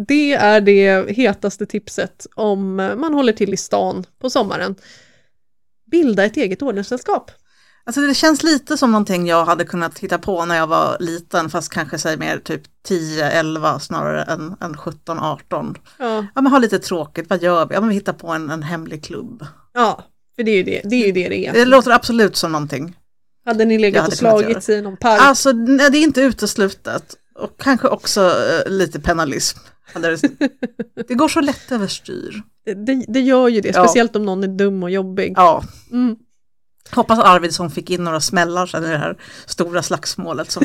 det 0.09 0.33
är 0.33 0.61
det 0.61 1.11
hetaste 1.11 1.67
tipset 1.67 2.27
om 2.35 2.77
man 2.77 3.15
håller 3.15 3.33
till 3.33 3.55
i 3.55 3.57
stan 3.57 4.07
på 4.21 4.31
sommaren. 4.31 4.75
Bilda 5.91 6.25
ett 6.25 6.37
eget 6.37 6.63
ordenssällskap. 6.63 7.31
Alltså 7.85 8.01
det 8.01 8.15
känns 8.15 8.43
lite 8.43 8.77
som 8.77 8.91
någonting 8.91 9.27
jag 9.27 9.45
hade 9.45 9.65
kunnat 9.65 9.99
hitta 9.99 10.19
på 10.19 10.45
när 10.45 10.57
jag 10.57 10.67
var 10.67 10.97
liten, 11.01 11.51
fast 11.51 11.73
kanske 11.73 11.99
säg 11.99 12.17
mer 12.17 12.39
typ 12.39 12.63
10-11 12.89 13.79
snarare 13.79 14.23
än, 14.23 14.55
än 14.61 14.75
17-18. 14.75 15.77
Ja, 15.99 16.27
Ja 16.35 16.41
men 16.43 16.47
ha 16.47 16.59
lite 16.59 16.79
tråkigt, 16.79 17.31
vad 17.31 17.43
gör 17.43 17.67
vi? 17.67 17.75
Ja 17.75 17.81
men 17.81 17.89
vi 17.89 17.95
hittar 17.95 18.13
på 18.13 18.29
en, 18.29 18.51
en 18.51 18.63
hemlig 18.63 19.05
klubb. 19.05 19.47
ja 19.73 20.05
för 20.37 20.43
det 20.43 20.51
är 20.51 20.57
ju 20.57 20.63
det 20.63 20.81
det 20.85 20.97
är. 20.97 21.07
Ju 21.07 21.13
det, 21.13 21.29
det 21.29 21.47
är. 21.47 21.53
Det 21.53 21.65
låter 21.65 21.91
absolut 21.91 22.37
som 22.37 22.53
någonting. 22.53 22.97
Hade 23.45 23.65
ni 23.65 23.79
legat 23.79 24.09
och 24.09 24.13
slagits 24.15 24.69
i 24.69 24.81
någon 24.83 24.97
park? 24.97 25.21
Alltså 25.23 25.53
nej, 25.53 25.91
det 25.91 25.99
är 25.99 26.03
inte 26.03 26.21
uteslutet. 26.23 27.17
Och 27.35 27.57
kanske 27.59 27.89
också 27.89 28.21
eh, 28.21 28.71
lite 28.73 29.01
penalism. 29.01 29.59
Det, 31.09 31.15
går 31.15 31.29
så 31.29 31.41
lätt 31.41 31.73
överstyr. 31.73 32.43
Det, 32.87 33.05
det 33.09 33.21
gör 33.21 33.49
ju 33.49 33.61
det, 33.61 33.69
Ja. 33.75 33.85
speciellt 33.85 34.17
om 34.17 34.25
någon 34.25 34.45
är 34.45 34.49
dum 34.49 34.83
och 34.83 34.91
jobbig. 34.91 35.33
Ja, 35.37 35.63
Mm. 35.91 36.17
Hoppas 36.95 37.19
Arvidsson 37.19 37.71
fick 37.71 37.91
in 37.91 38.05
några 38.05 38.21
smällar 38.21 38.67
sen 38.67 38.85
i 38.85 38.89
det 38.89 38.99
här 38.99 39.17
stora 39.47 39.83
slagsmålet. 39.83 40.51
Som, 40.51 40.65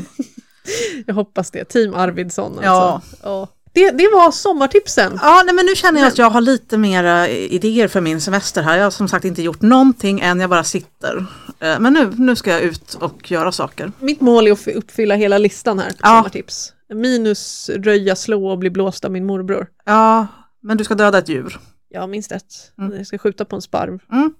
Jag 1.05 1.13
hoppas 1.13 1.51
det. 1.51 1.65
Team 1.65 1.93
Arvidsson 1.93 2.51
alltså. 2.51 2.63
Ja. 2.65 3.01
Ja. 3.23 3.47
Det, 3.73 3.91
det 3.91 4.07
var 4.13 4.31
sommartipsen. 4.31 5.19
ja, 5.21 5.41
nej, 5.45 5.55
men 5.55 5.65
nu 5.65 5.75
känner 5.75 5.99
jag 5.99 6.07
att 6.07 6.17
jag 6.17 6.29
har 6.29 6.41
lite 6.41 6.77
mera 6.77 7.27
idéer 7.29 7.87
för 7.87 8.01
min 8.01 8.21
semester 8.21 8.61
här. 8.61 8.77
Jag 8.77 8.83
har 8.83 8.91
som 8.91 9.07
sagt 9.07 9.25
inte 9.25 9.41
gjort 9.41 9.61
någonting 9.61 10.19
än, 10.19 10.39
jag 10.39 10.49
bara 10.49 10.63
sitter. 10.63 11.25
Eh, 11.59 11.79
Men 11.79 11.93
nu, 11.93 12.11
nu 12.17 12.35
ska 12.35 12.51
jag 12.51 12.61
ut 12.61 12.93
och 12.93 13.31
göra 13.31 13.51
saker. 13.51 13.91
Mitt 13.99 14.21
mål 14.21 14.47
är 14.47 14.51
att 14.51 14.67
uppfylla 14.67 15.15
hela 15.15 15.37
listan 15.37 15.79
här 15.79 15.89
på 15.89 15.95
Ja. 16.01 16.07
sommartips. 16.07 16.73
Minus 16.93 17.69
röja, 17.69 18.15
slå 18.15 18.47
och 18.47 18.57
bli 18.57 18.69
blåst 18.69 19.05
av 19.05 19.11
min 19.11 19.25
morbror. 19.25 19.67
Ja, 19.85 20.27
men 20.61 20.77
du 20.77 20.83
ska 20.83 20.95
döda 20.95 21.17
ett 21.17 21.29
djur. 21.29 21.59
Ja, 21.89 22.07
minst 22.07 22.31
ett. 22.31 22.71
Mm. 22.77 22.97
Jag 22.97 23.07
ska 23.07 23.17
skjuta 23.17 23.45
på 23.45 23.55
en 23.55 23.61
sparv. 23.61 23.99
Mm. 24.11 24.33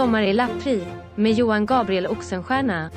Sommar 0.00 0.22
i 0.22 0.32
Lappri 0.32 0.86
med 1.14 1.32
Johan 1.32 1.66
Gabriel 1.66 2.06
Oxenstierna. 2.06 2.90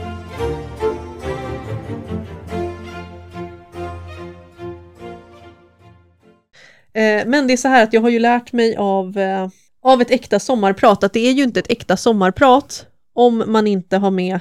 Eh, 6.93 7.25
men 7.25 7.47
det 7.47 7.53
är 7.53 7.57
så 7.57 7.67
här 7.67 7.83
att 7.83 7.93
jag 7.93 8.01
har 8.01 8.09
ju 8.09 8.19
lärt 8.19 8.51
mig 8.53 8.75
av, 8.75 9.17
eh, 9.17 9.47
av 9.83 10.01
ett 10.01 10.11
äkta 10.11 10.39
sommarprat 10.39 11.03
att 11.03 11.13
det 11.13 11.19
är 11.27 11.31
ju 11.31 11.43
inte 11.43 11.59
ett 11.59 11.71
äkta 11.71 11.97
sommarprat 11.97 12.85
om 13.13 13.43
man 13.47 13.67
inte 13.67 13.97
har 13.97 14.11
med 14.11 14.39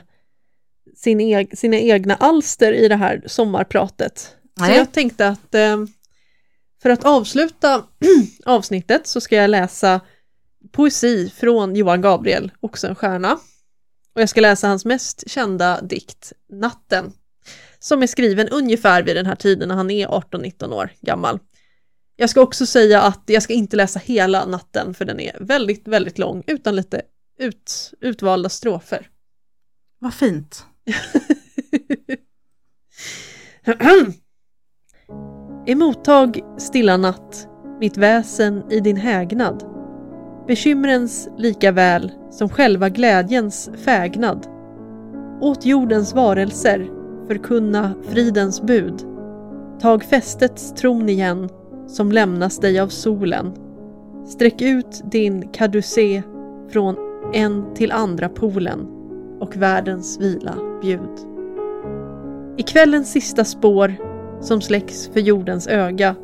sin 0.97 1.21
eg- 1.21 1.57
sina 1.57 1.77
egna 1.77 2.15
alster 2.15 2.73
i 2.73 2.89
det 2.89 2.97
här 2.97 3.23
sommarpratet. 3.27 4.19
Så 4.59 4.65
Nej. 4.65 4.77
jag 4.77 4.93
tänkte 4.93 5.29
att 5.29 5.55
eh, 5.55 5.77
för 6.83 6.91
att 6.91 7.05
avsluta 7.05 7.83
avsnittet 8.47 9.07
så 9.07 9.21
ska 9.21 9.37
jag 9.37 9.51
läsa 9.51 10.01
poesi 10.73 11.31
från 11.37 11.77
Johan 11.77 12.01
Gabriel 12.01 12.53
Oxenstierna. 12.61 13.33
Och 14.15 14.21
jag 14.21 14.29
ska 14.29 14.41
läsa 14.41 14.69
hans 14.69 14.85
mest 14.85 15.31
kända 15.31 15.81
dikt, 15.81 16.33
Natten, 16.53 17.13
som 17.79 18.03
är 18.03 18.07
skriven 18.07 18.49
ungefär 18.49 19.03
vid 19.03 19.17
den 19.17 19.27
här 19.27 19.35
tiden 19.35 19.69
när 19.69 19.75
han 19.75 19.91
är 19.91 20.07
18-19 20.07 20.73
år 20.73 20.91
gammal. 21.01 21.39
Jag 22.17 22.31
ska 22.31 22.41
också 22.41 22.67
säga 22.67 23.03
att 23.03 23.23
jag 23.27 23.43
ska 23.43 23.53
inte 23.53 23.77
läsa 23.77 23.99
hela 23.99 24.47
natten 24.47 24.95
för 24.95 25.05
den 25.05 25.21
är 25.21 25.37
väldigt, 25.41 25.89
väldigt 25.89 26.19
lång 26.19 26.43
utan 26.47 26.77
lite 26.77 27.03
ut, 27.39 27.93
utvalda 28.01 28.49
strofer. 28.49 29.09
Vad 29.99 30.15
fint. 30.15 30.67
Emottag, 35.67 36.41
stilla 36.59 36.97
natt, 36.97 37.49
mitt 37.81 37.97
väsen 37.97 38.73
i 38.73 38.81
din 38.81 38.97
hägnad. 38.97 39.72
Bekymrens 40.47 41.29
lika 41.37 41.73
väl 41.73 42.13
som 42.31 42.49
själva 42.49 42.89
glädjens 42.89 43.71
fägnad. 43.85 44.47
Åt 45.41 45.67
jordens 45.67 46.15
varelser 46.15 46.91
förkunna 47.27 47.95
fridens 48.03 48.63
bud. 48.63 49.03
Tag 49.81 50.05
fästets 50.05 50.75
tron 50.75 51.09
igen, 51.09 51.49
som 51.87 52.13
lämnas 52.13 52.59
dig 52.59 52.81
av 52.81 52.89
solen. 52.89 53.53
Sträck 54.27 54.63
ut 54.63 55.03
din 55.05 55.49
kadusé 55.49 56.23
från 56.71 56.97
en 57.35 57.75
till 57.75 57.93
andra 57.93 58.29
polen 58.29 58.87
och 59.41 59.57
världens 59.57 60.21
vila 60.21 60.55
bjud. 60.83 61.33
I 62.57 62.63
kvällens 62.63 63.13
sista 63.13 63.45
spår, 63.45 63.95
som 64.41 64.61
släcks 64.61 65.09
för 65.09 65.21
jordens 65.21 65.67
öga, 65.67 66.15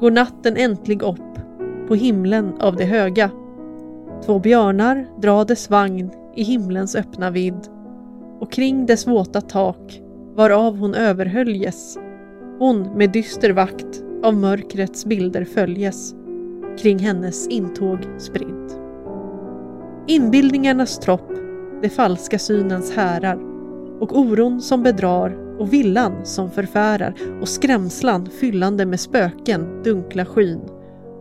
går 0.00 0.10
natten 0.10 0.56
äntligen 0.56 1.08
upp 1.08 1.27
på 1.88 1.94
himlen 1.94 2.52
av 2.60 2.76
det 2.76 2.84
höga. 2.84 3.30
Två 4.26 4.38
björnar 4.38 5.06
dra 5.20 5.44
dess 5.44 5.70
vagn 5.70 6.10
i 6.36 6.42
himlens 6.42 6.94
öppna 6.94 7.30
vidd 7.30 7.68
och 8.40 8.52
kring 8.52 8.86
dess 8.86 9.06
våta 9.06 9.40
tak 9.40 10.00
varav 10.34 10.76
hon 10.76 10.94
överhöljes 10.94 11.98
hon 12.58 12.82
med 12.82 13.10
dyster 13.10 13.50
vakt 13.50 14.02
av 14.22 14.34
mörkrets 14.34 15.04
bilder 15.04 15.44
följes. 15.44 16.14
Kring 16.78 16.98
hennes 16.98 17.48
intåg 17.48 17.98
spridd. 18.18 18.72
Inbildningarnas 20.06 20.98
tropp, 20.98 21.32
det 21.82 21.88
falska 21.88 22.38
synens 22.38 22.96
härar. 22.96 23.38
Och 24.00 24.18
oron 24.18 24.60
som 24.60 24.82
bedrar 24.82 25.58
och 25.58 25.72
villan 25.72 26.12
som 26.24 26.50
förfärar. 26.50 27.14
Och 27.40 27.48
skrämslan 27.48 28.26
fyllande 28.26 28.86
med 28.86 29.00
spöken 29.00 29.82
dunkla 29.84 30.24
skyn 30.24 30.60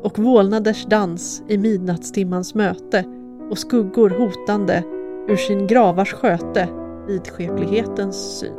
och 0.03 0.19
vålnaders 0.19 0.85
dans 0.85 1.43
i 1.47 1.57
midnattstimmans 1.57 2.55
möte 2.55 3.03
och 3.49 3.57
skuggor 3.57 4.09
hotande 4.09 4.83
ur 5.27 5.35
sin 5.35 5.67
gravars 5.67 6.13
sköte 6.13 6.67
vidskeplighetens 7.07 8.39
syn. 8.39 8.53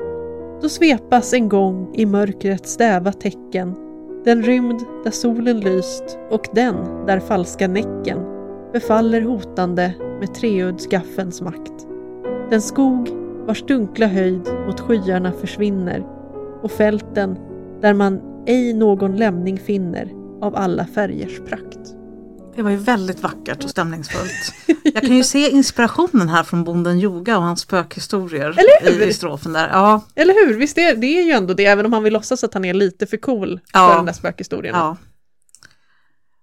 Då 0.63 0.69
svepas 0.69 1.33
en 1.33 1.49
gång 1.49 1.95
i 1.95 2.07
mörkrets 2.07 2.73
stäva 2.73 3.13
tecken 3.13 3.75
den 4.25 4.43
rymd 4.43 4.81
där 5.05 5.11
solen 5.11 5.61
lyst 5.61 6.19
och 6.31 6.49
den 6.53 7.07
där 7.07 7.21
falska 7.21 7.69
näcken 7.69 8.19
befaller 8.73 9.23
hotande 9.23 9.95
med 10.21 10.35
treuddsgaffens 10.35 11.41
makt. 11.41 11.87
Den 12.51 12.63
skog 12.63 13.09
vars 13.47 13.63
dunkla 13.63 14.07
höjd 14.07 14.49
mot 14.67 14.81
skyarna 14.81 15.33
försvinner 15.33 16.07
och 16.63 16.71
fälten 16.71 17.39
där 17.81 17.95
man 17.95 18.21
ej 18.47 18.75
någon 18.75 19.17
lämning 19.17 19.59
finner 19.59 20.18
av 20.43 20.57
alla 20.57 20.87
färgers 20.87 21.39
prakt. 21.49 21.79
Det 22.57 22.63
var 22.63 22.71
ju 22.71 22.77
väldigt 22.77 23.21
vackert 23.23 23.65
och 23.65 23.71
stämningsfullt. 23.71 24.53
Jag 24.85 25.03
kan 25.03 25.17
ju 25.17 25.25
se 25.25 25.51
inspirationen 25.51 26.29
här 26.29 26.43
från 26.43 26.65
Bonden 26.65 26.99
Yoga 27.01 27.37
och 27.39 27.43
hans 27.45 27.61
spökhistorier 27.61 28.57
i, 29.01 29.05
i 29.05 29.13
strofen 29.13 29.53
där. 29.53 29.69
Ja, 29.69 30.05
Eller 30.15 30.35
hur? 30.35 30.55
Visst 30.59 30.79
är 30.79 30.95
det 30.97 31.07
är 31.07 31.23
ju 31.25 31.31
ändå 31.33 31.55
det, 31.55 31.65
även 31.67 31.87
om 31.87 31.93
han 31.93 32.03
vill 32.03 32.13
låtsas 32.13 32.45
att 32.45 32.55
han 32.55 32.65
är 32.65 32.75
lite 32.75 33.07
för 33.07 33.17
cool 33.17 33.61
Ja. 33.73 33.89
för 33.89 33.97
den 33.97 34.05
där 34.07 34.13
spökhistorien. 34.13 34.75
ja. 34.75 34.97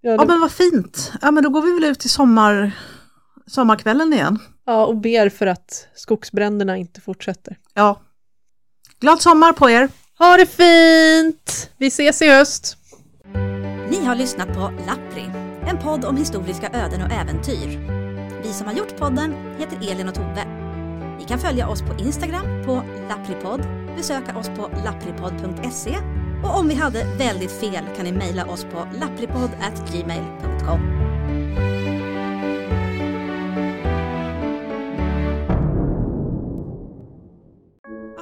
Ja, 0.01 0.11
ja 0.11 0.17
då- 0.17 0.25
men 0.25 0.39
vad 0.41 0.51
fint. 0.51 1.11
Ja 1.21 1.31
men 1.31 1.43
då 1.43 1.49
går 1.49 1.61
vi 1.61 1.71
väl 1.73 1.83
ut 1.83 2.05
i 2.05 2.09
sommar, 2.09 2.71
sommarkvällen 3.47 4.13
igen. 4.13 4.39
ja, 4.65 4.85
och 4.85 4.97
ber 4.97 5.29
för 5.29 5.47
att 5.47 5.87
skogsbränderna 5.95 6.77
inte 6.77 7.01
fortsätter. 7.01 7.57
Ja. 7.73 8.01
Glad 8.99 9.21
sommar 9.21 9.53
på 9.53 9.69
er! 9.69 9.89
Ha 10.19 10.37
det 10.37 10.45
fint! 10.45 11.69
Vi 11.77 11.87
ses 11.87 12.21
i 12.21 12.27
höst! 12.29 12.77
Ni 13.89 14.05
har 14.05 14.15
lyssnat 14.15 14.47
på 14.47 14.71
Lappri, 14.87 15.31
en 15.67 15.77
podd 15.77 16.05
om 16.05 16.17
historiska 16.17 16.69
öden 16.73 17.01
och 17.01 17.11
äventyr. 17.11 17.79
Vi 18.43 18.53
som 18.53 18.67
har 18.67 18.73
gjort 18.73 18.97
podden 18.97 19.35
heter 19.57 19.91
Elin 19.91 20.07
och 20.07 20.15
Tove. 20.15 20.45
Ni 21.19 21.25
kan 21.25 21.39
följa 21.39 21.67
oss 21.67 21.81
på 21.81 21.93
Instagram 21.97 22.63
på 22.65 22.83
lappripodd, 23.09 23.67
besöka 23.95 24.37
oss 24.37 24.49
på 24.49 24.69
lappripodd.se 24.85 25.97
och 26.43 26.59
om 26.59 26.67
vi 26.67 26.75
hade 26.75 27.03
väldigt 27.17 27.51
fel 27.51 27.85
kan 27.95 28.05
ni 28.05 28.11
mejla 28.11 28.45
oss 28.45 28.63
på 28.63 28.87
lappripodd.gmail.com. 28.99 31.14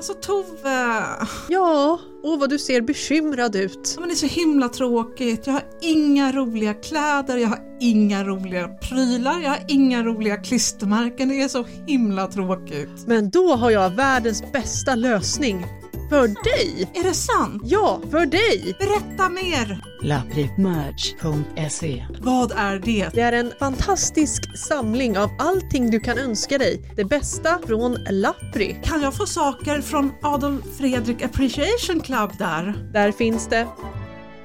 Alltså 0.03 0.13
Tove, 0.13 1.05
Ja, 1.49 1.99
åh 2.23 2.39
vad 2.39 2.49
du 2.49 2.59
ser 2.59 2.81
bekymrad 2.81 3.55
ut. 3.55 3.93
Ja, 3.95 3.99
men 3.99 4.09
det 4.09 4.13
är 4.13 4.15
så 4.15 4.25
himla 4.25 4.69
tråkigt. 4.69 5.47
Jag 5.47 5.53
har 5.53 5.63
inga 5.81 6.31
roliga 6.31 6.73
kläder, 6.73 7.37
jag 7.37 7.49
har 7.49 7.59
inga 7.79 8.23
roliga 8.23 8.67
prylar, 8.67 9.39
jag 9.41 9.49
har 9.49 9.59
inga 9.67 10.03
roliga 10.03 10.37
klistermärken. 10.37 11.29
Det 11.29 11.41
är 11.41 11.47
så 11.47 11.65
himla 11.87 12.27
tråkigt. 12.27 13.07
Men 13.07 13.29
då 13.29 13.55
har 13.55 13.71
jag 13.71 13.89
världens 13.89 14.43
bästa 14.53 14.95
lösning. 14.95 15.65
För 16.13 16.27
dig! 16.27 16.89
Är 16.93 17.03
det 17.03 17.13
sant? 17.13 17.61
Ja, 17.65 18.01
för 18.11 18.25
dig! 18.25 18.75
Berätta 18.79 19.29
mer! 19.29 19.81
lappripmerch.se 20.01 22.05
Vad 22.21 22.51
är 22.51 22.79
det? 22.79 23.09
Det 23.13 23.21
är 23.21 23.31
en 23.31 23.51
fantastisk 23.59 24.57
samling 24.57 25.17
av 25.17 25.29
allting 25.39 25.91
du 25.91 25.99
kan 25.99 26.17
önska 26.17 26.57
dig. 26.57 26.81
Det 26.95 27.05
bästa 27.05 27.59
från 27.67 27.97
Lappri. 28.09 28.79
Kan 28.83 29.01
jag 29.01 29.13
få 29.13 29.25
saker 29.25 29.81
från 29.81 30.11
Adolf 30.21 30.77
Fredrik 30.77 31.21
Appreciation 31.21 31.99
Club 31.99 32.31
där? 32.37 32.89
Där 32.93 33.11
finns 33.11 33.47
det. 33.47 33.67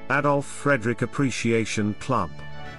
Adolf 0.07 0.45
Frederick 0.45 1.01
Appreciation 1.01 1.93
Club. 1.99 2.29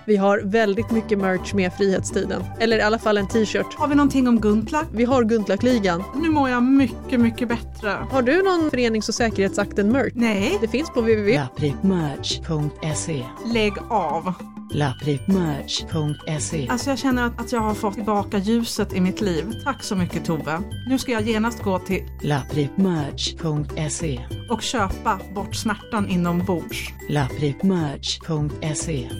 Vi 0.06 0.16
har 0.16 0.40
väldigt 0.44 0.90
mycket 0.90 1.18
merch 1.18 1.54
med 1.54 1.72
Frihetstiden. 1.72 2.44
Eller 2.58 2.78
i 2.78 2.82
alla 2.82 2.98
fall 2.98 3.18
en 3.18 3.28
t-shirt. 3.28 3.74
Har 3.74 3.88
vi 3.88 3.94
någonting 3.94 4.28
om 4.28 4.40
Guntlack? 4.40 4.86
Vi 4.92 5.04
har 5.04 5.24
Guntlakligan. 5.24 6.02
Nu 6.16 6.28
mår 6.30 6.48
jag 6.50 6.62
mycket, 6.62 7.20
mycket 7.20 7.48
bättre. 7.48 7.90
Har 8.10 8.22
du 8.22 8.42
någon 8.42 8.70
förenings 8.70 9.08
och 9.08 9.14
säkerhetsakten 9.14 9.92
merch? 9.92 10.12
Nej, 10.14 10.58
Det 10.60 10.68
finns 10.68 10.90
på 10.90 11.00
www. 11.00 11.34
lappripmerch.se 11.34 13.24
lägg 13.54 13.72
av. 13.90 14.32
lappripmerch.se 14.72 16.68
Alltså 16.68 16.90
jag 16.90 16.98
känner 16.98 17.26
att, 17.26 17.40
att 17.40 17.52
jag 17.52 17.60
har 17.60 17.74
fått 17.74 17.94
tillbaka 17.94 18.38
ljuset 18.38 18.92
i 18.92 19.00
mitt 19.00 19.20
liv. 19.20 19.44
Tack 19.64 19.82
så 19.82 19.96
mycket 19.96 20.24
Tove. 20.24 20.60
Nu 20.86 20.98
ska 20.98 21.12
jag 21.12 21.22
genast 21.22 21.62
gå 21.62 21.78
till 21.78 22.02
lappripmerch.se 22.22 24.20
och 24.50 24.62
köpa 24.62 25.20
bort 25.34 25.54
smärtan 25.54 26.08
inombords. 26.08 26.88
lappripmerch.se 27.08 29.10